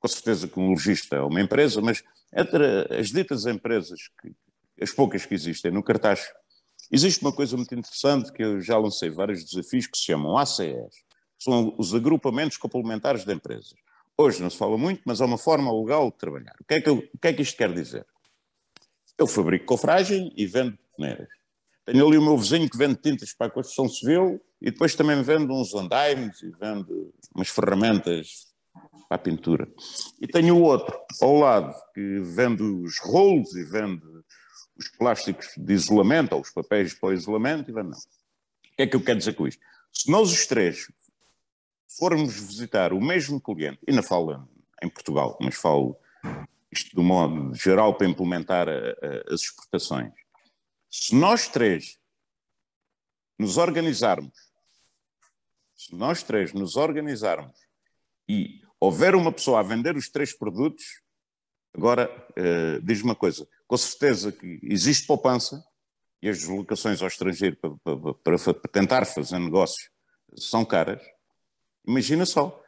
com 0.00 0.08
certeza 0.08 0.48
que 0.48 0.58
um 0.58 0.70
logista 0.70 1.14
é 1.14 1.20
uma 1.20 1.40
empresa, 1.40 1.80
mas 1.80 2.02
entre 2.36 2.92
as 2.92 3.08
ditas 3.08 3.46
empresas, 3.46 4.00
as 4.80 4.90
poucas 4.90 5.24
que 5.24 5.34
existem 5.34 5.70
no 5.70 5.82
cartaz 5.82 6.28
Existe 6.90 7.22
uma 7.22 7.32
coisa 7.32 7.56
muito 7.56 7.74
interessante 7.74 8.32
que 8.32 8.42
eu 8.42 8.60
já 8.60 8.76
lancei 8.78 9.10
vários 9.10 9.44
desafios 9.44 9.86
que 9.86 9.96
se 9.96 10.04
chamam 10.04 10.36
ACEs, 10.36 11.04
são 11.38 11.74
os 11.78 11.94
agrupamentos 11.94 12.56
complementares 12.56 13.24
de 13.24 13.32
empresas. 13.32 13.74
Hoje 14.16 14.42
não 14.42 14.50
se 14.50 14.56
fala 14.56 14.78
muito, 14.78 15.02
mas 15.04 15.20
é 15.20 15.24
uma 15.24 15.38
forma 15.38 15.72
legal 15.72 16.10
de 16.10 16.18
trabalhar. 16.18 16.54
O 16.60 16.64
que 16.64 16.74
é 16.74 16.80
que, 16.80 16.88
eu, 16.88 16.98
o 16.98 17.18
que, 17.18 17.28
é 17.28 17.32
que 17.32 17.42
isto 17.42 17.56
quer 17.56 17.72
dizer? 17.72 18.06
Eu 19.18 19.26
fabrico 19.26 19.66
cofragem 19.66 20.32
e 20.36 20.46
vendo 20.46 20.78
peneiras. 20.96 21.28
Tenho 21.84 22.06
ali 22.06 22.16
o 22.16 22.22
meu 22.22 22.38
vizinho 22.38 22.68
que 22.68 22.78
vende 22.78 22.96
tintas 22.96 23.34
para 23.34 23.48
a 23.48 23.50
construção 23.50 23.88
civil 23.88 24.40
e 24.60 24.70
depois 24.70 24.94
também 24.94 25.20
vende 25.22 25.52
uns 25.52 25.74
andaimes 25.74 26.42
e 26.42 26.50
vende 26.50 26.92
umas 27.34 27.48
ferramentas 27.48 28.54
para 29.08 29.16
a 29.16 29.18
pintura. 29.18 29.68
E 30.20 30.26
tenho 30.26 30.56
o 30.56 30.62
outro 30.62 30.98
ao 31.20 31.34
lado 31.36 31.74
que 31.92 32.20
vende 32.20 32.62
os 32.62 32.98
rolos 33.00 33.54
e 33.54 33.64
vende 33.64 34.02
os 34.76 34.88
plásticos 34.88 35.48
de 35.56 35.72
isolamento 35.72 36.34
ou 36.34 36.40
os 36.40 36.50
papéis 36.50 36.94
para 36.94 37.10
o 37.10 37.12
isolamento 37.12 37.70
e 37.70 37.74
não. 37.74 37.90
O 37.90 38.76
que 38.76 38.82
é 38.82 38.86
que 38.86 38.96
eu 38.96 39.04
quero 39.04 39.18
dizer 39.18 39.34
com 39.34 39.46
isto? 39.46 39.62
Se 39.92 40.10
nós 40.10 40.32
os 40.32 40.46
três 40.46 40.88
formos 41.96 42.34
visitar 42.34 42.92
o 42.92 43.00
mesmo 43.00 43.40
cliente, 43.40 43.78
e 43.86 43.92
não 43.92 44.02
falo 44.02 44.48
em 44.82 44.88
Portugal, 44.88 45.38
mas 45.40 45.54
falo 45.54 45.96
isto 46.70 46.94
do 46.96 47.02
modo 47.02 47.54
geral 47.54 47.94
para 47.94 48.08
implementar 48.08 48.68
a, 48.68 48.72
a, 48.72 49.32
as 49.32 49.42
exportações, 49.42 50.12
se 50.90 51.14
nós 51.14 51.48
três 51.48 51.98
nos 53.38 53.56
organizarmos, 53.56 54.36
se 55.76 55.94
nós 55.94 56.22
três 56.22 56.52
nos 56.52 56.76
organizarmos 56.76 57.58
e 58.28 58.60
houver 58.80 59.14
uma 59.14 59.32
pessoa 59.32 59.60
a 59.60 59.62
vender 59.62 59.96
os 59.96 60.08
três 60.08 60.32
produtos, 60.36 61.02
agora 61.74 62.10
uh, 62.30 62.82
diz 62.82 63.02
uma 63.02 63.14
coisa, 63.14 63.46
com 63.66 63.76
certeza 63.76 64.30
que 64.30 64.58
existe 64.62 65.06
poupança 65.06 65.62
e 66.22 66.28
as 66.28 66.38
deslocações 66.38 67.02
ao 67.02 67.08
estrangeiro 67.08 67.56
para, 67.56 67.70
para, 67.76 68.14
para, 68.14 68.54
para 68.54 68.70
tentar 68.70 69.04
fazer 69.04 69.38
negócios 69.38 69.90
são 70.36 70.64
caras. 70.64 71.02
Imagina 71.86 72.24
só, 72.24 72.62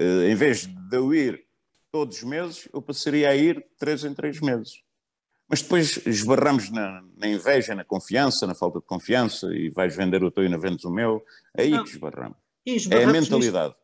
uh, 0.00 0.22
em 0.22 0.34
vez 0.34 0.66
de 0.66 0.96
eu 0.96 1.12
ir 1.14 1.44
todos 1.90 2.18
os 2.18 2.22
meses, 2.22 2.68
eu 2.72 2.80
passaria 2.80 3.28
a 3.28 3.36
ir 3.36 3.64
três 3.78 4.04
em 4.04 4.14
três 4.14 4.40
meses. 4.40 4.82
Mas 5.46 5.60
depois 5.60 6.00
esbarramos 6.06 6.70
na, 6.70 7.04
na, 7.14 7.28
inveja, 7.28 7.74
na 7.74 7.84
confiança, 7.84 8.46
na 8.46 8.54
falta 8.54 8.78
de 8.78 8.86
confiança, 8.86 9.54
e 9.54 9.68
vais 9.68 9.94
vender 9.94 10.24
o 10.24 10.30
teu 10.30 10.44
e 10.44 10.48
não 10.48 10.58
vendes 10.58 10.84
o 10.84 10.90
meu, 10.90 11.22
aí 11.54 11.70
não. 11.70 11.84
que 11.84 11.90
esbarramos. 11.90 12.38
É 12.90 13.04
a 13.04 13.06
mentalidade. 13.08 13.74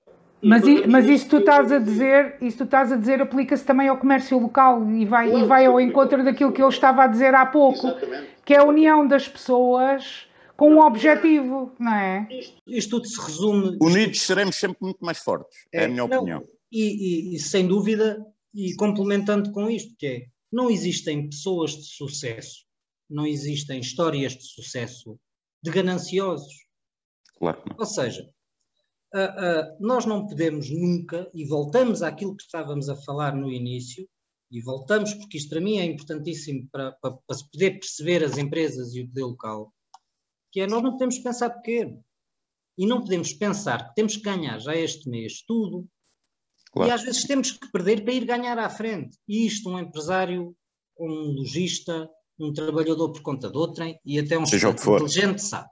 Mas, 0.40 0.66
i, 0.66 0.86
mas 0.86 1.08
isso 1.08 1.28
tu 1.28 1.38
estás 1.38 1.72
a 1.72 1.78
dizer, 1.78 2.36
isso 2.40 2.58
tu 2.58 2.64
estás 2.64 2.92
a 2.92 2.96
dizer 2.96 3.20
aplica-se 3.20 3.64
também 3.64 3.88
ao 3.88 3.98
comércio 3.98 4.38
local 4.38 4.88
e 4.90 5.04
vai, 5.04 5.28
claro, 5.30 5.44
e 5.44 5.48
vai 5.48 5.66
ao 5.66 5.80
encontro 5.80 6.24
daquilo 6.24 6.52
que 6.52 6.62
eu 6.62 6.68
estava 6.68 7.04
a 7.04 7.06
dizer 7.08 7.34
há 7.34 7.44
pouco, 7.44 7.88
Exatamente. 7.88 8.28
que 8.44 8.54
é 8.54 8.58
a 8.58 8.64
união 8.64 9.06
das 9.06 9.26
pessoas 9.26 10.28
com 10.56 10.74
um 10.74 10.80
objetivo, 10.80 11.72
não 11.78 11.94
é? 11.94 12.28
Isto, 12.30 12.62
isto 12.66 12.90
tudo 12.90 13.08
se 13.08 13.20
resume. 13.20 13.78
Unidos 13.80 14.20
seremos 14.20 14.56
sempre 14.56 14.78
muito 14.80 15.04
mais 15.04 15.18
fortes, 15.18 15.56
é, 15.72 15.82
é 15.82 15.84
a 15.84 15.88
minha 15.88 16.06
não, 16.06 16.16
opinião. 16.16 16.42
E, 16.70 17.32
e, 17.32 17.36
e, 17.36 17.38
sem 17.38 17.66
dúvida, 17.66 18.24
e 18.54 18.74
complementando 18.74 19.50
com 19.50 19.68
isto, 19.68 19.94
que 19.98 20.06
é, 20.06 20.26
não 20.52 20.70
existem 20.70 21.28
pessoas 21.28 21.72
de 21.72 21.84
sucesso, 21.84 22.64
não 23.10 23.26
existem 23.26 23.80
histórias 23.80 24.36
de 24.36 24.44
sucesso 24.44 25.18
de 25.62 25.70
gananciosos. 25.70 26.54
Claro. 27.38 27.62
Ou 27.76 27.86
seja, 27.86 28.28
uh, 29.14 29.18
uh, 29.18 29.76
nós 29.80 30.04
não 30.06 30.26
podemos 30.26 30.70
nunca, 30.70 31.30
e 31.34 31.44
voltamos 31.44 32.02
àquilo 32.02 32.36
que 32.36 32.42
estávamos 32.42 32.88
a 32.88 32.96
falar 32.96 33.34
no 33.34 33.50
início, 33.50 34.08
e 34.50 34.62
voltamos, 34.62 35.12
porque 35.14 35.36
isto 35.36 35.50
para 35.50 35.60
mim 35.60 35.78
é 35.78 35.84
importantíssimo 35.84 36.68
para, 36.72 36.92
para, 36.92 37.12
para 37.26 37.36
se 37.36 37.50
poder 37.50 37.72
perceber 37.78 38.24
as 38.24 38.38
empresas 38.38 38.94
e 38.94 39.02
o 39.02 39.08
poder 39.08 39.24
local, 39.24 39.72
que 40.50 40.60
é 40.60 40.66
nós 40.66 40.82
não 40.82 40.92
podemos 40.92 41.18
pensar 41.18 41.50
pequeno. 41.50 42.02
E 42.76 42.86
não 42.86 43.00
podemos 43.00 43.32
pensar 43.32 43.88
que 43.88 43.94
temos 43.96 44.16
que 44.16 44.22
ganhar 44.22 44.58
já 44.60 44.74
este 44.74 45.10
mês 45.10 45.42
tudo, 45.42 45.86
claro. 46.72 46.88
e 46.88 46.92
às 46.92 47.02
vezes 47.02 47.24
temos 47.24 47.50
que 47.50 47.70
perder 47.72 48.04
para 48.04 48.14
ir 48.14 48.24
ganhar 48.24 48.56
à 48.56 48.70
frente. 48.70 49.18
E 49.26 49.46
isto 49.46 49.68
um 49.68 49.78
empresário, 49.78 50.56
um 50.98 51.32
lojista, 51.32 52.08
um 52.38 52.52
trabalhador 52.52 53.12
por 53.12 53.20
conta 53.20 53.50
de 53.50 53.58
outrem, 53.58 53.98
e 54.04 54.18
até 54.18 54.38
um 54.38 54.46
Seja 54.46 54.70
inteligente 54.70 55.42
sabe. 55.42 55.68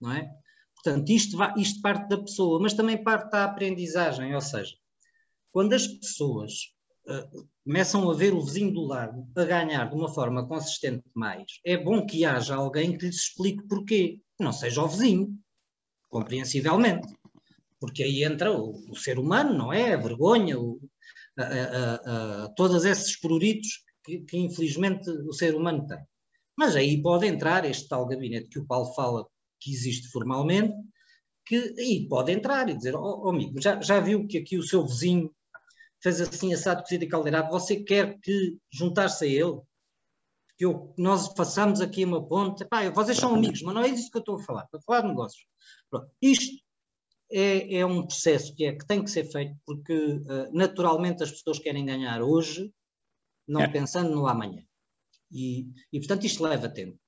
Não 0.00 0.12
é? 0.12 0.28
Portanto, 0.82 1.10
isto, 1.10 1.36
vai, 1.36 1.54
isto 1.58 1.80
parte 1.80 2.08
da 2.08 2.18
pessoa, 2.18 2.60
mas 2.60 2.74
também 2.74 3.02
parte 3.02 3.30
da 3.30 3.44
aprendizagem, 3.44 4.34
ou 4.34 4.40
seja, 4.40 4.74
quando 5.52 5.74
as 5.74 5.86
pessoas 5.86 6.52
uh, 7.06 7.46
começam 7.64 8.10
a 8.10 8.14
ver 8.14 8.34
o 8.34 8.42
vizinho 8.42 8.72
do 8.72 8.82
lado 8.82 9.24
a 9.36 9.44
ganhar 9.44 9.88
de 9.88 9.94
uma 9.94 10.08
forma 10.08 10.46
consistente 10.48 11.04
mais, 11.14 11.60
é 11.64 11.76
bom 11.76 12.04
que 12.04 12.24
haja 12.24 12.56
alguém 12.56 12.98
que 12.98 13.06
lhes 13.06 13.16
explique 13.16 13.66
porquê, 13.68 14.20
não 14.40 14.52
seja 14.52 14.82
o 14.82 14.88
vizinho, 14.88 15.38
compreensivelmente, 16.08 17.06
porque 17.78 18.02
aí 18.02 18.24
entra 18.24 18.52
o, 18.52 18.72
o 18.90 18.96
ser 18.96 19.20
humano, 19.20 19.54
não 19.54 19.72
é? 19.72 19.94
A 19.94 19.96
vergonha, 19.96 20.58
o, 20.58 20.80
a, 21.38 21.42
a, 21.42 22.44
a, 22.44 22.48
todos 22.56 22.84
esses 22.84 23.18
pruritos 23.20 23.84
que, 24.04 24.20
que 24.20 24.36
infelizmente 24.36 25.08
o 25.10 25.32
ser 25.32 25.54
humano 25.54 25.86
tem. 25.86 25.98
Mas 26.56 26.74
aí 26.74 27.00
pode 27.00 27.26
entrar 27.26 27.64
este 27.64 27.88
tal 27.88 28.06
gabinete 28.06 28.48
que 28.48 28.58
o 28.58 28.66
Paulo 28.66 28.92
fala 28.94 29.26
que 29.62 29.72
existe 29.72 30.08
formalmente, 30.08 30.74
que 31.46 31.74
aí 31.78 32.06
pode 32.08 32.32
entrar 32.32 32.68
e 32.68 32.76
dizer, 32.76 32.94
oh, 32.94 33.22
oh 33.24 33.30
amigo, 33.30 33.60
já, 33.60 33.80
já 33.80 34.00
viu 34.00 34.26
que 34.26 34.38
aqui 34.38 34.58
o 34.58 34.62
seu 34.62 34.86
vizinho 34.86 35.32
fez 36.02 36.20
assim 36.20 36.52
assado, 36.52 36.82
cozido 36.82 37.04
e 37.04 37.08
caldeirado, 37.08 37.50
você 37.50 37.82
quer 37.82 38.18
que 38.20 38.58
juntar-se 38.70 39.24
a 39.24 39.28
ele? 39.28 39.60
Que 40.58 40.64
eu, 40.66 40.92
nós 40.98 41.32
façamos 41.36 41.80
aqui 41.80 42.04
uma 42.04 42.26
ponte, 42.26 42.64
Pá, 42.64 42.88
vocês 42.90 43.16
são 43.16 43.34
amigos, 43.34 43.62
mas 43.62 43.74
não 43.74 43.82
é 43.82 43.88
isso 43.88 44.10
que 44.10 44.18
eu 44.18 44.20
estou 44.20 44.36
a 44.36 44.42
falar, 44.42 44.64
estou 44.64 44.78
a 44.78 44.82
falar 44.82 45.00
de 45.02 45.08
negócios. 45.08 45.46
Pronto. 45.88 46.10
Isto 46.20 46.62
é, 47.30 47.76
é, 47.76 47.86
um 47.86 48.06
processo 48.06 48.54
que, 48.54 48.64
é, 48.64 48.72
que 48.76 48.86
tem 48.86 49.02
que 49.02 49.10
ser 49.10 49.24
feito 49.30 49.56
porque 49.64 49.94
uh, 49.94 50.52
naturalmente 50.52 51.22
as 51.22 51.30
pessoas 51.30 51.58
querem 51.58 51.86
ganhar 51.86 52.20
hoje, 52.20 52.72
não 53.46 53.62
é. 53.62 53.68
pensando 53.68 54.10
no 54.10 54.26
amanhã. 54.26 54.62
E, 55.30 55.68
e 55.92 55.98
portanto 55.98 56.26
isto 56.26 56.42
leva 56.42 56.68
tempo. 56.68 56.98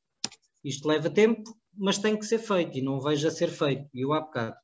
Isto 0.64 0.88
leva 0.88 1.10
tempo 1.10 1.42
mas 1.76 1.98
tem 1.98 2.18
que 2.18 2.26
ser 2.26 2.38
feito 2.38 2.78
e 2.78 2.82
não 2.82 3.00
vejo 3.00 3.26
a 3.26 3.30
ser 3.30 3.48
feito. 3.48 3.88
E 3.92 4.00
eu 4.00 4.12
há 4.12 4.20
bocado 4.20 4.56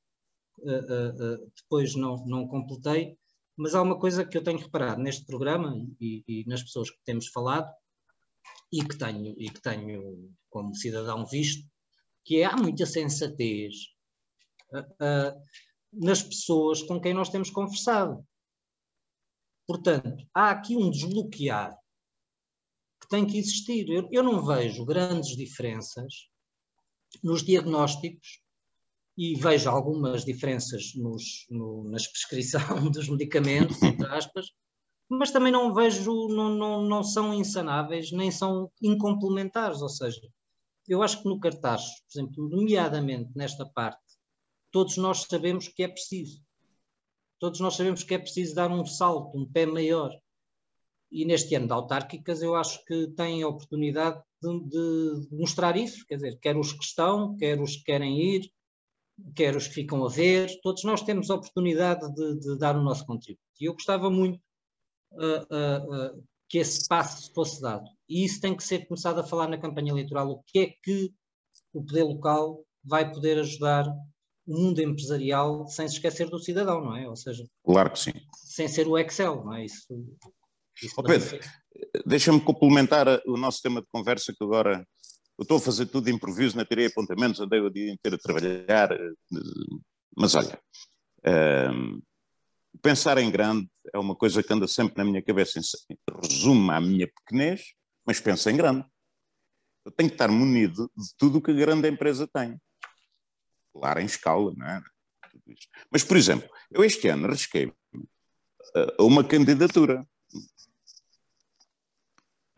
uh, 0.59 1.35
uh, 1.45 1.53
depois 1.57 1.95
não, 1.95 2.17
não 2.27 2.47
completei, 2.47 3.17
mas 3.57 3.75
há 3.75 3.83
uma 3.83 3.99
coisa 3.99 4.25
que 4.25 4.37
eu 4.37 4.45
tenho 4.45 4.59
reparado 4.59 5.03
neste 5.03 5.27
programa 5.27 5.75
e, 6.01 6.25
e, 6.27 6.45
nas 6.47 6.63
pessoas 6.63 6.91
que 6.91 6.99
temos 7.05 7.29
falado 7.29 7.71
e 8.73 8.85
que 8.85 8.97
tenho, 8.97 9.35
e 9.39 9.51
que 9.51 9.61
tenho 9.61 10.31
como 10.49 10.75
cidadão 10.75 11.27
visto, 11.27 11.69
que 12.25 12.37
é 12.37 12.45
há 12.45 12.57
muita 12.57 12.87
sensatez 12.87 13.75
nas 15.93 16.23
pessoas 16.23 16.83
com 16.83 17.01
quem 17.01 17.13
nós 17.13 17.29
temos 17.29 17.51
conversado. 17.51 18.25
Portanto, 19.67 20.25
há 20.35 20.51
aqui 20.51 20.77
um 20.77 20.91
desbloquear 20.91 21.77
que 23.01 23.09
tem 23.09 23.27
que 23.27 23.39
existir. 23.39 23.89
Eu, 23.89 24.09
eu 24.11 24.23
não 24.23 24.45
vejo 24.45 24.85
grandes 24.85 25.37
diferenças 25.37 26.30
nos 27.23 27.43
diagnósticos 27.43 28.41
e 29.17 29.35
vejo 29.35 29.69
algumas 29.69 30.25
diferenças 30.25 30.95
nos, 30.95 31.47
no, 31.51 31.85
nas 31.85 32.07
prescrição 32.07 32.61
dos 32.91 33.09
medicamentos, 33.09 33.83
entre 33.83 34.07
aspas, 34.07 34.47
mas 35.09 35.31
também 35.31 35.53
não 35.53 35.75
vejo, 35.75 36.29
não, 36.29 36.55
não, 36.55 36.83
não 36.83 37.03
são 37.03 37.35
insanáveis, 37.35 38.13
nem 38.13 38.31
são 38.31 38.71
incomplementares, 38.81 39.83
ou 39.83 39.89
seja, 39.89 40.21
eu 40.89 41.03
acho 41.03 41.23
que 41.23 41.29
no 41.29 41.39
cartaz, 41.39 41.83
por 41.83 42.19
exemplo, 42.19 42.49
nomeadamente 42.49 43.31
nesta 43.35 43.67
parte, 43.67 44.01
todos 44.71 44.97
nós 44.97 45.27
sabemos 45.29 45.69
que 45.69 45.83
é 45.83 45.89
preciso. 45.89 46.43
Todos 47.39 47.61
nós 47.61 47.75
sabemos 47.75 48.03
que 48.03 48.15
é 48.15 48.19
preciso 48.19 48.55
dar 48.55 48.71
um 48.71 48.85
salto, 48.85 49.37
um 49.37 49.47
pé 49.47 49.67
maior. 49.67 50.11
E 51.11 51.25
neste 51.25 51.55
ano 51.55 51.67
de 51.67 51.73
autárquicas 51.73 52.43
eu 52.43 52.55
acho 52.55 52.85
que 52.85 53.09
tem 53.09 53.43
a 53.43 53.49
oportunidade 53.49 54.23
de, 54.41 54.68
de, 54.68 55.28
mostrar 55.36 55.76
isso, 55.76 56.05
quer 56.07 56.16
dizer, 56.16 56.38
quer 56.41 56.57
os 56.57 56.72
que 56.72 56.84
estão, 56.84 57.36
quer 57.36 57.61
os 57.61 57.76
que 57.76 57.84
querem 57.84 58.36
ir, 58.36 58.51
quer 59.34 59.55
os 59.55 59.68
que 59.68 59.74
ficam 59.74 60.05
a 60.05 60.09
ver, 60.09 60.51
todos 60.62 60.82
nós 60.84 61.03
temos 61.03 61.30
a 61.30 61.34
oportunidade 61.34 62.12
de, 62.14 62.41
de 62.41 62.59
dar 62.59 62.76
o 62.76 62.82
nosso 62.82 63.05
contributo. 63.05 63.45
E 63.61 63.66
eu 63.66 63.74
gostava 63.74 64.11
muito 64.11 64.41
uh, 65.12 65.55
uh, 65.55 66.16
uh, 66.16 66.24
que 66.49 66.59
esse 66.59 66.88
passo 66.88 67.32
fosse 67.34 67.61
dado. 67.61 67.84
E 68.09 68.24
isso 68.24 68.41
tem 68.41 68.57
que 68.57 68.64
ser 68.64 68.86
começado 68.86 69.20
a 69.20 69.24
falar 69.24 69.49
na 69.49 69.59
campanha 69.59 69.93
eleitoral, 69.93 70.30
o 70.30 70.43
que 70.47 70.59
é 70.59 70.74
que 70.82 71.12
o 71.72 71.84
poder 71.84 72.05
local 72.05 72.64
vai 72.82 73.12
poder 73.12 73.38
ajudar 73.38 73.86
o 74.47 74.59
mundo 74.59 74.80
empresarial 74.80 75.66
sem 75.68 75.86
se 75.86 75.95
esquecer 75.95 76.28
do 76.28 76.38
cidadão, 76.38 76.80
não 76.80 76.97
é? 76.97 77.09
Ou 77.09 77.14
seja, 77.14 77.45
claro 77.62 77.91
que 77.93 77.99
sim. 77.99 78.12
Sem 78.34 78.66
ser 78.66 78.88
o 78.88 78.99
Excel, 78.99 79.45
não 79.45 79.55
é? 79.55 79.64
Isso, 79.64 79.86
isso 79.93 80.39
oh, 80.97 81.03
Pedro, 81.03 81.39
deixa-me 82.07 82.41
complementar 82.41 83.07
o 83.27 83.37
nosso 83.37 83.61
tema 83.62 83.81
de 83.81 83.87
conversa 83.89 84.33
que 84.37 84.45
agora 84.45 84.87
eu 85.39 85.43
estou 85.43 85.57
a 85.57 85.61
fazer 85.61 85.87
tudo 85.87 86.05
de 86.05 86.12
improviso, 86.12 86.57
não 86.57 86.64
tirei 86.64 86.87
apontamentos, 86.87 87.41
andei 87.41 87.61
o 87.61 87.71
dia 87.71 87.91
inteiro 87.91 88.16
a 88.16 88.18
trabalhar, 88.18 88.93
eh, 88.93 89.12
mas 90.16 90.35
olha, 90.35 90.61
um, 91.25 91.31
ehm, 91.31 92.01
pensar 92.83 93.16
em 93.18 93.31
grande 93.31 93.66
é 93.93 93.99
uma 93.99 94.14
coisa 94.14 94.43
que 94.43 94.53
anda 94.53 94.68
sempre 94.68 94.99
na 94.99 95.05
minha 95.05 95.23
cabeça, 95.23 95.59
resume 96.23 96.71
a 96.71 96.81
minha 96.81 97.09
pequenez, 97.09 97.73
mas 98.07 98.21
pensa 98.21 98.51
em 98.51 98.57
grande. 98.57 98.85
Eu 99.85 99.93
tenho 99.93 100.11
que 100.11 100.14
estar 100.14 100.29
munido 100.29 100.91
de 100.95 101.14
tudo 101.16 101.39
o 101.39 101.43
que 101.43 101.53
a 101.53 101.55
grande 101.55 101.89
empresa 101.89 102.29
tem. 102.29 102.61
Claro, 103.73 104.01
em 104.01 104.05
escala, 104.05 104.53
não 104.55 104.66
é? 104.66 104.83
Mas, 105.91 106.05
por 106.05 106.16
exemplo, 106.16 106.49
eu 106.71 106.85
este 106.85 107.09
ano 107.09 107.27
arrisquei 107.27 107.73
a 108.99 109.03
uma 109.03 109.25
candidatura 109.25 110.07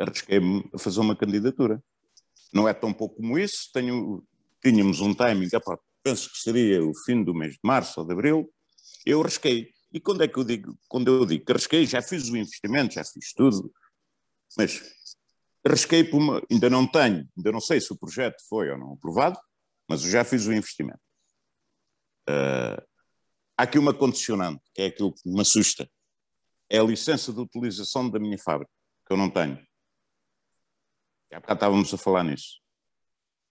arrisquei-me 0.02 0.68
a 0.74 0.78
fazer 0.78 1.00
uma 1.00 1.16
candidatura. 1.16 1.82
Não 2.52 2.68
é 2.68 2.74
tão 2.74 2.92
pouco 2.92 3.16
como 3.16 3.38
isso, 3.38 3.70
tenho, 3.72 4.22
tínhamos 4.62 5.00
um 5.00 5.14
timing, 5.14 5.48
penso 6.02 6.30
que 6.30 6.38
seria 6.38 6.84
o 6.84 6.92
fim 7.04 7.22
do 7.22 7.34
mês 7.34 7.54
de 7.54 7.60
março 7.62 8.00
ou 8.00 8.06
de 8.06 8.12
abril, 8.12 8.52
eu 9.06 9.20
arrisquei. 9.20 9.70
E 9.92 10.00
quando 10.00 10.22
é 10.22 10.28
que 10.28 10.38
eu 10.38 10.44
digo, 10.44 10.76
quando 10.88 11.08
eu 11.08 11.24
digo 11.24 11.44
que 11.44 11.52
arrisquei, 11.52 11.86
já 11.86 12.02
fiz 12.02 12.28
o 12.28 12.36
investimento, 12.36 12.94
já 12.94 13.04
fiz 13.04 13.32
tudo, 13.32 13.72
mas 14.56 14.82
arrisquei 15.64 16.04
por 16.04 16.18
uma, 16.18 16.42
ainda 16.50 16.68
não 16.68 16.86
tenho, 16.86 17.28
ainda 17.36 17.52
não 17.52 17.60
sei 17.60 17.80
se 17.80 17.92
o 17.92 17.96
projeto 17.96 18.42
foi 18.48 18.70
ou 18.70 18.78
não 18.78 18.92
aprovado, 18.94 19.38
mas 19.88 20.04
eu 20.04 20.10
já 20.10 20.24
fiz 20.24 20.46
o 20.46 20.52
investimento. 20.52 21.00
Uh, 22.28 22.80
há 23.56 23.62
aqui 23.62 23.78
uma 23.78 23.94
condicionante, 23.94 24.62
que 24.74 24.82
é 24.82 24.86
aquilo 24.86 25.12
que 25.12 25.28
me 25.28 25.40
assusta, 25.40 25.88
é 26.68 26.78
a 26.78 26.84
licença 26.84 27.32
de 27.32 27.40
utilização 27.40 28.08
da 28.08 28.18
minha 28.18 28.38
fábrica, 28.38 28.72
que 29.06 29.12
eu 29.12 29.16
não 29.16 29.30
tenho. 29.30 29.58
Há 31.32 31.40
bocado 31.40 31.58
estávamos 31.58 31.94
a 31.94 31.98
falar 31.98 32.24
nisso. 32.24 32.60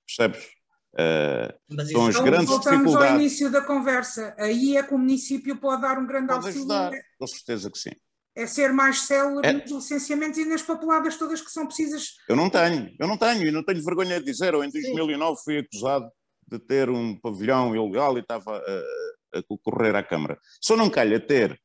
Percebes? 0.05 0.45
Uh, 0.93 1.85
são 1.89 2.07
as 2.07 2.19
grandes 2.19 2.49
voltamos 2.49 2.79
dificuldades. 2.79 3.11
ao 3.11 3.19
início 3.19 3.51
da 3.51 3.61
conversa. 3.61 4.35
Aí 4.37 4.75
é 4.75 4.83
que 4.83 4.93
o 4.93 4.97
município 4.97 5.57
pode 5.57 5.81
dar 5.81 5.97
um 5.97 6.05
grande 6.05 6.27
pode 6.27 6.47
auxílio. 6.47 6.71
Ajudar, 6.71 6.91
com 7.17 7.27
certeza 7.27 7.71
que 7.71 7.79
sim. 7.79 7.91
É 8.35 8.45
ser 8.45 8.71
mais 8.71 9.01
célebre 9.01 9.47
é. 9.47 9.53
nos 9.53 9.71
licenciamentos 9.71 10.37
e 10.37 10.45
nas 10.45 10.61
papeladas 10.61 11.17
todas 11.17 11.41
que 11.41 11.51
são 11.51 11.65
precisas. 11.65 12.15
Eu 12.27 12.35
não 12.35 12.49
tenho, 12.49 12.93
eu 12.99 13.07
não 13.07 13.17
tenho, 13.17 13.47
e 13.47 13.51
não 13.51 13.63
tenho 13.63 13.83
vergonha 13.83 14.19
de 14.19 14.25
dizer. 14.25 14.53
Eu 14.53 14.63
em 14.63 14.69
2009 14.69 15.35
sim. 15.35 15.43
fui 15.43 15.57
acusado 15.57 16.09
de 16.47 16.59
ter 16.59 16.89
um 16.89 17.17
pavilhão 17.19 17.75
ilegal 17.75 18.17
e 18.17 18.21
estava 18.21 18.57
a, 18.57 19.39
a 19.39 19.43
concorrer 19.43 19.95
à 19.95 20.03
Câmara. 20.03 20.37
Se 20.61 20.71
eu 20.73 20.77
não 20.77 20.89
calha 20.89 21.19
ter, 21.19 21.59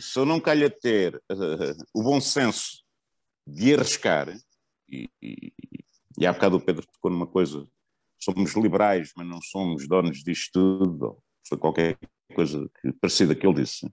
se 0.00 0.18
eu 0.18 0.24
não 0.24 0.40
calha 0.40 0.68
ter 0.68 1.16
uh, 1.30 1.84
o 1.94 2.02
bom 2.02 2.20
senso 2.20 2.82
de 3.46 3.74
arriscar, 3.74 4.28
e, 4.88 5.10
e, 5.22 5.52
e 6.18 6.26
há 6.26 6.32
bocado 6.32 6.56
o 6.56 6.60
Pedro 6.60 6.86
tocou 6.86 7.10
numa 7.10 7.26
coisa, 7.26 7.66
somos 8.18 8.54
liberais, 8.54 9.12
mas 9.16 9.26
não 9.26 9.40
somos 9.40 9.86
donos 9.86 10.22
disto 10.22 10.52
tudo, 10.52 11.22
ou 11.50 11.58
qualquer 11.58 11.96
coisa 12.34 12.68
que, 12.80 12.92
parecida 12.92 13.34
que 13.34 13.46
ele 13.46 13.62
disse. 13.62 13.86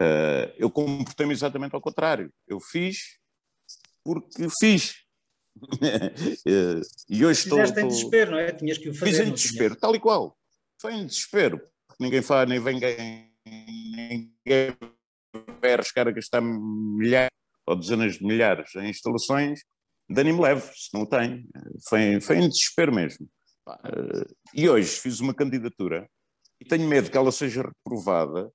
Uh, 0.00 0.50
eu 0.56 0.70
comportei-me 0.70 1.32
exatamente 1.32 1.74
ao 1.74 1.80
contrário. 1.80 2.32
Eu 2.46 2.60
fiz 2.60 3.18
porque 4.02 4.48
fiz. 4.60 4.94
uh, 5.56 6.80
e 7.08 7.24
hoje 7.24 7.40
estou, 7.40 7.62
estou... 7.62 7.82
em 7.82 7.88
desespero, 7.88 8.32
não 8.32 8.38
é? 8.38 8.52
Tinhas 8.52 8.78
que 8.78 8.88
o 8.88 8.94
fazer. 8.94 9.10
Fiz 9.10 9.20
em 9.20 9.32
desespero, 9.32 9.76
tal 9.76 9.94
e 9.94 10.00
qual. 10.00 10.36
Foi 10.80 10.94
em 10.94 11.06
desespero. 11.06 11.58
Porque 11.86 12.02
ninguém 12.02 12.22
faz, 12.22 12.48
nem 12.48 12.60
vem 12.60 12.80
ninguém 13.46 14.76
vai 15.60 15.74
arriscar 15.74 16.08
a 16.08 16.10
gastar 16.10 16.40
milhares 16.40 17.30
ou 17.66 17.76
dezenas 17.76 18.14
de 18.14 18.24
milhares 18.24 18.74
em 18.76 18.88
instalações 18.88 19.60
de 20.08 20.20
anime 20.20 20.40
leve, 20.40 20.62
se 20.74 20.90
não 20.92 21.02
o 21.02 21.06
tem. 21.06 21.46
Foi, 21.88 22.20
foi 22.20 22.36
em 22.38 22.48
desespero 22.48 22.94
mesmo. 22.94 23.28
Uh, 23.66 24.34
e 24.54 24.68
hoje 24.68 24.88
fiz 24.88 25.20
uma 25.20 25.32
candidatura 25.32 26.08
e 26.60 26.64
tenho 26.66 26.86
medo 26.86 27.10
que 27.10 27.16
ela 27.16 27.32
seja 27.32 27.62
reprovada 27.62 28.50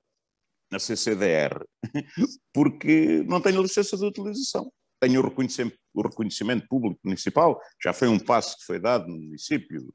na 0.71 0.77
CCDR, 0.77 1.65
porque 2.53 3.23
não 3.23 3.41
tenho 3.41 3.61
licença 3.61 3.97
de 3.97 4.05
utilização. 4.05 4.71
Tenho 5.01 5.21
o 5.21 5.23
reconhecimento, 5.23 5.77
o 5.93 6.01
reconhecimento 6.01 6.67
público 6.67 6.99
municipal, 7.03 7.59
já 7.81 7.93
foi 7.93 8.07
um 8.07 8.19
passo 8.19 8.57
que 8.57 8.65
foi 8.65 8.79
dado 8.79 9.07
no 9.07 9.17
município, 9.17 9.91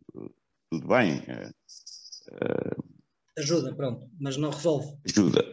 tudo 0.70 0.88
bem. 0.88 1.22
Uh, 2.28 2.93
Ajuda, 3.36 3.74
pronto, 3.74 4.08
mas 4.20 4.36
não 4.36 4.50
resolve. 4.50 4.96
Ajuda. 5.08 5.44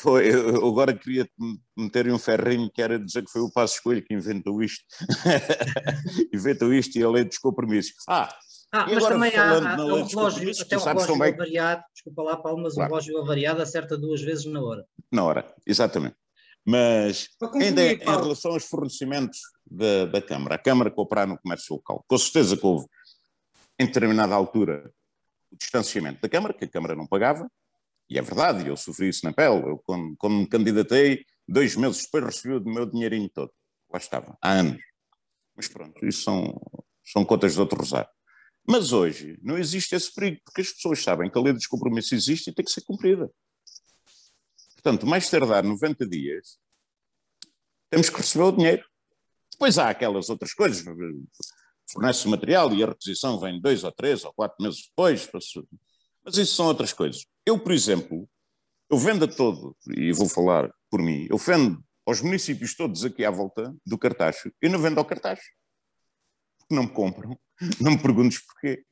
Foi, 0.00 0.34
eu 0.34 0.66
agora 0.66 0.92
queria 0.92 1.28
meter 1.76 2.10
um 2.10 2.18
ferrinho 2.18 2.70
que 2.72 2.82
era 2.82 2.98
dizer 2.98 3.24
que 3.24 3.30
foi 3.30 3.42
o 3.42 3.50
Passo 3.50 3.76
Escolho 3.76 4.04
que 4.04 4.14
inventou 4.14 4.60
isto. 4.62 4.84
inventou 6.34 6.72
isto 6.72 6.98
e 6.98 7.02
a 7.02 7.10
lei 7.10 7.24
dos 7.24 7.38
compromissos. 7.38 7.94
Ah, 8.08 8.28
ah, 8.72 8.86
mas 8.92 9.06
também 9.06 9.34
há, 9.34 9.76
há 9.76 9.84
um 9.84 10.04
relógio, 10.04 10.52
até 10.60 10.76
um 10.76 10.80
relógio 10.80 11.18
bem... 11.18 11.32
avariado, 11.32 11.82
desculpa 11.94 12.22
lá, 12.22 12.36
Paulo, 12.36 12.62
mas 12.62 12.74
claro. 12.74 12.90
um 12.90 12.94
relógio 12.94 13.18
avariado 13.18 13.62
acerta 13.62 13.96
duas 13.96 14.20
vezes 14.20 14.44
na 14.46 14.60
hora. 14.60 14.84
Na 15.10 15.24
hora, 15.24 15.54
exatamente. 15.66 16.16
Mas 16.66 17.28
ainda 17.54 17.82
em 17.82 17.98
relação 17.98 18.52
aos 18.52 18.64
fornecimentos 18.64 19.38
da, 19.64 20.04
da 20.04 20.20
Câmara, 20.20 20.56
a 20.56 20.58
Câmara 20.58 20.90
cooperar 20.90 21.26
no 21.26 21.38
comércio 21.38 21.76
local, 21.76 22.04
com 22.06 22.18
certeza 22.18 22.56
que 22.58 22.66
houve, 22.66 22.86
em 23.78 23.86
determinada 23.86 24.34
altura, 24.34 24.92
o 25.50 25.56
distanciamento 25.56 26.20
da 26.20 26.28
Câmara, 26.28 26.54
que 26.54 26.64
a 26.64 26.68
Câmara 26.68 26.94
não 26.94 27.06
pagava, 27.06 27.50
e 28.10 28.18
é 28.18 28.22
verdade, 28.22 28.66
eu 28.66 28.76
sofri 28.76 29.08
isso 29.08 29.24
na 29.24 29.32
pele, 29.32 29.62
eu 29.68 29.78
quando, 29.78 30.16
quando 30.16 30.34
me 30.36 30.48
candidatei, 30.48 31.24
dois 31.46 31.76
meses 31.76 32.04
depois 32.04 32.24
recebi 32.24 32.54
o 32.54 32.64
meu 32.64 32.86
dinheirinho 32.86 33.28
todo, 33.28 33.52
lá 33.90 33.98
estava, 33.98 34.36
há 34.40 34.52
anos. 34.52 34.82
Mas 35.54 35.68
pronto, 35.68 36.06
isso 36.06 36.22
são, 36.22 36.60
são 37.04 37.24
contas 37.24 37.54
de 37.54 37.60
outro 37.60 37.78
rosário. 37.78 38.10
Mas 38.66 38.92
hoje 38.92 39.38
não 39.42 39.58
existe 39.58 39.94
esse 39.94 40.14
perigo, 40.14 40.40
porque 40.44 40.60
as 40.60 40.70
pessoas 40.72 41.02
sabem 41.02 41.30
que 41.30 41.38
a 41.38 41.40
lei 41.40 41.52
dos 41.52 41.66
compromissos 41.66 42.12
existe 42.12 42.50
e 42.50 42.54
tem 42.54 42.64
que 42.64 42.70
ser 42.70 42.82
cumprida. 42.82 43.30
Portanto, 44.74 45.06
mais 45.06 45.28
tardar 45.28 45.64
90 45.64 46.06
dias, 46.06 46.58
temos 47.90 48.10
que 48.10 48.16
receber 48.16 48.44
o 48.44 48.52
dinheiro. 48.52 48.84
Depois 49.50 49.78
há 49.78 49.90
aquelas 49.90 50.28
outras 50.28 50.52
coisas, 50.52 50.84
fornece 51.90 52.26
o 52.26 52.30
material 52.30 52.72
e 52.74 52.82
a 52.82 52.88
requisição 52.88 53.38
vem 53.40 53.60
dois 53.60 53.84
ou 53.84 53.92
três 53.92 54.24
ou 54.24 54.32
quatro 54.32 54.56
meses 54.62 54.88
depois. 54.88 55.28
Mas 56.24 56.36
isso 56.36 56.54
são 56.54 56.66
outras 56.66 56.92
coisas. 56.92 57.24
Eu, 57.46 57.58
por 57.58 57.72
exemplo, 57.72 58.28
eu 58.90 58.98
vendo 58.98 59.24
a 59.24 59.28
todo, 59.28 59.76
e 59.96 60.12
vou 60.12 60.28
falar 60.28 60.70
por 60.90 61.00
mim, 61.00 61.26
eu 61.30 61.38
vendo 61.38 61.82
aos 62.06 62.20
municípios 62.20 62.74
todos 62.74 63.04
aqui 63.04 63.24
à 63.24 63.30
volta 63.30 63.74
do 63.84 63.98
Cartacho, 63.98 64.50
eu 64.60 64.70
não 64.70 64.78
vendo 64.78 64.98
ao 64.98 65.04
Cartacho. 65.04 65.42
Porque 66.58 66.74
não 66.74 66.84
me 66.84 66.90
compram 66.90 67.38
Não 67.80 67.92
me 67.92 68.02
perguntes 68.02 68.44
porquê. 68.44 68.82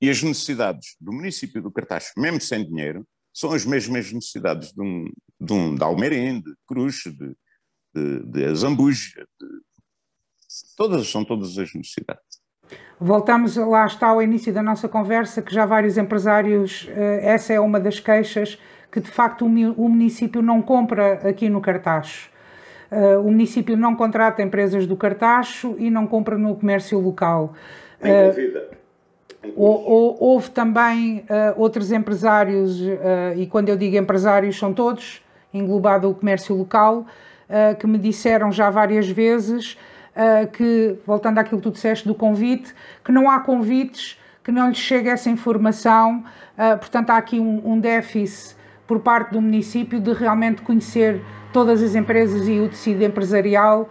E 0.00 0.10
as 0.10 0.22
necessidades 0.22 0.96
do 1.00 1.12
município 1.12 1.62
do 1.62 1.70
Cartaz, 1.70 2.12
mesmo 2.16 2.40
sem 2.40 2.64
dinheiro, 2.66 3.06
são 3.32 3.52
as 3.52 3.64
mesmas 3.64 4.12
necessidades 4.12 4.72
de 4.72 4.82
um, 4.82 5.04
de, 5.40 5.52
um, 5.52 5.74
de 5.74 5.82
Almeirim, 5.82 6.40
de 6.40 6.54
Cruz, 6.66 7.02
de, 7.04 7.36
de, 7.94 8.26
de 8.26 8.44
Azambuja, 8.44 9.26
de, 9.40 9.46
todas, 10.76 11.08
são 11.08 11.24
todas 11.24 11.58
as 11.58 11.74
necessidades. 11.74 12.42
Voltamos, 12.98 13.56
lá 13.56 13.86
está 13.86 14.08
ao 14.08 14.22
início 14.22 14.52
da 14.52 14.62
nossa 14.62 14.88
conversa, 14.88 15.42
que 15.42 15.52
já 15.52 15.66
vários 15.66 15.98
empresários, 15.98 16.88
eh, 16.90 17.20
essa 17.22 17.52
é 17.52 17.60
uma 17.60 17.80
das 17.80 18.00
queixas, 18.00 18.58
que 18.90 19.00
de 19.00 19.10
facto 19.10 19.44
o 19.44 19.88
município 19.88 20.40
não 20.40 20.62
compra 20.62 21.28
aqui 21.28 21.48
no 21.48 21.60
Cartacho. 21.60 22.30
Eh, 22.90 23.16
o 23.18 23.24
município 23.24 23.76
não 23.76 23.96
contrata 23.96 24.42
empresas 24.42 24.86
do 24.86 24.96
Cartacho 24.96 25.74
e 25.78 25.90
não 25.90 26.06
compra 26.06 26.38
no 26.38 26.54
comércio 26.54 26.98
local. 27.00 27.54
Uh, 28.00 28.64
houve 29.56 30.50
também 30.50 31.18
uh, 31.18 31.60
outros 31.60 31.90
empresários, 31.90 32.80
uh, 32.80 33.36
e 33.36 33.46
quando 33.46 33.68
eu 33.68 33.76
digo 33.76 33.96
empresários, 33.96 34.58
são 34.58 34.72
todos, 34.72 35.22
englobado 35.52 36.08
o 36.08 36.14
comércio 36.14 36.54
local, 36.54 37.06
que 37.78 37.86
me 37.86 37.98
disseram 37.98 38.50
já 38.50 38.70
várias 38.70 39.06
vezes 39.06 39.76
que, 40.52 40.96
voltando 41.06 41.38
àquilo 41.38 41.60
que 41.60 41.68
tu 41.68 41.72
disseste 41.72 42.06
do 42.06 42.14
convite, 42.14 42.74
que 43.04 43.10
não 43.10 43.28
há 43.28 43.40
convites, 43.40 44.18
que 44.42 44.52
não 44.52 44.68
lhes 44.68 44.78
chega 44.78 45.10
essa 45.10 45.28
informação, 45.28 46.24
portanto 46.78 47.10
há 47.10 47.16
aqui 47.16 47.40
um, 47.40 47.72
um 47.72 47.80
déficit 47.80 48.56
por 48.86 49.00
parte 49.00 49.32
do 49.32 49.40
município 49.40 49.98
de 49.98 50.12
realmente 50.12 50.62
conhecer 50.62 51.22
todas 51.52 51.82
as 51.82 51.94
empresas 51.94 52.46
e 52.46 52.60
o 52.60 52.68
tecido 52.68 53.02
empresarial 53.02 53.88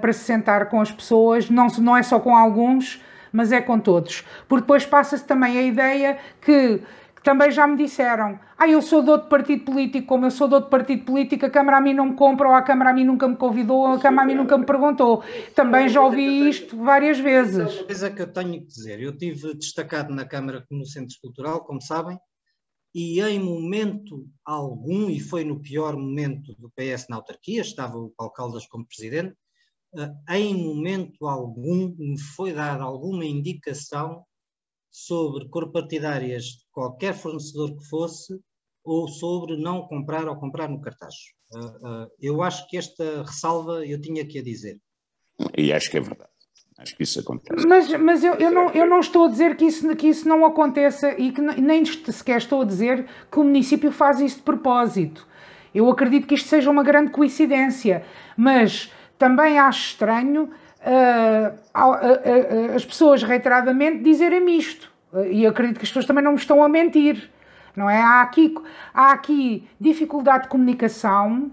para 0.00 0.12
se 0.12 0.20
sentar 0.20 0.66
com 0.66 0.80
as 0.80 0.90
pessoas, 0.90 1.48
não, 1.50 1.66
não 1.78 1.96
é 1.96 2.02
só 2.02 2.18
com 2.18 2.36
alguns, 2.36 3.02
mas 3.32 3.52
é 3.52 3.60
com 3.60 3.78
todos. 3.78 4.24
Porque 4.48 4.62
depois 4.62 4.86
passa-se 4.86 5.24
também 5.24 5.58
a 5.58 5.62
ideia 5.62 6.18
que, 6.40 6.80
que, 7.18 7.22
também 7.24 7.50
já 7.50 7.66
me 7.66 7.76
disseram: 7.76 8.38
ah, 8.56 8.68
eu 8.68 8.80
sou 8.80 9.02
de 9.02 9.10
outro 9.10 9.28
partido 9.28 9.64
político, 9.64 10.06
como 10.06 10.26
eu 10.26 10.30
sou 10.30 10.48
de 10.48 10.54
outro 10.54 10.70
partido 10.70 11.04
político, 11.04 11.46
a 11.46 11.50
Câmara 11.50 11.78
a 11.78 11.80
mim 11.80 11.94
não 11.94 12.06
me 12.06 12.14
compra, 12.14 12.48
ou 12.48 12.54
a 12.54 12.62
Câmara 12.62 12.90
a 12.90 12.92
mim 12.92 13.04
nunca 13.04 13.26
me 13.26 13.36
convidou, 13.36 13.80
ou 13.80 13.94
a 13.94 13.98
Câmara 13.98 14.22
a 14.22 14.26
mim 14.26 14.34
nunca 14.34 14.56
me 14.56 14.64
perguntou. 14.64 15.22
Também 15.54 15.88
já 15.88 16.00
ouvi 16.00 16.48
isto 16.48 16.76
várias 16.76 17.18
vezes. 17.18 17.78
Uma 17.78 17.84
coisa 17.84 18.10
que 18.10 18.22
eu 18.22 18.32
tenho 18.32 18.60
que 18.60 18.66
dizer. 18.66 19.00
Eu 19.00 19.16
tive 19.16 19.54
destacado 19.54 20.14
na 20.14 20.24
Câmara 20.24 20.64
como 20.68 20.86
Centro 20.86 21.16
Cultural, 21.20 21.64
como 21.64 21.80
sabem, 21.80 22.18
e 22.94 23.20
em 23.20 23.38
momento 23.38 24.26
algum, 24.44 25.10
e 25.10 25.20
foi 25.20 25.44
no 25.44 25.60
pior 25.60 25.96
momento 25.96 26.54
do 26.58 26.70
PS 26.70 27.06
na 27.08 27.16
autarquia, 27.16 27.60
estava 27.60 27.96
o 27.96 28.10
Paulo 28.10 28.32
Caldas 28.32 28.66
como 28.66 28.86
presidente, 28.86 29.36
eh, 29.96 30.36
em 30.36 30.54
momento 30.54 31.26
algum 31.26 31.94
me 31.98 32.18
foi 32.18 32.52
dada 32.52 32.82
alguma 32.82 33.24
indicação 33.24 34.24
sobre 35.06 35.48
cor 35.48 35.70
partidárias 35.70 36.44
de 36.44 36.64
qualquer 36.72 37.14
fornecedor 37.14 37.76
que 37.76 37.84
fosse 37.88 38.38
ou 38.84 39.06
sobre 39.08 39.56
não 39.56 39.82
comprar 39.82 40.26
ou 40.26 40.36
comprar 40.36 40.68
no 40.68 40.80
cartaz. 40.80 41.14
Eh, 41.54 41.58
eh, 41.58 42.06
eu 42.20 42.42
acho 42.42 42.66
que 42.68 42.76
esta 42.76 43.22
ressalva 43.22 43.86
eu 43.86 44.00
tinha 44.00 44.26
que 44.26 44.38
a 44.38 44.42
dizer. 44.42 44.80
E 45.56 45.72
acho 45.72 45.90
que 45.90 45.98
é 45.98 46.00
verdade. 46.00 46.30
Acho 46.78 46.96
que 46.96 47.02
isso 47.02 47.20
acontece. 47.20 47.66
Mas, 47.66 47.92
mas 47.94 48.24
eu, 48.24 48.34
eu, 48.34 48.50
não, 48.50 48.70
eu 48.70 48.86
não 48.86 49.00
estou 49.00 49.26
a 49.26 49.28
dizer 49.28 49.56
que 49.56 49.64
isso, 49.64 49.96
que 49.96 50.08
isso 50.08 50.28
não 50.28 50.44
aconteça 50.44 51.12
e 51.20 51.32
que 51.32 51.40
nem 51.40 51.84
sequer 51.84 52.38
estou 52.38 52.62
a 52.62 52.64
dizer 52.64 53.06
que 53.30 53.38
o 53.38 53.44
município 53.44 53.90
faz 53.90 54.20
isso 54.20 54.36
de 54.36 54.42
propósito. 54.42 55.26
Eu 55.74 55.90
acredito 55.90 56.26
que 56.26 56.34
isto 56.34 56.48
seja 56.48 56.70
uma 56.70 56.84
grande 56.84 57.10
coincidência, 57.10 58.04
mas 58.36 58.92
também 59.18 59.58
acho 59.58 59.90
estranho 59.90 60.50
uh, 60.80 62.74
as 62.74 62.84
pessoas 62.84 63.22
reiteradamente 63.22 64.02
dizerem-me 64.02 64.58
isto. 64.58 64.90
E 65.30 65.46
acredito 65.46 65.78
que 65.78 65.84
as 65.84 65.88
pessoas 65.88 66.04
também 66.04 66.22
não 66.22 66.32
me 66.32 66.38
estão 66.38 66.62
a 66.62 66.68
mentir. 66.68 67.30
Não 67.74 67.88
é? 67.88 68.00
Há 68.00 68.22
aqui, 68.22 68.54
há 68.92 69.12
aqui 69.12 69.68
dificuldade 69.80 70.44
de 70.44 70.48
comunicação. 70.48 71.50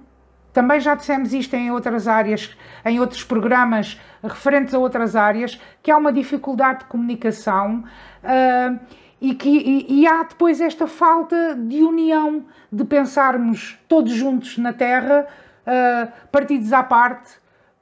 Também 0.52 0.80
já 0.80 0.96
dissemos 0.96 1.34
isto 1.34 1.54
em 1.54 1.70
outras 1.72 2.08
áreas, 2.08 2.56
em 2.84 3.00
outros 3.00 3.24
programas 3.24 4.00
referentes 4.24 4.74
a 4.74 4.80
outras 4.80 5.16
áreas, 5.16 5.60
que 5.84 5.92
há 5.92 5.98
uma 5.98 6.12
dificuldade 6.12 6.80
de 6.80 6.86
comunicação 6.86 7.84
uh, 8.24 8.80
e 9.22 9.36
que 9.36 9.50
e, 9.50 10.02
e 10.02 10.08
há 10.08 10.24
depois 10.24 10.62
esta 10.62 10.88
falta 10.88 11.56
de 11.56 11.84
união, 11.84 12.46
de 12.72 12.84
pensarmos 12.84 13.78
todos 13.88 14.14
juntos 14.14 14.58
na 14.58 14.74
Terra, 14.74 15.28
uh, 15.68 16.12
partidos 16.32 16.74
à 16.74 16.84
parte, 16.84 17.34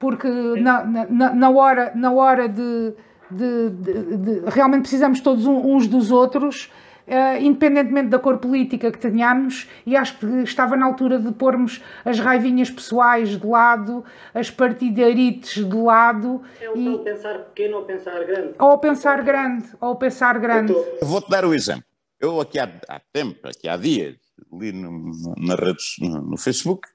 porque 0.04 0.28
na, 0.28 0.84
na, 0.84 1.34
na 1.34 1.50
hora, 1.50 1.94
na 1.96 2.12
hora 2.12 2.50
de, 2.50 2.94
de, 3.32 3.70
de, 3.70 4.18
de 4.18 4.50
realmente 4.50 4.82
precisamos 4.82 5.22
todos 5.22 5.46
uns 5.46 5.88
dos 5.88 6.12
outros, 6.12 6.70
uh, 7.08 7.42
independentemente 7.42 8.10
da 8.10 8.20
cor 8.20 8.38
política 8.38 8.92
que 8.92 8.98
tenhamos, 8.98 9.66
e 9.86 9.96
acho 9.96 10.18
que 10.18 10.26
estava 10.44 10.76
na 10.76 10.86
altura 10.88 11.18
de 11.20 11.32
pormos 11.32 11.82
as 12.04 12.20
raivinhas 12.20 12.70
pessoais 12.70 13.40
de 13.40 13.48
lado, 13.48 14.04
as 14.34 14.52
partidarites 14.52 15.66
de 15.66 15.78
lado. 15.78 16.42
É 16.60 16.70
um 16.70 16.96
e... 16.96 16.98
pensar 17.06 17.40
pequeno 17.40 17.78
ou 17.78 17.84
pensar 17.86 18.26
grande. 18.26 18.56
Ou 18.60 18.78
pensar 18.78 19.24
grande, 19.24 19.66
ou 19.80 19.96
pensar 19.96 20.38
grande. 20.38 20.74
Eu 20.74 21.08
vou-te 21.08 21.30
dar 21.30 21.46
o 21.46 21.52
um 21.52 21.54
exemplo. 21.54 21.86
Eu 22.20 22.42
aqui 22.42 22.60
há, 22.60 22.70
há, 22.90 23.00
tempo, 23.14 23.48
aqui 23.48 23.70
há 23.70 23.78
dias, 23.78 24.18
li 24.52 24.74
no, 24.74 25.14
na 25.38 25.56
redes, 25.56 25.96
no, 26.02 26.22
no 26.22 26.38
Facebook, 26.38 26.90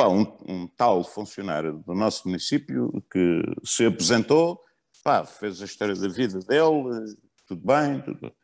pá, 0.00 0.08
um, 0.08 0.22
um, 0.48 0.66
tal 0.66 1.04
funcionário 1.04 1.82
do 1.86 1.94
nosso 1.94 2.26
município 2.26 2.90
que 3.12 3.42
se 3.62 3.84
apresentou, 3.84 4.58
pá, 5.04 5.26
fez 5.26 5.60
a 5.60 5.66
história 5.66 5.94
da 5.94 6.08
vida 6.08 6.38
dele, 6.38 7.14
tudo 7.46 7.66
bem, 7.66 8.00
tudo 8.00 8.34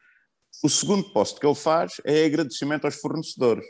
O 0.63 0.69
segundo 0.69 1.11
post 1.15 1.41
que 1.41 1.47
ele 1.47 1.55
faz 1.55 1.95
é 2.05 2.27
agradecimento 2.27 2.85
aos 2.85 2.97
fornecedores 2.97 3.65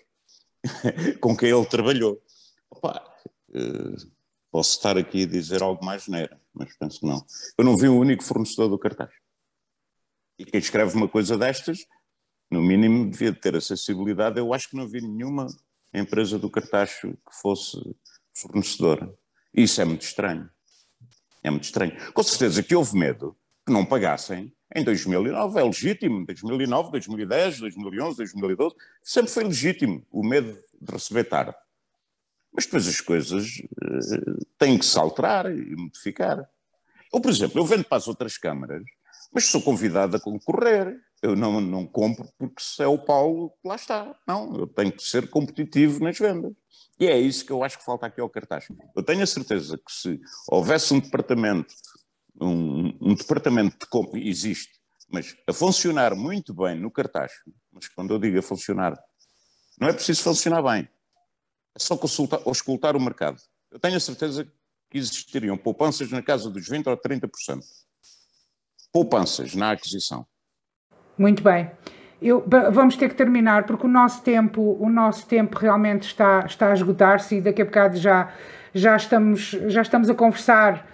com 1.20 1.37
quem 1.37 1.51
ele 1.51 1.66
trabalhou. 1.66 2.20
Uh, 2.74 3.95
posso 4.51 4.72
estar 4.72 4.99
aqui 4.99 5.22
a 5.22 5.26
dizer 5.26 5.62
algo 5.62 5.84
mais 5.84 6.09
neira, 6.09 6.41
mas 6.53 6.76
penso 6.76 6.99
que 6.99 7.07
não. 7.07 7.24
Eu 7.57 7.64
não 7.64 7.76
vi 7.76 7.89
um 7.89 7.99
único 8.01 8.24
fornecedor 8.24 8.68
do 8.68 8.80
cartaz. 8.80 9.12
E 10.41 10.45
quem 10.45 10.59
escreve 10.59 10.97
uma 10.97 11.09
coisa 11.09 11.39
destas, 11.39 11.87
no 12.51 12.61
mínimo, 12.61 13.09
devia 13.09 13.32
ter 13.32 13.55
acessibilidade. 13.55 14.41
Eu 14.41 14.53
acho 14.53 14.70
que 14.70 14.76
não 14.76 14.89
vi 14.89 15.01
nenhuma 15.01 15.47
empresa 16.01 16.38
do 16.38 16.51
cartacho 16.51 17.12
que 17.12 17.40
fosse 17.40 17.78
fornecedora. 18.34 19.12
Isso 19.55 19.80
é 19.80 19.84
muito 19.84 20.03
estranho. 20.03 20.49
É 21.42 21.51
muito 21.51 21.64
estranho. 21.64 21.97
Com 22.12 22.22
certeza 22.22 22.62
que 22.62 22.74
houve 22.74 22.97
medo 22.99 23.36
que 23.64 23.72
não 23.72 23.84
pagassem 23.84 24.53
em 24.74 24.84
2009. 24.84 25.59
É 25.59 25.62
legítimo. 25.62 26.26
2009, 26.26 26.90
2010, 26.92 27.61
2011, 27.61 28.16
2012. 28.16 28.74
Sempre 29.03 29.32
foi 29.32 29.44
legítimo 29.44 30.07
o 30.11 30.22
medo 30.22 30.59
de 30.80 30.92
receber 30.92 31.24
tarde. 31.24 31.55
Mas 32.53 32.64
depois 32.64 32.88
as 32.88 33.01
coisas 33.01 33.47
uh, 33.59 34.47
têm 34.59 34.78
que 34.78 34.84
se 34.84 34.99
alterar 34.99 35.51
e 35.51 35.76
modificar. 35.76 36.49
Ou, 37.12 37.20
por 37.20 37.30
exemplo, 37.30 37.61
eu 37.61 37.66
vendo 37.66 37.84
para 37.84 37.99
as 37.99 38.09
outras 38.09 38.38
câmaras, 38.38 38.82
mas 39.32 39.47
sou 39.47 39.61
convidado 39.62 40.16
a 40.16 40.20
concorrer. 40.20 40.99
Eu 41.22 41.34
não, 41.34 41.60
não 41.60 41.86
compro 41.86 42.28
porque 42.38 42.60
se 42.60 42.82
é 42.82 42.86
o 42.86 42.98
Paulo 42.98 43.52
lá 43.64 43.76
está. 43.76 44.14
Não, 44.26 44.54
eu 44.56 44.66
tenho 44.66 44.92
que 44.92 45.02
ser 45.02 45.28
competitivo 45.30 46.02
nas 46.04 46.18
vendas. 46.18 46.52
E 46.98 47.06
é 47.06 47.18
isso 47.18 47.44
que 47.44 47.52
eu 47.52 47.62
acho 47.62 47.78
que 47.78 47.84
falta 47.84 48.06
aqui 48.06 48.20
ao 48.20 48.28
cartaz. 48.28 48.68
Eu 48.94 49.02
tenho 49.02 49.22
a 49.22 49.26
certeza 49.26 49.76
que 49.76 49.92
se 49.92 50.20
houvesse 50.48 50.94
um 50.94 51.00
departamento, 51.00 51.74
um, 52.40 52.96
um 53.00 53.14
departamento 53.14 53.78
de 53.78 53.86
compra, 53.86 54.18
existe, 54.18 54.72
mas 55.08 55.36
a 55.46 55.52
funcionar 55.52 56.14
muito 56.14 56.54
bem 56.54 56.78
no 56.78 56.90
cartaz, 56.90 57.32
mas 57.72 57.88
quando 57.88 58.14
eu 58.14 58.18
digo 58.18 58.38
a 58.38 58.42
funcionar, 58.42 58.98
não 59.80 59.88
é 59.88 59.92
preciso 59.92 60.22
funcionar 60.22 60.62
bem, 60.62 60.88
é 61.74 61.78
só 61.78 61.96
consultar 61.96 62.40
escutar 62.46 62.96
o 62.96 63.00
mercado. 63.00 63.40
Eu 63.70 63.78
tenho 63.78 63.96
a 63.96 64.00
certeza 64.00 64.44
que 64.90 64.98
existiriam 64.98 65.56
poupanças 65.56 66.10
na 66.10 66.22
casa 66.22 66.50
dos 66.50 66.68
20% 66.68 66.86
ou 66.86 66.96
30%. 66.96 67.60
Poupanças 68.92 69.54
na 69.54 69.72
aquisição. 69.72 70.26
Muito 71.18 71.42
bem. 71.42 71.70
Eu, 72.20 72.44
vamos 72.72 72.96
ter 72.96 73.08
que 73.08 73.14
terminar 73.14 73.64
porque 73.64 73.86
o 73.86 73.88
nosso 73.88 74.22
tempo, 74.22 74.76
o 74.80 74.88
nosso 74.88 75.26
tempo 75.26 75.58
realmente 75.58 76.04
está, 76.04 76.44
está 76.46 76.70
a 76.70 76.74
esgotar-se 76.74 77.36
e 77.36 77.40
daqui 77.40 77.60
a 77.60 77.64
bocado 77.64 77.96
já, 77.96 78.30
já, 78.74 78.96
estamos, 78.96 79.50
já 79.66 79.82
estamos 79.82 80.08
a 80.08 80.14
conversar 80.14 80.86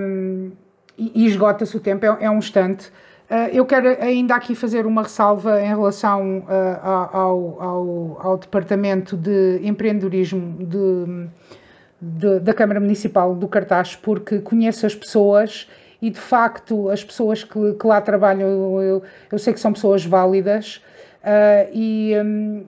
um, 0.00 0.52
e, 0.96 1.24
e 1.24 1.26
esgota-se 1.26 1.76
o 1.76 1.80
tempo, 1.80 2.06
é, 2.06 2.16
é 2.20 2.30
um 2.30 2.38
instante. 2.38 2.88
Uh, 3.30 3.46
eu 3.52 3.64
quero 3.64 3.88
ainda 4.02 4.34
aqui 4.34 4.54
fazer 4.54 4.86
uma 4.86 5.02
ressalva 5.02 5.60
em 5.60 5.68
relação 5.68 6.38
uh, 6.40 6.46
ao, 6.82 7.62
ao, 7.62 8.18
ao, 8.20 8.38
Departamento 8.38 9.16
de 9.16 9.60
Empreendedorismo 9.62 10.66
de, 10.66 11.28
de, 12.00 12.40
da 12.40 12.52
Câmara 12.52 12.80
Municipal 12.80 13.34
do 13.34 13.46
Cartaz, 13.46 13.94
porque 13.94 14.40
conheço 14.40 14.84
as 14.84 14.94
pessoas 14.94 15.68
e 16.00 16.10
de 16.10 16.18
facto 16.18 16.88
as 16.88 17.04
pessoas 17.04 17.44
que, 17.44 17.74
que 17.74 17.86
lá 17.86 18.00
trabalham, 18.00 18.80
eu, 18.80 19.02
eu, 19.30 19.38
sei 19.38 19.52
que 19.52 19.60
são 19.60 19.72
pessoas 19.72 20.04
válidas, 20.04 20.82
uh, 21.22 21.70
e, 21.72 22.14
um, 22.24 22.66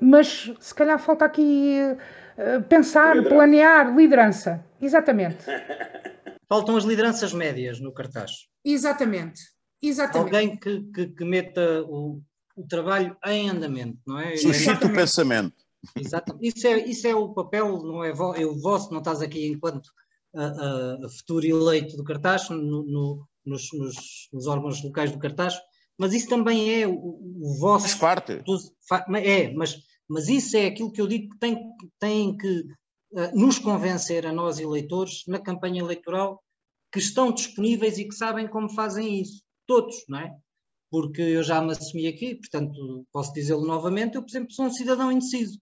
mas 0.00 0.52
se 0.60 0.74
calhar 0.74 0.98
falta 0.98 1.24
aqui 1.24 1.78
uh, 1.82 2.62
pensar, 2.64 3.16
liderança. 3.16 3.34
planear, 3.34 3.96
liderança, 3.96 4.64
exatamente. 4.80 5.44
Faltam 6.48 6.76
as 6.76 6.84
lideranças 6.84 7.32
médias 7.32 7.80
no 7.80 7.92
cartaz. 7.92 8.46
Exatamente, 8.64 9.40
exatamente. 9.82 10.34
Alguém 10.36 10.56
que, 10.56 10.80
que, 10.92 11.06
que 11.08 11.24
meta 11.24 11.82
o, 11.88 12.22
o 12.56 12.66
trabalho 12.68 13.16
em 13.26 13.50
andamento, 13.50 13.98
não 14.06 14.20
é? 14.20 14.36
Suscita 14.36 14.86
o 14.86 14.92
pensamento. 14.92 15.54
Exatamente. 15.96 16.46
Isso 16.56 16.66
é, 16.66 16.78
isso 16.86 17.06
é 17.06 17.14
o 17.14 17.34
papel, 17.34 17.82
não 17.82 18.04
é, 18.04 18.10
é 18.10 18.46
o 18.46 18.60
vosso, 18.60 18.92
não 18.92 18.98
estás 18.98 19.20
aqui 19.22 19.46
enquanto 19.48 19.90
a, 20.36 21.06
a 21.06 21.08
futuro 21.08 21.46
eleito 21.46 21.96
do 21.96 22.04
cartaz, 22.04 22.48
no, 22.50 22.56
no, 22.58 23.28
nos, 23.44 23.68
nos, 23.72 24.28
nos, 24.32 24.46
órgãos 24.46 24.82
locais 24.82 25.10
do 25.10 25.18
cartaz, 25.18 25.58
mas 25.98 26.12
isso 26.12 26.28
também 26.28 26.82
é 26.82 26.86
o, 26.86 26.92
o 26.92 27.56
vosso. 27.58 27.88
Faz 27.88 27.94
parte. 27.94 28.42
É, 29.22 29.52
mas, 29.54 29.76
mas 30.08 30.28
isso 30.28 30.56
é 30.56 30.66
aquilo 30.66 30.92
que 30.92 31.00
eu 31.00 31.06
digo 31.06 31.30
que 31.30 31.38
tem, 31.38 31.58
tem 31.98 32.36
que 32.36 32.60
uh, 33.12 33.34
nos 33.34 33.58
convencer 33.58 34.26
a 34.26 34.32
nós 34.32 34.58
eleitores 34.58 35.22
na 35.26 35.38
campanha 35.38 35.80
eleitoral 35.80 36.42
que 36.92 36.98
estão 36.98 37.32
disponíveis 37.32 37.98
e 37.98 38.06
que 38.06 38.14
sabem 38.14 38.46
como 38.46 38.68
fazem 38.68 39.20
isso. 39.20 39.42
Todos, 39.66 40.04
não 40.08 40.20
é? 40.20 40.30
Porque 40.90 41.20
eu 41.20 41.42
já 41.42 41.60
me 41.60 41.72
assumi 41.72 42.06
aqui, 42.06 42.36
portanto, 42.36 43.04
posso 43.12 43.32
dizê-lo 43.32 43.66
novamente, 43.66 44.14
eu, 44.14 44.22
por 44.22 44.30
exemplo, 44.30 44.52
sou 44.52 44.66
um 44.66 44.70
cidadão 44.70 45.10
indeciso 45.10 45.58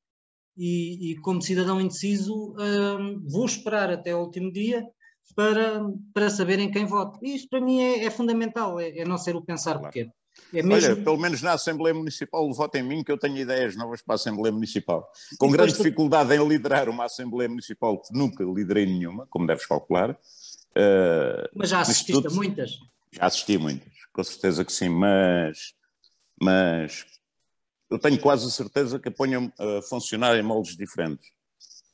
e, 0.56 1.12
e 1.12 1.16
como 1.16 1.42
cidadão 1.42 1.80
indeciso 1.80 2.54
hum, 2.58 3.22
vou 3.26 3.44
esperar 3.44 3.90
até 3.90 4.14
o 4.14 4.20
último 4.20 4.52
dia 4.52 4.84
para, 5.34 5.84
para 6.12 6.30
saber 6.30 6.58
em 6.58 6.70
quem 6.70 6.84
voto. 6.84 7.18
E 7.22 7.34
isto 7.34 7.48
para 7.48 7.60
mim 7.60 7.80
é, 7.80 8.04
é 8.04 8.10
fundamental, 8.10 8.78
é, 8.78 8.98
é, 8.98 9.04
não 9.04 9.18
ser 9.18 9.36
o 9.36 9.42
pensar 9.42 9.78
claro. 9.78 9.86
pequeno. 9.86 10.12
É 10.52 10.62
mesmo... 10.62 10.92
Olha, 10.92 11.02
pelo 11.02 11.16
menos 11.16 11.42
na 11.42 11.52
Assembleia 11.52 11.94
Municipal 11.94 12.52
votem 12.52 12.82
em 12.82 12.84
mim 12.84 13.04
que 13.04 13.10
eu 13.10 13.18
tenho 13.18 13.36
ideias 13.36 13.76
novas 13.76 14.02
para 14.02 14.14
a 14.14 14.16
Assembleia 14.16 14.52
Municipal. 14.52 15.08
Com 15.38 15.50
grande 15.50 15.72
tu... 15.72 15.76
dificuldade 15.78 16.34
em 16.34 16.48
liderar 16.48 16.88
uma 16.88 17.04
Assembleia 17.04 17.48
Municipal 17.48 18.00
que 18.00 18.12
nunca 18.12 18.44
liderei 18.44 18.86
nenhuma, 18.86 19.26
como 19.28 19.46
deves 19.46 19.66
calcular. 19.66 20.10
Uh, 20.10 21.48
mas 21.54 21.70
já 21.70 21.80
assististe 21.80 22.26
a 22.26 22.30
muitas? 22.30 22.72
Já 23.12 23.26
assisti 23.26 23.54
a 23.54 23.58
muitas, 23.60 23.92
com 24.12 24.24
certeza 24.24 24.64
que 24.64 24.72
sim, 24.72 24.88
mas, 24.88 25.72
mas 26.40 27.06
eu 27.94 27.98
tenho 27.98 28.20
quase 28.20 28.46
a 28.46 28.50
certeza 28.50 28.98
que 28.98 29.08
a 29.08 29.12
ponham 29.12 29.52
a 29.58 29.82
funcionar 29.82 30.36
em 30.36 30.42
moldes 30.42 30.76
diferentes. 30.76 31.30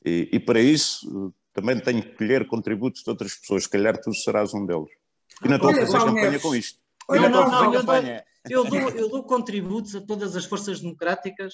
E, 0.03 0.29
e, 0.33 0.39
para 0.39 0.59
isso 0.59 1.33
também 1.53 1.79
tenho 1.79 2.01
que 2.01 2.15
colher 2.15 2.47
contributos 2.47 3.03
de 3.03 3.09
outras 3.09 3.35
pessoas, 3.35 3.63
se 3.63 3.69
calhar 3.69 3.99
tu 4.01 4.13
serás 4.13 4.53
um 4.53 4.65
deles. 4.65 4.89
E 5.43 5.47
não 5.47 5.57
estou 5.57 5.69
a 5.69 5.75
fazer 5.75 5.99
campanha 5.99 6.39
com 6.39 6.55
isto. 6.55 6.79
Olha, 7.07 7.29
não, 7.29 7.49
não, 7.49 7.73
eu, 7.73 7.83
dou, 7.83 7.95
eu, 8.49 8.63
dou, 8.63 8.89
eu 8.89 9.09
dou 9.09 9.23
contributos 9.23 9.95
a 9.95 10.01
todas 10.01 10.35
as 10.35 10.45
forças 10.45 10.79
democráticas 10.79 11.53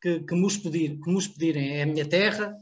que, 0.00 0.20
que, 0.20 0.34
nos, 0.34 0.56
pedir, 0.56 0.98
que 1.00 1.10
nos 1.10 1.28
pedirem. 1.28 1.76
É 1.76 1.82
a 1.82 1.86
minha 1.86 2.08
terra, 2.08 2.56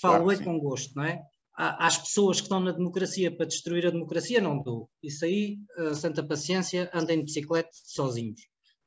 falo 0.00 0.24
claro, 0.24 0.44
com 0.44 0.58
gosto, 0.60 0.94
não 0.94 1.04
é? 1.04 1.20
Às 1.56 1.96
pessoas 1.96 2.36
que 2.36 2.44
estão 2.44 2.60
na 2.60 2.70
democracia 2.70 3.34
para 3.34 3.46
destruir 3.46 3.86
a 3.86 3.90
democracia, 3.90 4.40
não 4.40 4.62
dou. 4.62 4.90
Isso 5.02 5.24
aí, 5.24 5.58
santa 5.94 6.22
paciência, 6.22 6.90
andem 6.92 7.18
de 7.18 7.24
bicicleta 7.24 7.70
sozinhos. 7.72 8.42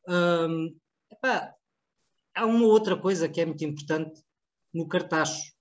Hum, 0.08 0.76
epá, 1.12 1.56
há 2.40 2.46
uma 2.46 2.66
outra 2.66 2.96
coisa 2.96 3.28
que 3.28 3.42
é 3.42 3.46
muito 3.46 3.64
importante 3.66 4.22
no 4.74 4.88
cartaz 4.88 5.52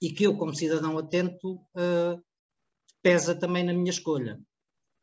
e 0.00 0.10
que 0.10 0.24
eu, 0.24 0.36
como 0.36 0.54
cidadão 0.54 0.96
atento, 0.96 1.56
uh, 1.56 2.22
pesa 3.02 3.34
também 3.34 3.62
na 3.62 3.74
minha 3.74 3.90
escolha. 3.90 4.40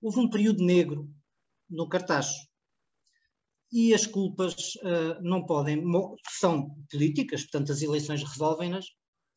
Houve 0.01 0.19
um 0.19 0.29
período 0.29 0.63
negro 0.65 1.07
no 1.69 1.87
cartaz 1.87 2.31
e 3.71 3.93
as 3.93 4.07
culpas 4.07 4.55
uh, 4.77 5.21
não 5.21 5.45
podem, 5.45 5.83
são 6.29 6.75
políticas, 6.89 7.43
portanto 7.43 7.71
as 7.71 7.81
eleições 7.81 8.23
resolvem-nas, 8.23 8.87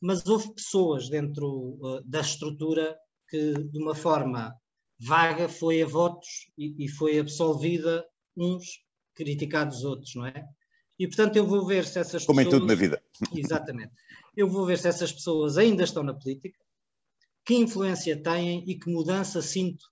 mas 0.00 0.26
houve 0.26 0.54
pessoas 0.54 1.10
dentro 1.10 1.46
uh, 1.46 2.02
da 2.06 2.20
estrutura 2.20 2.96
que 3.28 3.52
de 3.52 3.78
uma 3.78 3.94
forma 3.94 4.54
vaga 4.98 5.46
foi 5.48 5.82
a 5.82 5.86
votos 5.86 6.50
e, 6.56 6.84
e 6.84 6.88
foi 6.88 7.18
absolvida 7.18 8.06
uns, 8.34 8.64
criticados 9.14 9.84
outros, 9.84 10.14
não 10.14 10.24
é? 10.24 10.46
E, 11.00 11.06
portanto, 11.06 11.34
eu 11.36 11.46
vou 11.46 11.64
ver 11.64 11.86
se 11.86 11.98
essas 11.98 12.26
Como 12.26 12.36
pessoas... 12.36 12.36
Como 12.36 12.40
em 12.42 12.50
tudo 12.50 12.66
na 12.66 12.74
vida. 12.74 13.02
Exatamente. 13.34 13.90
Eu 14.36 14.50
vou 14.50 14.66
ver 14.66 14.76
se 14.76 14.86
essas 14.86 15.10
pessoas 15.10 15.56
ainda 15.56 15.82
estão 15.82 16.02
na 16.02 16.12
política, 16.12 16.58
que 17.42 17.54
influência 17.54 18.22
têm 18.22 18.62
e 18.66 18.78
que 18.78 18.92
mudança 18.92 19.40
sinto 19.40 19.86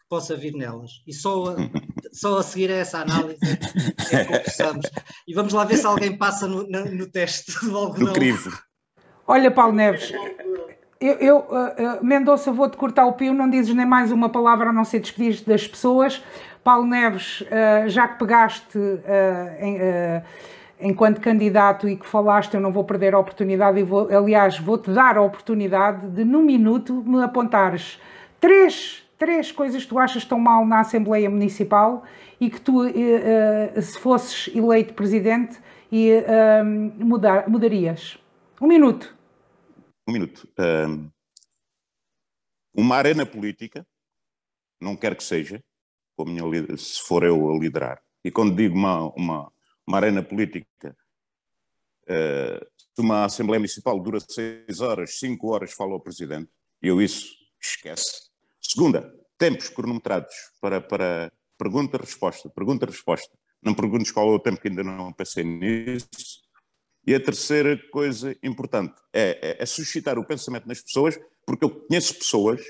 que 0.00 0.06
possa 0.08 0.34
vir 0.34 0.54
nelas. 0.54 1.02
E 1.06 1.12
só 1.12 1.50
a, 1.50 1.56
só 2.10 2.38
a 2.38 2.42
seguir 2.42 2.70
a 2.70 2.76
essa 2.76 3.00
análise 3.00 3.38
é 3.44 4.24
que 4.24 4.24
conversamos. 4.24 4.86
E 5.28 5.34
vamos 5.34 5.52
lá 5.52 5.62
ver 5.66 5.76
se 5.76 5.84
alguém 5.84 6.16
passa 6.16 6.48
no, 6.48 6.66
no, 6.66 6.86
no 6.86 7.06
teste 7.06 7.52
do 7.62 7.76
algodão. 7.76 8.06
Do 8.06 8.12
crivo. 8.14 8.58
Olha, 9.26 9.50
Paulo 9.50 9.74
Neves, 9.74 10.10
eu, 10.98 11.14
eu 11.16 11.36
uh, 11.36 11.98
uh, 11.98 12.04
Mendonça, 12.04 12.50
vou-te 12.50 12.78
cortar 12.78 13.04
o 13.04 13.12
pio, 13.12 13.34
não 13.34 13.50
dizes 13.50 13.74
nem 13.74 13.84
mais 13.84 14.10
uma 14.10 14.30
palavra 14.30 14.70
a 14.70 14.72
não 14.72 14.86
ser 14.86 15.00
despedir 15.00 15.44
das 15.44 15.68
pessoas. 15.68 16.22
Paulo 16.66 16.84
Neves, 16.84 17.42
uh, 17.42 17.88
já 17.88 18.08
que 18.08 18.18
pegaste 18.18 18.76
uh, 18.76 19.00
em, 19.60 19.76
uh, 19.76 20.22
enquanto 20.80 21.20
candidato 21.20 21.88
e 21.88 21.96
que 21.96 22.04
falaste, 22.04 22.54
eu 22.54 22.60
não 22.60 22.72
vou 22.72 22.82
perder 22.82 23.14
a 23.14 23.20
oportunidade, 23.20 23.78
e 23.78 23.84
vou, 23.84 24.08
aliás, 24.12 24.58
vou-te 24.58 24.90
dar 24.90 25.16
a 25.16 25.22
oportunidade 25.22 26.08
de, 26.08 26.24
num 26.24 26.42
minuto, 26.42 26.92
me 27.04 27.22
apontares 27.22 28.00
três, 28.40 29.08
três 29.16 29.52
coisas 29.52 29.84
que 29.84 29.88
tu 29.88 29.96
achas 29.96 30.24
estão 30.24 30.40
mal 30.40 30.66
na 30.66 30.80
Assembleia 30.80 31.30
Municipal 31.30 32.02
e 32.40 32.50
que 32.50 32.60
tu, 32.60 32.82
se 33.80 33.98
fosses 34.00 34.52
eleito 34.52 34.92
presidente, 34.92 35.60
e, 35.90 36.20
mudar, 36.98 37.48
mudarias. 37.48 38.18
Um 38.60 38.66
minuto. 38.66 39.16
Um 40.06 40.12
minuto. 40.12 40.48
uma 42.76 42.96
arena 42.96 43.24
política, 43.24 43.86
não 44.82 44.96
quero 44.96 45.14
que 45.14 45.22
seja, 45.22 45.62
minha, 46.24 46.44
se 46.76 47.02
for 47.02 47.24
eu 47.24 47.50
a 47.50 47.58
liderar, 47.58 48.00
e 48.24 48.30
quando 48.30 48.56
digo 48.56 48.74
uma, 48.74 49.12
uma, 49.14 49.52
uma 49.86 49.96
arena 49.96 50.22
política, 50.22 50.96
uh, 52.08 52.66
uma 52.98 53.24
Assembleia 53.24 53.60
Municipal 53.60 54.00
dura 54.00 54.18
seis 54.20 54.80
horas, 54.80 55.18
cinco 55.18 55.52
horas 55.52 55.72
fala 55.72 55.94
o 55.94 56.00
Presidente, 56.00 56.50
eu 56.80 57.00
isso 57.02 57.34
esquece. 57.60 58.30
Segunda, 58.60 59.14
tempos 59.38 59.68
cronometrados 59.68 60.34
para, 60.60 60.80
para 60.80 61.32
pergunta-resposta, 61.58 62.48
pergunta-resposta. 62.50 63.36
Não 63.62 63.74
perguntes 63.74 64.10
qual 64.10 64.32
é 64.32 64.34
o 64.34 64.38
tempo 64.38 64.60
que 64.60 64.68
ainda 64.68 64.82
não 64.82 65.12
pensei 65.12 65.44
nisso. 65.44 66.44
E 67.06 67.14
a 67.14 67.20
terceira 67.20 67.80
coisa 67.90 68.36
importante 68.42 68.94
é, 69.12 69.56
é, 69.58 69.62
é 69.62 69.66
suscitar 69.66 70.18
o 70.18 70.26
pensamento 70.26 70.66
nas 70.66 70.80
pessoas, 70.80 71.18
porque 71.46 71.64
eu 71.64 71.70
conheço 71.70 72.14
pessoas 72.14 72.60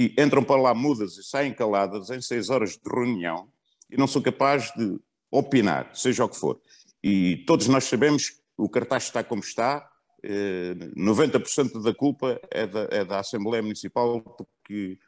que 0.00 0.14
entram 0.18 0.42
para 0.42 0.58
lá 0.58 0.74
mudas 0.74 1.18
e 1.18 1.22
saem 1.22 1.52
caladas 1.52 2.08
em 2.08 2.22
seis 2.22 2.48
horas 2.48 2.70
de 2.70 2.90
reunião 2.90 3.52
e 3.90 3.98
não 3.98 4.06
sou 4.06 4.22
capaz 4.22 4.72
de 4.74 4.98
opinar, 5.30 5.94
seja 5.94 6.24
o 6.24 6.28
que 6.28 6.38
for. 6.38 6.58
E 7.04 7.44
todos 7.46 7.68
nós 7.68 7.84
sabemos 7.84 8.30
que 8.30 8.40
o 8.56 8.66
cartaz 8.66 9.04
está 9.04 9.22
como 9.22 9.42
está, 9.42 9.86
90% 10.24 11.76
eh, 11.76 11.82
da 11.82 11.92
culpa 11.92 12.40
é 12.50 12.66
da, 12.66 12.88
é 12.90 13.04
da, 13.04 13.20
Assembleia 13.20 13.62
Municipal, 13.62 14.22
porque, 14.22 14.98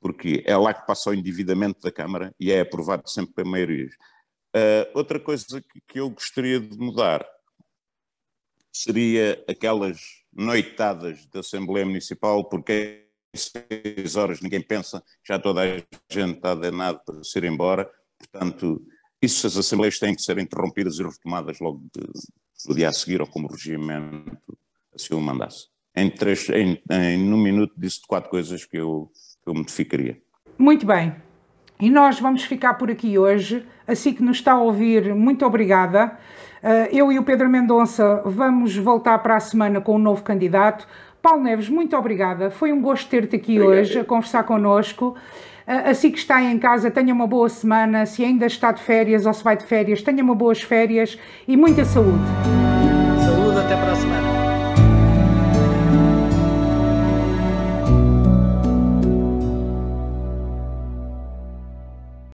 porque 0.00 0.42
é 0.46 0.56
lá 0.56 0.72
que 0.72 0.86
passa 0.86 1.10
o 1.10 1.14
endividamento 1.14 1.82
da 1.82 1.92
Câmara 1.92 2.34
e 2.40 2.50
é 2.50 2.60
aprovado 2.60 3.10
sempre 3.10 3.34
por 3.34 3.44
maiorias. 3.44 3.92
Uh, 4.56 4.88
outra 4.94 5.20
coisa 5.20 5.60
que, 5.60 5.82
que, 5.86 6.00
eu 6.00 6.08
gostaria 6.08 6.58
de 6.58 6.78
mudar 6.78 7.26
seria 8.72 9.44
aquelas 9.46 10.00
noitadas 10.32 11.26
da 11.26 11.40
Assembleia 11.40 11.84
Municipal, 11.84 12.48
porque 12.48 13.09
seis 13.34 14.16
horas 14.16 14.40
ninguém 14.40 14.60
pensa, 14.60 15.02
já 15.26 15.38
toda 15.38 15.62
a 15.62 15.66
gente 15.66 16.36
está 16.36 16.54
danado 16.54 17.00
para 17.04 17.22
ser 17.22 17.44
embora, 17.44 17.90
portanto, 18.18 18.82
isso 19.22 19.46
as 19.46 19.56
assembleias 19.56 19.98
têm 19.98 20.14
que 20.14 20.22
ser 20.22 20.38
interrompidas 20.38 20.98
e 20.98 21.02
retomadas 21.02 21.60
logo 21.60 21.82
de, 21.94 22.02
no 22.68 22.74
dia 22.74 22.88
a 22.88 22.92
seguir, 22.92 23.20
ou 23.20 23.26
como 23.26 23.48
regimento 23.48 24.58
assim 24.94 25.14
o 25.14 25.20
mandasse. 25.20 25.66
Em, 25.94 26.10
três, 26.10 26.48
em, 26.50 26.80
em 26.90 27.32
um 27.32 27.36
minuto 27.36 27.74
disse 27.76 28.00
quatro 28.06 28.30
coisas 28.30 28.64
que 28.64 28.76
eu, 28.76 29.10
que 29.42 29.50
eu 29.50 29.54
modificaria. 29.54 30.20
Muito 30.58 30.86
bem. 30.86 31.14
E 31.80 31.90
nós 31.90 32.20
vamos 32.20 32.44
ficar 32.44 32.74
por 32.74 32.90
aqui 32.90 33.18
hoje. 33.18 33.66
Assim 33.86 34.12
que 34.12 34.22
nos 34.22 34.36
está 34.36 34.52
a 34.52 34.60
ouvir, 34.60 35.14
muito 35.14 35.44
obrigada. 35.46 36.18
Eh, 36.62 36.90
eu 36.92 37.10
e 37.10 37.18
o 37.18 37.24
Pedro 37.24 37.48
Mendonça 37.48 38.22
vamos 38.24 38.76
voltar 38.76 39.18
para 39.18 39.36
a 39.36 39.40
semana 39.40 39.80
com 39.80 39.96
um 39.96 39.98
novo 39.98 40.22
candidato. 40.22 40.86
Paulo 41.22 41.42
Neves, 41.42 41.68
muito 41.68 41.96
obrigada. 41.96 42.50
Foi 42.50 42.72
um 42.72 42.80
gosto 42.80 43.08
ter-te 43.08 43.36
aqui 43.36 43.60
Obrigado. 43.60 43.80
hoje 43.80 43.98
a 43.98 44.04
conversar 44.04 44.42
connosco. 44.44 45.14
Assim 45.66 46.10
que 46.10 46.18
está 46.18 46.42
em 46.42 46.58
casa, 46.58 46.90
tenha 46.90 47.14
uma 47.14 47.26
boa 47.26 47.48
semana. 47.48 48.04
Se 48.04 48.24
ainda 48.24 48.46
está 48.46 48.72
de 48.72 48.82
férias 48.82 49.26
ou 49.26 49.32
se 49.32 49.44
vai 49.44 49.56
de 49.56 49.64
férias, 49.64 50.02
tenha 50.02 50.22
uma 50.22 50.34
boas 50.34 50.60
férias 50.62 51.18
e 51.46 51.56
muita 51.56 51.84
saúde. 51.84 52.79